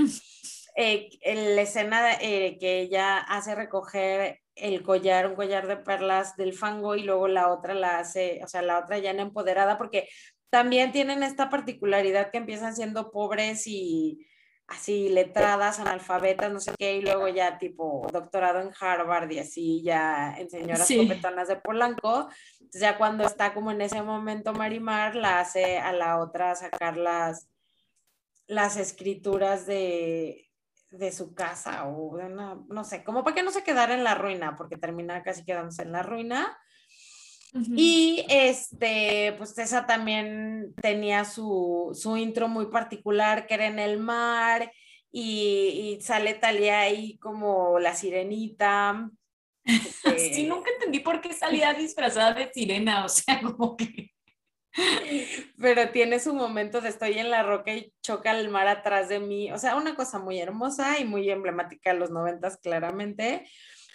eh, 0.75 1.09
la 1.23 1.61
escena 1.61 2.13
eh, 2.19 2.57
que 2.59 2.79
ella 2.81 3.19
hace 3.19 3.55
recoger 3.55 4.39
el 4.55 4.83
collar, 4.83 5.27
un 5.27 5.35
collar 5.35 5.67
de 5.67 5.77
perlas 5.77 6.35
del 6.35 6.53
fango 6.53 6.95
y 6.95 7.03
luego 7.03 7.27
la 7.27 7.51
otra 7.51 7.73
la 7.73 7.99
hace, 7.99 8.41
o 8.43 8.47
sea, 8.47 8.61
la 8.61 8.79
otra 8.79 8.97
ya 8.99 9.11
en 9.11 9.19
empoderada, 9.19 9.77
porque 9.77 10.09
también 10.49 10.91
tienen 10.91 11.23
esta 11.23 11.49
particularidad 11.49 12.31
que 12.31 12.37
empiezan 12.37 12.75
siendo 12.75 13.11
pobres 13.11 13.65
y 13.67 14.27
así 14.67 15.09
letradas, 15.09 15.79
analfabetas, 15.79 16.51
no 16.51 16.59
sé 16.59 16.73
qué, 16.77 16.95
y 16.97 17.01
luego 17.01 17.27
ya 17.27 17.57
tipo 17.57 18.07
doctorado 18.11 18.61
en 18.61 18.71
Harvard 18.79 19.29
y 19.31 19.39
así 19.39 19.81
ya 19.83 20.35
en 20.37 20.49
señoras 20.49 20.87
sí. 20.87 21.07
de 21.07 21.55
Polanco. 21.57 22.29
Entonces 22.53 22.81
ya 22.81 22.97
cuando 22.97 23.25
está 23.25 23.53
como 23.53 23.71
en 23.71 23.81
ese 23.81 24.01
momento 24.01 24.53
Marimar, 24.53 25.15
la 25.15 25.39
hace 25.39 25.77
a 25.79 25.91
la 25.91 26.19
otra 26.19 26.55
sacar 26.55 26.97
las, 26.97 27.49
las 28.47 28.77
escrituras 28.77 29.65
de, 29.65 30.52
de 30.97 31.11
su 31.11 31.33
casa 31.33 31.87
o 31.87 32.17
de 32.17 32.25
una, 32.25 32.59
no 32.69 32.83
sé, 32.83 33.03
como 33.03 33.23
para 33.23 33.35
que 33.35 33.43
no 33.43 33.51
se 33.51 33.63
quedara 33.63 33.93
en 33.93 34.03
la 34.03 34.15
ruina, 34.15 34.55
porque 34.55 34.77
termina 34.77 35.23
casi 35.23 35.43
quedándose 35.43 35.81
en 35.81 35.91
la 35.91 36.03
ruina. 36.03 36.57
Y 37.75 38.25
este, 38.29 39.35
pues 39.37 39.55
esa 39.59 39.85
también 39.85 40.73
tenía 40.81 41.23
su, 41.23 41.91
su, 41.93 42.17
intro 42.17 42.47
muy 42.47 42.71
particular, 42.71 43.45
que 43.45 43.53
era 43.53 43.67
en 43.67 43.77
el 43.77 43.99
mar, 43.99 44.71
y, 45.11 45.97
y 45.99 46.01
sale 46.01 46.33
Talia 46.33 46.79
ahí 46.79 47.19
como 47.19 47.77
la 47.79 47.95
sirenita. 47.95 49.09
Este 50.03 50.33
sí, 50.33 50.43
nunca 50.45 50.71
entendí 50.71 50.99
por 50.99 51.21
qué 51.21 51.31
salía 51.31 51.73
disfrazada 51.73 52.33
de 52.33 52.51
sirena, 52.51 53.05
o 53.05 53.09
sea, 53.09 53.39
como 53.41 53.77
que... 53.77 54.12
Pero 55.59 55.89
tiene 55.89 56.19
su 56.19 56.33
momento 56.33 56.81
de 56.81 56.89
estoy 56.89 57.19
en 57.19 57.29
la 57.29 57.43
roca 57.43 57.73
y 57.73 57.93
choca 58.01 58.31
el 58.31 58.49
mar 58.49 58.67
atrás 58.67 59.09
de 59.09 59.19
mí. 59.19 59.51
O 59.51 59.57
sea, 59.57 59.75
una 59.75 59.95
cosa 59.95 60.19
muy 60.19 60.39
hermosa 60.39 60.99
y 60.99 61.05
muy 61.05 61.29
emblemática 61.29 61.93
de 61.93 61.99
los 61.99 62.11
noventas, 62.11 62.57
claramente. 62.57 63.47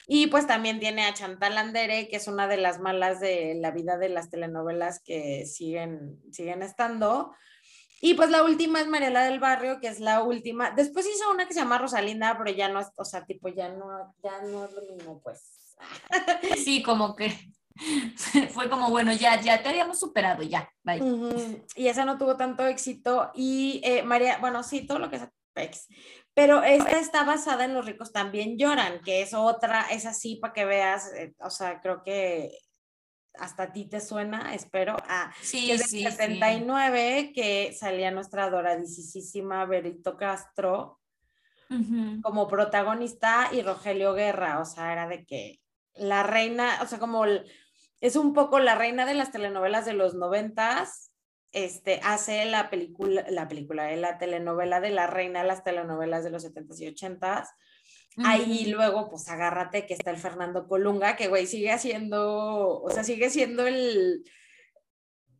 Y 0.07 0.29
pues 0.29 0.47
también 0.47 0.81
tiene 0.81 1.05
a 1.05 1.12
Chantal 1.12 1.59
Andere, 1.59 2.09
que 2.09 2.16
es 2.16 2.29
una 2.29 2.49
de 2.49 2.57
las 2.57 2.81
malas 2.81 3.20
de 3.20 3.57
la 3.57 3.72
vida 3.72 3.99
de 3.99 4.09
las 4.09 4.31
telenovelas 4.31 5.03
que 5.05 5.45
siguen, 5.45 6.18
siguen 6.33 6.62
estando. 6.62 7.35
Y 8.01 8.14
pues 8.14 8.31
la 8.31 8.45
última 8.45 8.81
es 8.81 8.87
Mariela 8.87 9.24
del 9.24 9.41
Barrio, 9.41 9.81
que 9.81 9.89
es 9.89 10.01
la 10.01 10.22
última. 10.22 10.70
Después 10.70 11.07
hizo 11.07 11.31
una 11.31 11.47
que 11.47 11.53
se 11.53 11.61
llama 11.61 11.79
Rosalinda, 11.79 12.39
pero 12.39 12.57
ya 12.57 12.68
no 12.68 12.81
o 12.97 13.05
sea, 13.05 13.26
tipo, 13.26 13.49
ya 13.49 13.68
no, 13.68 14.14
ya 14.22 14.41
no 14.43 14.64
es 14.64 14.72
lo 14.72 14.83
mismo, 14.83 15.20
pues. 15.22 15.76
Sí, 16.57 16.83
como 16.83 17.14
que 17.14 17.33
fue 18.53 18.68
como, 18.68 18.91
bueno, 18.91 19.12
ya, 19.12 19.41
ya 19.41 19.62
te 19.62 19.68
habíamos 19.68 19.99
superado, 19.99 20.43
ya, 20.43 20.70
bye. 20.83 21.62
Y 21.76 21.89
esa 21.89 22.05
no 22.05 22.18
tuvo 22.18 22.37
tanto 22.37 22.66
éxito. 22.66 23.31
Y 23.35 23.81
eh, 23.85 24.03
María, 24.03 24.39
bueno, 24.39 24.62
sí, 24.62 24.87
todo 24.87 24.99
lo 24.99 25.11
que 25.11 25.16
es. 25.16 25.89
Pero 26.35 26.62
esta 26.62 27.01
está 27.01 27.24
basada 27.24 27.64
en 27.64 27.74
Los 27.74 27.87
ricos 27.87 28.12
también 28.12 28.59
lloran, 28.59 29.01
que 29.03 29.22
es 29.22 29.35
otra, 29.35 29.87
es 29.91 30.07
así 30.07 30.37
para 30.37 30.53
que 30.53 30.64
veas, 30.64 31.12
eh, 31.14 31.35
o 31.41 31.51
sea, 31.51 31.81
creo 31.81 32.03
que 32.05 32.57
hasta 33.35 33.64
a 33.64 33.72
ti 33.72 33.89
te 33.89 34.01
suena, 34.01 34.55
espero, 34.55 34.97
a 35.09 35.33
sí, 35.41 35.70
es 35.70 35.91
sí, 35.91 36.05
79, 36.05 37.33
que 37.35 37.72
salía 37.72 38.11
nuestra 38.11 38.45
adoradísima 38.45 39.64
Berito 39.64 40.16
Castro 40.16 41.01
como 42.22 42.49
protagonista 42.49 43.51
y 43.53 43.62
Rogelio 43.62 44.14
Guerra, 44.14 44.59
o 44.61 44.64
sea, 44.64 44.93
era 44.93 45.07
de 45.07 45.26
que 45.26 45.61
la 45.95 46.22
reina, 46.22 46.79
o 46.83 46.87
sea, 46.87 46.99
como 46.99 47.24
es 48.01 48.16
un 48.16 48.32
poco 48.32 48.59
la 48.59 48.74
reina 48.74 49.07
de 49.07 49.14
las 49.14 49.32
telenovelas 49.32 49.84
de 49.84 49.94
los 49.94 50.14
noventas, 50.14 51.12
este, 51.53 52.01
hace 52.03 52.44
la 52.44 52.70
película, 52.70 53.24
la 53.30 53.49
película, 53.49 53.84
de 53.84 53.96
la 53.96 54.18
telenovela 54.18 54.80
de 54.80 54.90
la 54.90 55.07
reina 55.07 55.42
de 55.42 55.49
las 55.49 55.64
telenovelas 55.64 56.24
de 56.24 56.30
los 56.30 56.42
setentas 56.42 56.80
y 56.80 56.88
ochentas. 56.88 57.51
Ahí 58.24 58.66
luego, 58.66 59.09
pues 59.09 59.28
agárrate 59.28 59.86
que 59.86 59.94
está 59.94 60.11
el 60.11 60.16
Fernando 60.16 60.66
Colunga, 60.66 61.14
que 61.14 61.28
güey 61.28 61.46
sigue 61.46 61.70
haciendo, 61.70 62.80
o 62.80 62.90
sea, 62.90 63.05
sigue 63.05 63.30
siendo 63.30 63.64
el, 63.66 64.24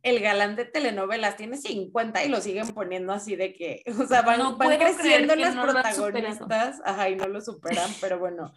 el 0.01 0.19
galán 0.21 0.55
de 0.55 0.65
telenovelas, 0.65 1.35
tiene 1.35 1.57
50 1.57 2.23
y 2.23 2.29
lo 2.29 2.39
siguen 2.39 2.69
poniendo 2.69 3.11
así 3.11 3.35
de 3.35 3.53
que, 3.53 3.83
o 3.99 4.05
sea, 4.07 4.21
van, 4.21 4.57
creciendo 4.77 5.35
las 5.35 5.55
protagonistas, 5.55 6.81
ajá, 6.85 7.09
y 7.09 7.15
no 7.15 7.27
lo 7.27 7.41
superan, 7.41 7.91
pero 7.99 8.19
bueno. 8.19 8.53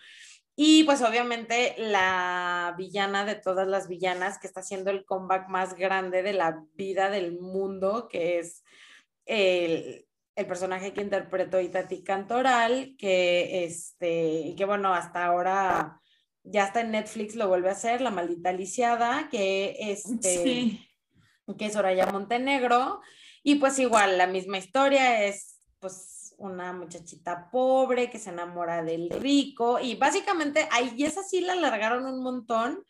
Y 0.54 0.84
pues 0.84 1.00
obviamente 1.02 1.74
la 1.78 2.74
villana 2.76 3.24
de 3.24 3.36
todas 3.36 3.66
las 3.66 3.88
villanas 3.88 4.38
que 4.38 4.46
está 4.46 4.60
haciendo 4.60 4.90
el 4.90 5.04
comeback 5.04 5.48
más 5.48 5.74
grande 5.74 6.22
de 6.22 6.34
la 6.34 6.62
vida 6.74 7.08
del 7.08 7.38
mundo, 7.40 8.06
que 8.08 8.38
es 8.38 8.62
el, 9.24 10.06
personaje 10.34 10.92
que 10.92 11.00
interpretó 11.00 11.60
Itati 11.60 12.02
Cantoral, 12.02 12.96
que 12.98 13.64
este, 13.64 14.54
que 14.56 14.64
bueno, 14.64 14.92
hasta 14.92 15.24
ahora 15.24 16.00
ya 16.42 16.64
está 16.64 16.80
en 16.80 16.90
Netflix, 16.90 17.34
lo 17.36 17.48
vuelve 17.48 17.68
a 17.68 17.72
hacer, 17.72 18.00
La 18.00 18.10
Maldita 18.10 18.52
Lisiada, 18.52 19.28
que 19.30 19.76
este, 19.78 20.80
que 21.58 21.66
es 21.66 21.72
Soraya 21.72 22.06
Montenegro, 22.06 23.00
y 23.42 23.56
pues 23.56 23.78
igual 23.78 24.18
la 24.18 24.26
misma 24.26 24.58
historia 24.58 25.24
es 25.24 25.60
pues 25.78 26.21
una 26.38 26.72
muchachita 26.72 27.50
pobre 27.50 28.10
que 28.10 28.18
se 28.18 28.30
enamora 28.30 28.82
del 28.82 29.10
rico 29.10 29.78
y 29.80 29.96
básicamente 29.96 30.68
ahí 30.70 31.02
esa 31.02 31.22
sí 31.22 31.40
la 31.40 31.54
alargaron 31.54 32.06
un 32.06 32.22
montón. 32.22 32.84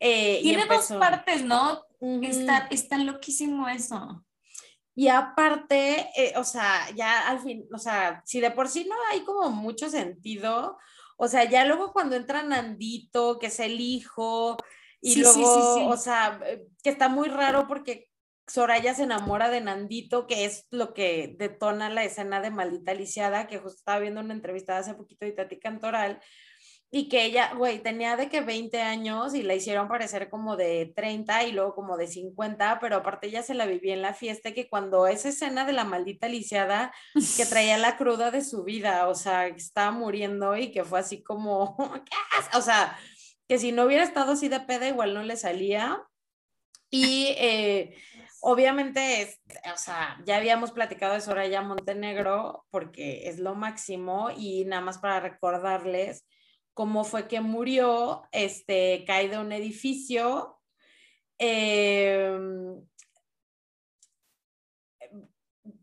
Eh, 0.00 0.40
Tiene 0.42 0.66
dos 0.66 0.88
partes, 0.88 1.44
¿no? 1.44 1.84
está, 2.22 2.68
está 2.70 2.98
loquísimo 2.98 3.68
eso. 3.68 4.24
Y 4.94 5.08
aparte, 5.08 6.08
eh, 6.16 6.34
o 6.36 6.44
sea, 6.44 6.88
ya 6.94 7.28
al 7.28 7.40
fin, 7.40 7.66
o 7.74 7.78
sea, 7.78 8.22
si 8.24 8.40
de 8.40 8.52
por 8.52 8.68
sí 8.68 8.86
no 8.88 8.94
hay 9.10 9.24
como 9.24 9.50
mucho 9.50 9.90
sentido, 9.90 10.78
o 11.16 11.28
sea, 11.28 11.44
ya 11.48 11.64
luego 11.64 11.92
cuando 11.92 12.14
entra 12.14 12.42
Nandito, 12.42 13.38
que 13.38 13.46
es 13.46 13.58
el 13.58 13.80
hijo, 13.80 14.56
y 15.00 15.20
luego, 15.20 15.88
o 15.88 15.96
sea, 15.96 16.40
eh, 16.46 16.66
que 16.82 16.90
está 16.90 17.08
muy 17.08 17.28
raro 17.28 17.66
porque 17.66 18.08
Soraya 18.46 18.94
se 18.94 19.04
enamora 19.04 19.48
de 19.48 19.60
Nandito, 19.60 20.26
que 20.26 20.44
es 20.44 20.66
lo 20.70 20.92
que 20.94 21.34
detona 21.38 21.88
la 21.90 22.04
escena 22.04 22.40
de 22.40 22.50
Maldita 22.50 22.94
Lisiada, 22.94 23.46
que 23.46 23.58
justo 23.58 23.78
estaba 23.78 24.00
viendo 24.00 24.20
una 24.20 24.34
entrevista 24.34 24.76
hace 24.76 24.94
poquito 24.94 25.24
de 25.24 25.32
Tati 25.32 25.58
Cantoral, 25.58 26.20
y 26.96 27.08
que 27.08 27.24
ella, 27.24 27.54
güey, 27.54 27.80
tenía 27.80 28.16
de 28.16 28.28
que 28.28 28.40
20 28.40 28.80
años 28.80 29.34
y 29.34 29.42
la 29.42 29.56
hicieron 29.56 29.88
parecer 29.88 30.30
como 30.30 30.56
de 30.56 30.92
30 30.94 31.42
y 31.42 31.50
luego 31.50 31.74
como 31.74 31.96
de 31.96 32.06
50, 32.06 32.78
pero 32.80 32.96
aparte 32.96 33.26
ella 33.26 33.42
se 33.42 33.54
la 33.54 33.66
vivía 33.66 33.94
en 33.94 34.02
la 34.02 34.14
fiesta 34.14 34.52
que 34.52 34.68
cuando 34.68 35.08
esa 35.08 35.30
escena 35.30 35.64
de 35.64 35.72
la 35.72 35.82
maldita 35.82 36.28
lisiada 36.28 36.94
que 37.36 37.46
traía 37.46 37.78
la 37.78 37.96
cruda 37.96 38.30
de 38.30 38.44
su 38.44 38.62
vida, 38.62 39.08
o 39.08 39.16
sea, 39.16 39.48
estaba 39.48 39.90
muriendo 39.90 40.56
y 40.56 40.70
que 40.70 40.84
fue 40.84 41.00
así 41.00 41.20
como, 41.20 41.76
¿qué 42.04 42.56
O 42.56 42.62
sea, 42.62 42.96
que 43.48 43.58
si 43.58 43.72
no 43.72 43.86
hubiera 43.86 44.04
estado 44.04 44.32
así 44.32 44.48
de 44.48 44.60
peda 44.60 44.88
igual 44.88 45.14
no 45.14 45.22
le 45.24 45.36
salía. 45.36 46.00
Y 46.90 47.34
eh, 47.38 47.96
obviamente, 48.44 49.22
es, 49.22 49.40
o 49.72 49.78
sea, 49.78 50.20
ya 50.26 50.36
habíamos 50.36 50.70
platicado 50.70 51.14
de 51.14 51.22
Soraya 51.22 51.62
Montenegro 51.62 52.66
porque 52.70 53.28
es 53.28 53.38
lo 53.38 53.54
máximo 53.54 54.30
y 54.36 54.66
nada 54.66 54.82
más 54.82 54.98
para 54.98 55.18
recordarles 55.20 56.26
cómo 56.74 57.04
fue 57.04 57.26
que 57.26 57.40
murió, 57.40 58.22
este, 58.32 59.04
cae 59.06 59.30
de 59.30 59.38
un 59.38 59.50
edificio. 59.52 60.58
Em, 61.38 62.84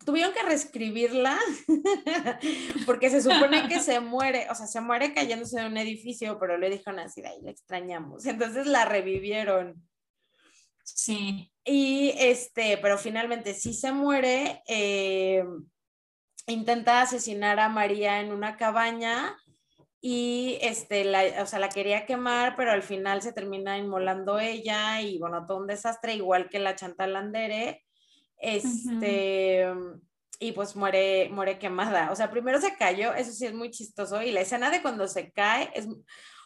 tuvieron 0.05 0.31
que 0.31 0.43
reescribirla 0.43 1.39
porque 2.85 3.09
se 3.09 3.21
supone 3.23 3.67
que 3.69 3.79
se 3.79 3.99
muere, 4.01 4.47
o 4.51 4.55
sea, 4.55 4.67
se 4.67 4.81
muere 4.81 5.15
cayéndose 5.15 5.59
de 5.61 5.65
un 5.65 5.77
edificio, 5.77 6.37
pero 6.39 6.59
le 6.59 6.69
dijeron 6.69 6.99
así, 6.99 7.23
de 7.23 7.29
ahí 7.29 7.41
la 7.41 7.49
extrañamos. 7.49 8.23
Entonces 8.27 8.67
la 8.67 8.85
revivieron. 8.85 9.81
Sí. 11.01 11.51
Y 11.65 12.13
este, 12.15 12.77
pero 12.77 12.95
finalmente 12.95 13.55
sí 13.55 13.73
se 13.73 13.91
muere. 13.91 14.61
Em, 14.67 15.65
intenta 16.45 17.01
asesinar 17.01 17.59
a 17.59 17.69
María 17.69 18.21
en 18.21 18.31
una 18.31 18.55
cabaña 18.55 19.35
y 19.99 20.59
este, 20.61 21.03
la, 21.03 21.23
o 21.41 21.47
sea, 21.47 21.57
la 21.57 21.69
quería 21.69 22.05
quemar, 22.05 22.55
pero 22.55 22.71
al 22.71 22.83
final 22.83 23.23
se 23.23 23.33
termina 23.33 23.79
inmolando 23.79 24.37
ella 24.39 25.01
y 25.01 25.17
bueno, 25.17 25.43
todo 25.47 25.57
un 25.57 25.67
desastre, 25.67 26.13
igual 26.13 26.49
que 26.49 26.59
la 26.59 26.75
Chantal 26.75 27.15
Andere, 27.15 27.83
este, 28.37 29.65
y 30.39 30.51
pues 30.51 30.75
muere, 30.75 31.29
muere 31.29 31.57
quemada. 31.57 32.11
O 32.11 32.15
sea, 32.15 32.29
primero 32.29 32.61
se 32.61 32.75
cayó, 32.75 33.15
eso 33.15 33.31
sí 33.31 33.47
es 33.47 33.53
muy 33.53 33.71
chistoso, 33.71 34.21
y 34.21 34.31
la 34.31 34.41
escena 34.41 34.69
de 34.69 34.83
cuando 34.83 35.07
se 35.07 35.31
cae 35.31 35.71
es, 35.73 35.87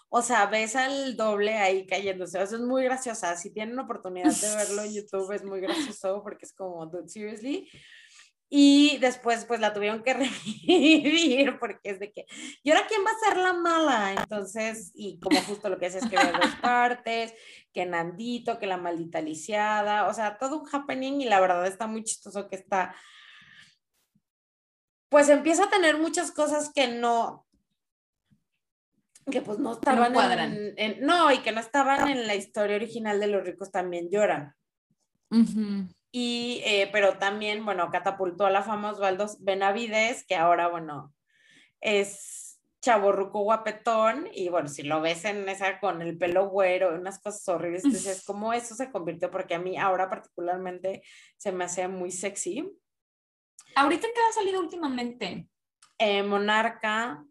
o 0.10 0.22
sea, 0.22 0.46
ves 0.46 0.76
al 0.76 1.18
doble 1.18 1.56
ahí 1.56 1.86
cayéndose, 1.86 2.42
eso 2.42 2.56
es 2.56 2.62
muy 2.62 2.84
graciosa, 2.84 3.36
si 3.36 3.52
tienen 3.52 3.78
oportunidad 3.80 4.32
de 4.32 4.56
verlo 4.56 4.84
en 4.84 4.94
YouTube 4.96 5.32
es 5.32 5.44
muy 5.44 5.60
gracioso 5.60 6.22
porque 6.24 6.46
es 6.46 6.54
como, 6.54 6.86
dude, 6.86 7.10
seriously, 7.10 7.70
y 8.50 8.98
después 9.00 9.46
pues 9.46 9.60
la 9.60 9.74
tuvieron 9.74 10.04
que 10.04 10.14
revivir 10.68 11.58
porque 11.60 11.90
es 11.90 12.00
de 12.00 12.12
que, 12.12 12.26
¿y 12.64 12.72
ahora 12.72 12.88
quién 12.88 13.02
va 13.06 13.12
a 13.12 13.28
ser 13.28 13.38
la 13.38 13.54
mala? 13.54 14.14
Entonces, 14.14 14.92
y 14.94 15.20
como 15.20 15.42
justo 15.42 15.70
lo 15.70 15.80
que 15.80 15.88
hace 15.88 16.00
es 16.00 16.08
que 16.08 16.18
ve 16.18 16.32
dos 16.32 16.56
partes, 16.62 17.34
que 17.74 17.86
Nandito, 17.86 18.60
que 18.60 18.68
la 18.68 18.78
maldita 18.78 19.22
lisiada, 19.22 20.08
o 20.08 20.14
sea, 20.14 20.38
todo 20.38 20.62
un 20.62 20.70
happening 20.72 21.22
y 21.22 21.26
la 21.26 21.40
verdad 21.40 21.66
está 21.66 21.88
muy 21.88 22.04
chistoso 22.04 22.48
que 22.48 22.56
está, 22.56 22.96
pues 25.10 25.30
empieza 25.30 25.66
a 25.66 25.70
tener 25.70 25.98
muchas 25.98 26.32
cosas 26.32 26.72
que 26.74 26.88
no, 26.88 27.45
que 29.32 29.42
pues 29.42 29.58
no 29.58 29.74
estaban 29.74 30.14
no, 30.14 30.22
en, 30.78 31.02
no, 31.02 31.32
y 31.32 31.40
que 31.40 31.52
no 31.52 31.60
estaban 31.60 32.08
en 32.08 32.28
la 32.28 32.36
historia 32.36 32.76
original 32.76 33.20
de 33.20 33.28
Los 33.28 33.44
ricos 33.44 33.72
también 33.72 34.10
lloran. 34.10 34.54
Y, 36.12 36.62
eh, 36.64 36.90
pero 36.92 37.18
también, 37.18 37.66
bueno, 37.66 37.90
catapultó 37.92 38.46
a 38.46 38.52
la 38.52 38.64
fama 38.64 38.92
Osvaldo 38.92 39.26
Benavides, 39.40 40.26
que 40.26 40.36
ahora, 40.36 40.68
bueno, 40.68 41.14
es 41.82 42.62
chaborruco 42.82 43.42
guapetón, 43.42 44.30
y 44.32 44.50
bueno, 44.50 44.70
si 44.70 44.84
lo 44.84 45.02
ves 45.02 45.26
en 45.26 45.50
esa 45.50 45.80
con 45.80 46.02
el 46.02 46.18
pelo 46.18 46.48
güero, 46.48 46.94
unas 46.94 47.20
cosas 47.20 47.48
horribles, 47.50 47.84
entonces, 47.84 48.24
como 48.24 48.54
eso 48.54 48.76
se 48.76 48.92
convirtió? 48.92 49.32
Porque 49.32 49.56
a 49.56 49.60
mí 49.60 49.76
ahora 49.76 50.10
particularmente 50.10 51.02
se 51.36 51.52
me 51.52 51.66
hace 51.66 51.88
muy 51.88 52.12
sexy. 52.12 52.72
¿Ahorita 53.76 54.08
qué 54.14 54.22
ha 54.22 54.34
salido 54.34 54.62
últimamente? 54.62 55.50
Eh, 55.98 56.24
Monarca. 56.24 57.26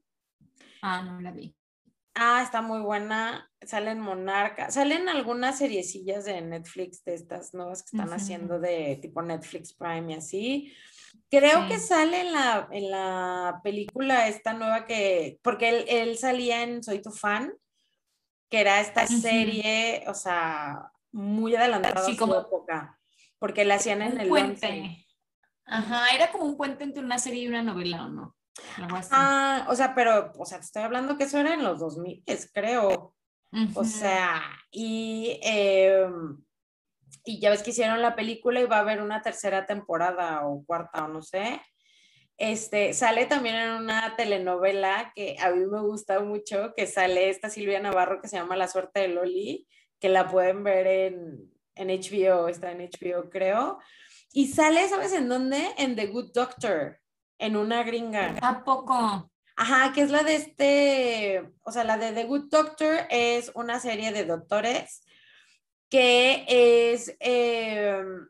Ah, 0.83 1.03
no 1.03 1.21
la 1.21 1.31
vi. 1.31 1.57
Ah, 2.15 2.43
está 2.43 2.63
muy 2.63 2.81
buena. 2.81 3.51
Salen 3.63 3.99
Monarca. 3.99 4.71
Salen 4.71 5.09
algunas 5.09 5.59
seriecillas 5.59 6.25
de 6.25 6.41
Netflix 6.41 7.05
de 7.05 7.15
estas 7.15 7.55
nuevas 7.55 7.83
que 7.83 7.97
están 7.97 8.13
haciendo 8.13 8.61
de 8.61 8.99
tipo 9.03 9.21
Netflix 9.21 9.73
Prime 9.73 10.13
y 10.13 10.17
así. 10.17 10.75
Creo 11.31 11.67
que 11.69 11.79
sale 11.79 12.21
en 12.21 12.33
la, 12.33 12.69
en 12.71 12.91
la 12.91 13.61
película 13.65 14.29
esta 14.29 14.53
nueva 14.53 14.87
que, 14.87 15.41
porque 15.43 15.69
él, 15.69 15.85
él 15.89 16.19
salía 16.19 16.63
en 16.63 16.83
Soy 16.83 17.03
tu 17.03 17.11
fan, 17.11 17.53
que 18.49 18.61
era 18.61 18.81
esta 18.81 19.07
serie, 19.07 20.05
o 20.07 20.15
sea, 20.15 20.93
muy 21.11 21.57
adelantada 21.57 22.01
a 22.01 22.05
su 22.05 22.13
época, 22.13 23.01
porque 23.39 23.65
la 23.65 23.77
hacían 23.77 24.03
en 24.03 24.21
el 24.21 24.29
puente. 24.29 25.07
Ajá, 25.65 26.15
era 26.15 26.31
como 26.31 26.45
un 26.45 26.57
puente 26.57 26.85
entre 26.85 27.03
una 27.03 27.19
serie 27.19 27.43
y 27.43 27.49
una 27.49 27.63
novela, 27.63 28.07
¿o 28.07 28.09
no? 28.09 28.37
Ah, 29.11 29.67
o 29.69 29.75
sea, 29.75 29.95
pero, 29.95 30.33
o 30.37 30.45
sea, 30.45 30.59
te 30.59 30.65
estoy 30.65 30.83
hablando 30.83 31.17
que 31.17 31.25
eso 31.25 31.39
era 31.39 31.55
en 31.55 31.65
los 31.65 31.79
2000, 31.81 32.25
creo. 32.53 33.15
O 33.75 33.85
sea, 33.85 34.43
y, 34.73 35.39
em, 35.43 36.43
y 37.25 37.41
ya 37.41 37.51
ves 37.51 37.63
que 37.63 37.71
hicieron 37.71 38.03
la 38.03 38.17
película 38.17 38.61
y 38.61 38.67
va 38.67 38.79
a 38.79 38.81
haber 38.81 39.01
una 39.01 39.23
tercera 39.23 39.65
temporada 39.65 40.47
o 40.47 40.65
cuarta 40.65 41.05
o 41.05 41.09
no 41.09 41.23
sé. 41.23 41.61
Este, 42.37 42.93
sale 42.95 43.27
también 43.27 43.55
en 43.55 43.71
una 43.71 44.17
telenovela 44.17 45.13
que 45.15 45.37
a 45.41 45.51
mí 45.51 45.65
me 45.67 45.81
gusta 45.83 46.19
mucho, 46.19 46.75
que 46.77 46.89
sale 46.89 47.31
esta 47.31 47.49
Silvia 47.49 47.79
Navarro 47.79 48.21
que 48.21 48.27
se 48.29 48.37
llama 48.37 48.57
La 48.57 48.67
suerte 48.67 49.01
de 49.01 49.09
Loli, 49.09 49.69
que 50.01 50.09
la 50.09 50.29
pueden 50.29 50.65
ver 50.65 50.87
en, 50.89 51.53
en 51.77 51.89
HBO, 51.89 52.49
está 52.49 52.73
en 52.73 52.81
HBO 52.81 53.31
creo. 53.31 53.79
Y 54.33 54.49
sale, 54.49 54.89
¿sabes 54.89 55.13
en 55.13 55.29
dónde? 55.29 55.65
En 55.79 55.95
The 55.95 56.07
Good 56.07 56.33
Doctor 56.33 57.04
en 57.39 57.57
una 57.57 57.83
gringa. 57.83 58.37
¿A 58.43 58.65
poco? 58.65 59.31
Ajá, 59.57 59.93
que 59.93 60.03
es 60.03 60.11
la 60.11 60.25
de 60.25 60.35
este, 60.35 61.53
o 61.63 61.71
sea, 61.71 61.85
la 61.85 61.97
de 61.97 62.13
The 62.13 62.25
Good 62.25 62.49
Doctor 62.51 63.07
es 63.11 63.53
una 63.55 63.79
serie 63.79 64.13
de 64.13 64.25
doctores 64.25 65.05
que 65.89 66.45
es 66.49 67.17
em, 67.21 68.29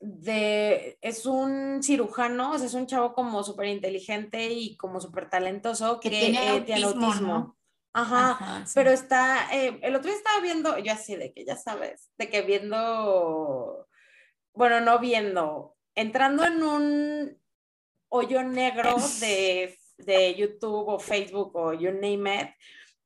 de, 0.00 0.98
es 1.00 1.24
un 1.24 1.82
cirujano, 1.84 2.50
o 2.50 2.58
sea, 2.58 2.66
es 2.66 2.74
un 2.74 2.88
chavo 2.88 3.12
como 3.12 3.44
súper 3.44 3.66
inteligente 3.66 4.50
y 4.50 4.76
como 4.76 5.00
súper 5.00 5.30
talentoso 5.30 6.00
que, 6.00 6.10
tiene, 6.10 6.44
eh, 6.44 6.84
autismo. 6.84 7.56
Ajá, 7.92 8.64
pero 8.74 8.90
está, 8.90 9.54
eh, 9.54 9.78
el 9.82 9.94
otro 9.94 10.08
día 10.08 10.16
estaba 10.16 10.40
viendo, 10.40 10.78
yo 10.78 10.92
así 10.92 11.14
de 11.14 11.32
que 11.32 11.44
ya 11.44 11.56
sabes, 11.56 12.10
de 12.16 12.28
que 12.28 12.42
viendo, 12.42 13.86
bueno, 14.54 14.80
no 14.80 14.98
viendo, 14.98 15.76
entrando 15.94 16.44
en 16.44 16.62
un 16.62 17.41
hoyo 18.12 18.42
negro 18.42 18.96
de, 19.20 19.76
de 19.98 20.34
YouTube 20.34 20.88
o 20.88 20.98
Facebook 20.98 21.56
o 21.56 21.72
you 21.72 21.90
name 21.92 22.40
it, 22.40 22.48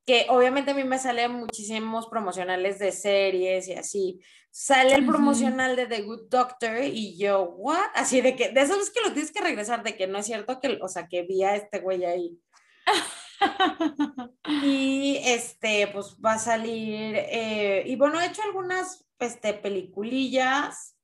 que 0.05 0.27
obviamente 0.29 0.71
a 0.71 0.73
mí 0.73 0.83
me 0.83 0.99
salen 0.99 1.31
muchísimos 1.31 2.07
promocionales 2.07 2.77
de 2.79 2.91
series 2.91 3.67
y 3.67 3.73
así. 3.73 4.19
Sale 4.51 4.95
el 4.95 5.05
promocional 5.05 5.75
de 5.75 5.85
The 5.85 6.01
Good 6.01 6.29
Doctor 6.29 6.83
y 6.83 7.17
yo, 7.17 7.53
¿what? 7.57 7.91
Así 7.93 8.21
de 8.21 8.35
que, 8.35 8.49
de 8.49 8.61
eso 8.61 8.79
es 8.79 8.89
que 8.89 9.01
lo 9.01 9.13
tienes 9.13 9.31
que 9.31 9.41
regresar, 9.41 9.83
de 9.83 9.95
que 9.95 10.07
no 10.07 10.17
es 10.17 10.25
cierto 10.25 10.59
que, 10.59 10.79
o 10.81 10.87
sea, 10.87 11.07
que 11.07 11.23
vi 11.23 11.43
a 11.43 11.55
este 11.55 11.79
güey 11.79 12.05
ahí. 12.05 12.39
y 14.63 15.19
este, 15.23 15.87
pues 15.87 16.17
va 16.23 16.33
a 16.33 16.39
salir, 16.39 17.15
eh, 17.17 17.83
y 17.85 17.95
bueno, 17.95 18.19
he 18.19 18.25
hecho 18.25 18.41
algunas, 18.41 19.05
este, 19.19 19.53
peliculillas 19.53 20.96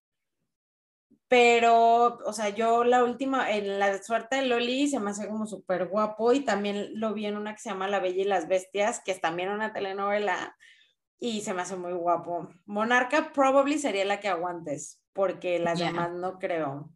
pero, 1.34 2.20
o 2.28 2.32
sea, 2.32 2.50
yo 2.50 2.84
la 2.84 3.04
última, 3.04 3.50
en 3.50 3.80
la 3.80 4.04
suerte 4.04 4.36
de 4.36 4.42
Loli 4.44 4.88
se 4.88 5.00
me 5.00 5.10
hace 5.10 5.28
como 5.28 5.48
súper 5.48 5.88
guapo 5.88 6.32
y 6.32 6.42
también 6.42 6.92
lo 7.00 7.12
vi 7.16 7.26
en 7.26 7.38
una 7.38 7.56
que 7.56 7.60
se 7.60 7.72
llama 7.72 7.88
La 7.88 8.00
Bella 8.00 8.22
y 8.22 8.26
las 8.26 8.48
Bestias, 8.48 9.02
que 9.04 9.14
es 9.14 9.20
también 9.20 9.50
una 9.50 9.74
telenovela 9.74 10.56
y 11.20 11.42
se 11.42 11.56
me 11.56 11.64
hace 11.64 11.76
muy 11.76 11.94
guapo. 11.94 12.50
Monarca 12.68 13.32
probably 13.34 13.80
sería 13.80 14.06
la 14.06 14.20
que 14.20 14.28
aguantes, 14.28 15.02
porque 15.12 15.58
las 15.58 15.80
demás 15.80 16.12
no 16.12 16.38
creo. 16.38 16.92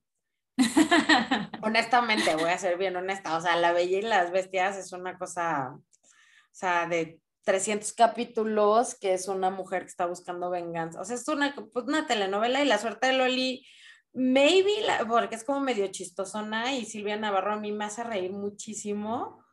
Honestamente, 1.64 2.36
voy 2.36 2.52
a 2.52 2.60
ser 2.60 2.78
bien 2.78 2.96
honesta, 2.96 3.38
o 3.38 3.42
sea, 3.42 3.56
La 3.56 3.72
Bella 3.72 3.98
y 3.98 4.04
las 4.04 4.32
Bestias 4.32 4.78
es 4.78 4.94
una 4.94 5.18
cosa, 5.18 5.74
o 5.74 5.82
sea, 6.52 6.86
de 6.86 7.20
300 7.44 7.92
capítulos, 7.94 8.94
que 8.94 9.16
es 9.16 9.30
una 9.30 9.50
mujer 9.50 9.82
que 9.82 9.90
está 9.90 10.06
buscando 10.06 10.52
venganza. 10.52 11.02
O 11.02 11.06
sea, 11.06 11.16
es 11.16 11.28
una, 11.28 11.56
pues, 11.74 11.88
una 11.88 12.06
telenovela 12.06 12.62
y 12.62 12.68
la 12.68 12.78
suerte 12.78 13.08
de 13.08 13.14
Loli 13.14 13.66
Maybe, 14.20 14.72
porque 15.08 15.36
es 15.36 15.44
como 15.44 15.60
medio 15.60 15.86
chistosona 15.90 16.74
y 16.74 16.86
Silvia 16.86 17.18
Navarro 17.18 17.54
a 17.54 17.60
mí 17.60 17.72
me 17.72 17.86
hace 17.86 18.04
reír 18.04 18.32
muchísimo. 18.32 19.44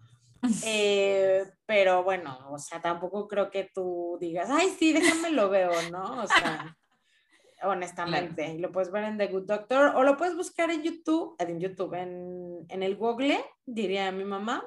Eh, 0.67 1.43
pero 1.65 2.05
bueno, 2.05 2.39
o 2.51 2.59
sea, 2.59 2.79
tampoco 2.79 3.27
creo 3.27 3.51
que 3.51 3.71
tú 3.75 4.19
digas, 4.21 4.51
ay, 4.51 4.77
sí, 4.79 4.93
déjame 4.93 5.31
lo 5.31 5.49
veo, 5.49 5.71
¿no? 5.91 6.23
O 6.23 6.27
sea, 6.27 6.77
honestamente. 7.63 8.59
Lo 8.59 8.71
puedes 8.71 8.93
ver 8.93 9.05
en 9.05 9.17
The 9.17 9.29
Good 9.29 9.47
Doctor 9.47 9.97
o 9.97 10.03
lo 10.03 10.19
puedes 10.19 10.37
buscar 10.37 10.71
en 10.71 10.83
YouTube, 10.83 11.35
en 11.39 11.61
YouTube, 11.61 11.95
en, 11.95 12.67
en 12.69 12.83
el 12.83 12.97
Google, 12.97 13.43
diría 13.65 14.13
mi 14.13 14.25
mamá. 14.25 14.63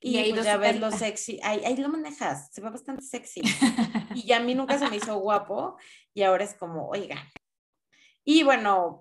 Y, 0.00 0.16
ahí 0.16 0.32
pues 0.32 0.46
ya 0.46 0.56
ves 0.56 0.80
lo 0.80 0.90
sexy, 0.90 1.40
ahí, 1.42 1.62
ahí, 1.62 1.76
lo 1.76 1.90
manejas, 1.90 2.50
se 2.54 2.62
ve 2.62 2.70
bastante 2.70 3.02
sexy. 3.02 3.42
y 4.14 4.22
ya 4.22 4.38
a 4.38 4.40
mí 4.40 4.54
nunca 4.54 4.78
se 4.78 4.88
me 4.88 4.96
hizo 4.96 5.18
guapo 5.18 5.76
y 6.14 6.22
ahora 6.22 6.44
es 6.44 6.54
como, 6.54 6.88
oiga. 6.88 7.22
Y 8.28 8.42
bueno, 8.42 8.98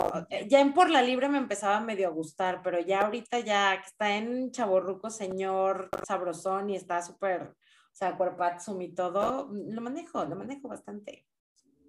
ya 0.48 0.62
en 0.62 0.72
Por 0.72 0.92
la 0.92 1.02
Libre 1.02 1.28
me 1.30 1.40
empezaba 1.40 1.80
medio 1.80 2.08
a 2.08 2.12
gustar, 2.12 2.62
pero 2.62 2.80
ya 2.80 3.02
ahorita 3.02 3.40
ya 3.40 3.76
que 3.82 3.88
está 3.88 4.18
en 4.18 4.52
Chaborruco, 4.52 5.10
señor 5.10 5.90
sabrosón 6.08 6.70
y 6.70 6.76
está 6.76 7.02
súper, 7.02 7.42
o 7.42 7.56
sea, 7.92 8.16
cuerpazo 8.18 8.80
y 8.80 8.94
todo, 8.94 9.50
lo 9.52 9.82
manejo, 9.82 10.24
lo 10.26 10.36
manejo 10.36 10.68
bastante. 10.68 11.26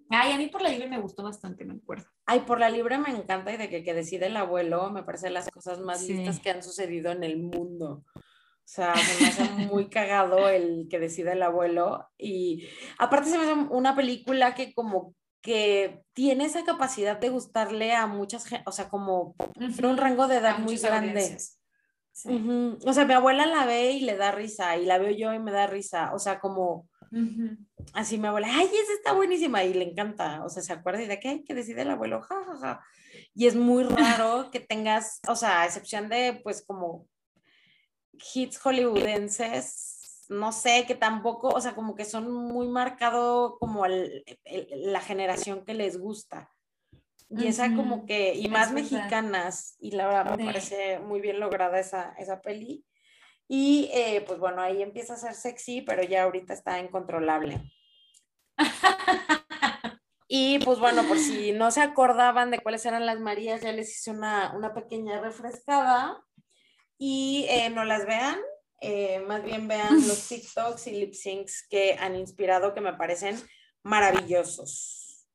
Ay, 0.09 0.33
a 0.33 0.39
mí 0.39 0.47
por 0.47 0.63
la 0.63 0.71
libre 0.71 0.89
me 0.89 0.99
gustó 0.99 1.25
bastante, 1.25 1.67
me 1.67 1.75
acuerdo. 1.75 2.07
Ay, 2.25 2.41
por 2.41 2.59
la 2.59 2.71
libre 2.71 2.97
me 2.97 3.11
encanta 3.11 3.53
y 3.53 3.59
de 3.59 3.69
que, 3.69 3.85
que 3.85 3.93
decide 3.93 4.29
el 4.29 4.37
abuelo, 4.39 4.89
me 4.89 5.03
parece 5.03 5.29
las 5.29 5.51
cosas 5.51 5.79
más 5.81 6.09
listas 6.09 6.41
que 6.41 6.49
han 6.49 6.63
sucedido 6.63 7.13
en 7.13 7.23
el 7.23 7.37
mundo. 7.37 8.03
O 8.15 8.69
sea, 8.69 8.95
me 8.95 9.27
hace 9.27 9.45
muy 9.67 9.91
cagado 9.91 10.49
el 10.49 10.89
que 10.89 10.99
decide 10.99 11.33
el 11.33 11.43
abuelo. 11.43 12.09
Y 12.17 12.67
aparte 12.99 13.29
se 13.29 13.37
me 13.37 13.45
hace 13.45 13.53
una 13.53 13.95
película 13.95 14.55
que 14.55 14.73
como 14.73 15.15
que 15.47 16.03
tiene 16.13 16.45
esa 16.45 16.65
capacidad 16.65 17.21
de 17.21 17.29
gustarle 17.29 17.95
a 17.95 18.09
muchas 18.09 18.47
gente, 18.47 18.65
o 18.67 18.73
sea, 18.73 18.89
como 18.89 19.37
un 19.57 19.97
rango 19.97 20.27
de 20.27 20.39
edad 20.39 20.59
muy 20.59 20.77
grande. 20.77 21.37
O 22.85 22.93
sea, 22.93 23.05
mi 23.05 23.15
abuela 23.15 23.47
la 23.47 23.65
ve 23.65 23.93
y 23.93 24.01
le 24.01 24.17
da 24.17 24.33
risa, 24.33 24.77
y 24.77 24.87
la 24.87 24.99
veo 24.99 25.13
yo 25.13 25.33
y 25.33 25.39
me 25.39 25.53
da 25.53 25.69
risa. 25.69 26.13
O 26.13 26.19
sea, 26.19 26.41
como 26.41 26.89
Así 27.93 28.19
mi 28.19 28.27
abuela, 28.27 28.49
ay, 28.51 28.67
esa 28.67 28.93
está 28.93 29.13
buenísima 29.13 29.63
y 29.63 29.73
le 29.73 29.85
encanta, 29.85 30.45
o 30.45 30.49
sea, 30.49 30.63
se 30.63 30.73
acuerda 30.73 31.03
y 31.03 31.07
de 31.07 31.21
qué 31.21 31.45
que 31.45 31.55
decide 31.55 31.83
el 31.83 31.91
abuelo, 31.91 32.21
jajaja. 32.21 32.85
Y 33.35 33.47
es 33.47 33.55
muy 33.55 33.85
raro 33.85 34.51
que 34.51 34.59
tengas, 34.61 35.21
o 35.29 35.37
sea, 35.37 35.63
a 35.63 35.67
excepción 35.67 36.09
de, 36.09 36.41
pues, 36.43 36.65
como 36.67 37.07
hits 38.35 38.59
hollywoodenses, 38.59 39.96
no 40.29 40.53
sé, 40.53 40.85
que 40.87 40.95
tampoco, 40.95 41.49
o 41.49 41.61
sea, 41.61 41.75
como 41.75 41.95
que 41.95 42.05
son 42.05 42.31
muy 42.31 42.69
marcado 42.69 43.59
como 43.59 43.87
la 43.87 45.01
generación 45.01 45.65
que 45.65 45.75
les 45.75 45.99
gusta. 45.99 46.51
Y 47.29 47.49
esa 47.49 47.75
como 47.75 48.07
que, 48.07 48.35
y 48.35 48.49
más 48.49 48.73
mexicanas, 48.73 49.77
y 49.81 49.91
la 49.93 50.07
verdad 50.07 50.37
me 50.37 50.45
parece 50.45 51.01
muy 51.01 51.21
bien 51.21 51.41
lograda 51.41 51.81
esa, 51.81 52.15
esa 52.19 52.41
peli. 52.41 52.85
Y 53.49 53.91
eh, 53.93 54.25
pues 54.27 54.39
bueno, 54.39 54.63
ahí 54.63 54.81
empieza 54.83 55.15
a 55.15 55.19
ser 55.19 55.35
sexy, 55.35 55.83
pero 55.83 56.03
ya 56.03 56.23
ahorita 56.23 56.55
está 56.55 56.79
incontrolable. 56.79 57.73
y 60.29 60.61
pues 60.61 60.79
bueno, 60.79 61.03
por 61.05 61.19
si 61.19 61.53
no 61.53 61.71
se 61.73 61.83
acordaban 61.83 62.51
de 62.51 62.61
cuáles 62.61 62.87
eran 62.87 63.07
las 63.07 63.19
Marías, 63.19 63.61
ya 63.61 63.73
les 63.73 63.91
hice 63.91 64.13
una, 64.13 64.73
pequeña 64.75 65.21
refrescada. 65.21 66.23
Y 66.99 67.47
eh, 67.51 67.71
no 67.71 67.85
las 67.85 68.07
vean, 68.07 68.39
eh, 68.81 69.21
más 69.21 69.43
bien 69.43 69.69
vean 69.69 69.95
los 70.07 70.27
TikToks 70.29 70.87
y 70.89 70.93
lip 70.93 71.15
syncs 71.15 71.67
que 71.69 71.95
han 71.95 72.17
inspirado, 72.17 72.75
que 72.75 72.81
me 72.81 72.95
parecen 72.95 73.41
maravillosos. 73.83 75.27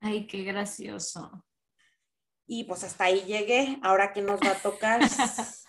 Ay, 0.00 0.26
qué 0.26 0.42
gracioso. 0.42 1.44
Y 2.46 2.64
pues 2.64 2.84
hasta 2.84 3.04
ahí 3.04 3.22
llegué. 3.22 3.78
Ahora 3.82 4.12
que 4.12 4.20
nos 4.20 4.40
va 4.40 4.50
a 4.50 4.62
tocar. 4.62 5.00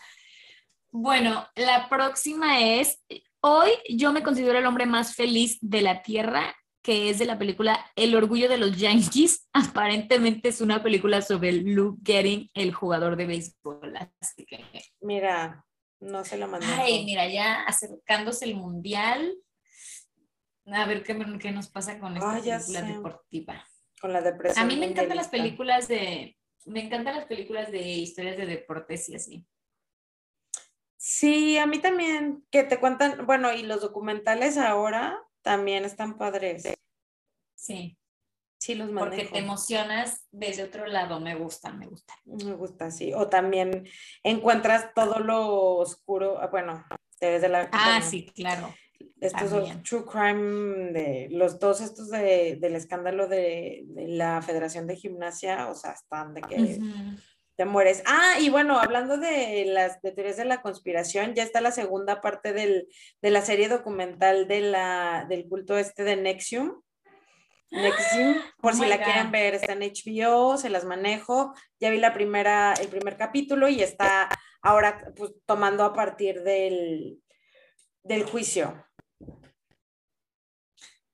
Bueno, 0.96 1.48
la 1.56 1.90
próxima 1.90 2.62
es, 2.62 3.04
hoy 3.42 3.72
yo 3.90 4.14
me 4.14 4.22
considero 4.22 4.60
el 4.60 4.66
hombre 4.68 4.86
más 4.86 5.16
feliz 5.16 5.58
de 5.60 5.82
la 5.82 6.04
Tierra, 6.04 6.56
que 6.84 7.10
es 7.10 7.18
de 7.18 7.26
la 7.26 7.40
película 7.40 7.84
El 7.96 8.14
orgullo 8.16 8.48
de 8.48 8.60
los 8.60 8.78
Yankees. 8.78 9.50
Aparentemente 9.54 10.50
es 10.50 10.62
una 10.62 10.84
película 10.84 11.24
sobre 11.24 11.52
Luke 11.52 12.00
Getting, 12.06 12.52
el 12.54 12.76
jugador 12.76 13.16
de 13.16 13.26
béisbol. 13.26 13.98
Así 14.22 14.46
que... 14.46 14.64
Mira, 15.02 15.66
no 16.04 16.24
se 16.24 16.38
lo 16.38 16.48
mandé. 16.48 16.68
Ay, 16.68 17.06
mira, 17.06 17.28
ya 17.28 17.64
acercándose 17.64 18.46
el 18.46 18.56
mundial. 18.56 19.36
A 20.66 20.86
ver 20.86 21.04
qué, 21.04 21.18
qué 21.40 21.52
nos 21.52 21.70
pasa 21.70 22.00
con 22.00 22.16
esta 22.16 22.40
película 22.40 22.82
deportiva. 22.82 23.66
Con 24.00 24.14
la 24.14 24.22
depresión. 24.22 24.64
A 24.64 24.68
mí 24.68 24.78
me 24.78 24.88
encantan 24.88 25.18
las 25.18 25.28
películas 25.28 25.88
de, 25.88 26.38
me 26.66 26.86
encantan 26.86 27.16
las 27.16 27.26
películas 27.26 27.72
de 27.72 27.82
historias 27.82 28.38
de 28.38 28.46
deportes 28.46 29.10
y 29.10 29.16
así. 29.16 29.46
Sí, 30.98 31.58
a 31.58 31.66
mí 31.66 31.80
también, 31.80 32.46
que 32.50 32.64
te 32.64 32.80
cuentan, 32.80 33.26
bueno, 33.26 33.54
y 33.54 33.64
los 33.64 33.82
documentales 33.82 34.58
ahora 34.58 35.20
también 35.42 35.84
están 35.84 36.18
padres. 36.18 36.64
Sí. 37.56 37.98
Sí, 38.64 38.76
los 38.76 38.90
manejo. 38.94 39.10
Porque 39.10 39.26
te 39.26 39.40
emocionas 39.40 40.26
desde 40.32 40.64
otro 40.64 40.88
lado, 40.88 41.20
me 41.20 41.36
gusta, 41.36 41.74
me 41.74 41.86
gusta. 41.86 42.14
Me 42.24 42.54
gusta, 42.54 42.92
sí. 42.92 43.12
O 43.14 43.28
también 43.28 43.86
encuentras 44.24 44.94
todo 44.96 45.20
lo 45.20 45.76
oscuro, 45.76 46.40
ah, 46.40 46.48
bueno, 46.48 46.86
desde 47.20 47.50
la... 47.50 47.68
Ah, 47.74 48.02
sí, 48.02 48.26
claro. 48.34 48.74
Estos 49.20 49.50
son 49.50 49.84
true 49.84 50.06
crime 50.06 50.94
de 50.94 51.28
los 51.32 51.60
dos 51.60 51.82
estos 51.82 52.10
de, 52.10 52.56
del 52.62 52.76
escándalo 52.76 53.28
de, 53.28 53.84
la 54.08 54.42
Federación 54.42 54.88
de 54.88 54.96
Gimnasia, 54.96 55.68
o 55.68 55.76
sea, 55.76 55.92
están 55.92 56.34
de 56.34 56.42
que 56.44 56.80
te 57.58 57.66
mueres. 57.66 58.02
Ah, 58.06 58.36
y 58.40 58.50
bueno, 58.50 58.80
hablando 58.80 59.18
de 59.18 59.66
las 59.66 60.00
teorías 60.00 60.38
de 60.38 60.46
la 60.46 60.62
conspiración, 60.62 61.34
ya 61.34 61.44
está 61.44 61.60
la 61.60 61.72
segunda 61.72 62.22
parte 62.22 62.54
del, 62.54 62.88
de 63.22 63.30
la 63.30 63.42
serie 63.42 63.68
documental 63.68 64.48
de 64.48 64.62
la, 64.62 65.26
del 65.28 65.50
culto 65.50 65.78
este 65.78 66.06
de 66.06 66.16
Nexium. 66.16 66.82
Nexium, 67.74 68.38
por 68.62 68.74
oh 68.74 68.76
si 68.76 68.86
la 68.86 69.04
quieren 69.04 69.32
ver, 69.32 69.56
está 69.56 69.74
en 69.74 69.80
HBO, 69.80 70.58
se 70.58 70.70
las 70.70 70.86
manejo. 70.86 71.56
Ya 71.80 71.90
vi 71.90 71.98
la 71.98 72.14
primera, 72.14 72.74
el 72.74 72.88
primer 72.88 73.18
capítulo 73.18 73.68
y 73.68 73.82
está 73.82 74.30
ahora 74.62 75.12
pues, 75.16 75.32
tomando 75.46 75.84
a 75.84 75.94
partir 75.94 76.44
del, 76.44 77.20
del 78.04 78.24
juicio. 78.26 78.86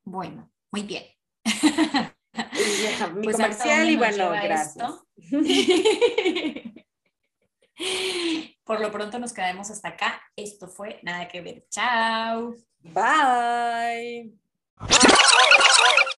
Bueno, 0.04 0.52
muy 0.72 0.84
bien. 0.84 1.06
mi 3.16 3.24
pues 3.24 3.38
comercial 3.38 3.90
y 3.90 3.96
bueno, 3.96 4.32
gracias. 4.32 4.94
Por 8.66 8.82
lo 8.82 8.92
pronto 8.92 9.18
nos 9.18 9.32
quedamos 9.34 9.72
hasta 9.72 9.90
acá. 9.90 10.22
Esto 10.36 10.68
fue 10.68 11.00
Nada 11.04 11.28
que 11.28 11.42
ver. 11.42 11.66
Chao. 11.70 12.54
Bye. 12.82 14.34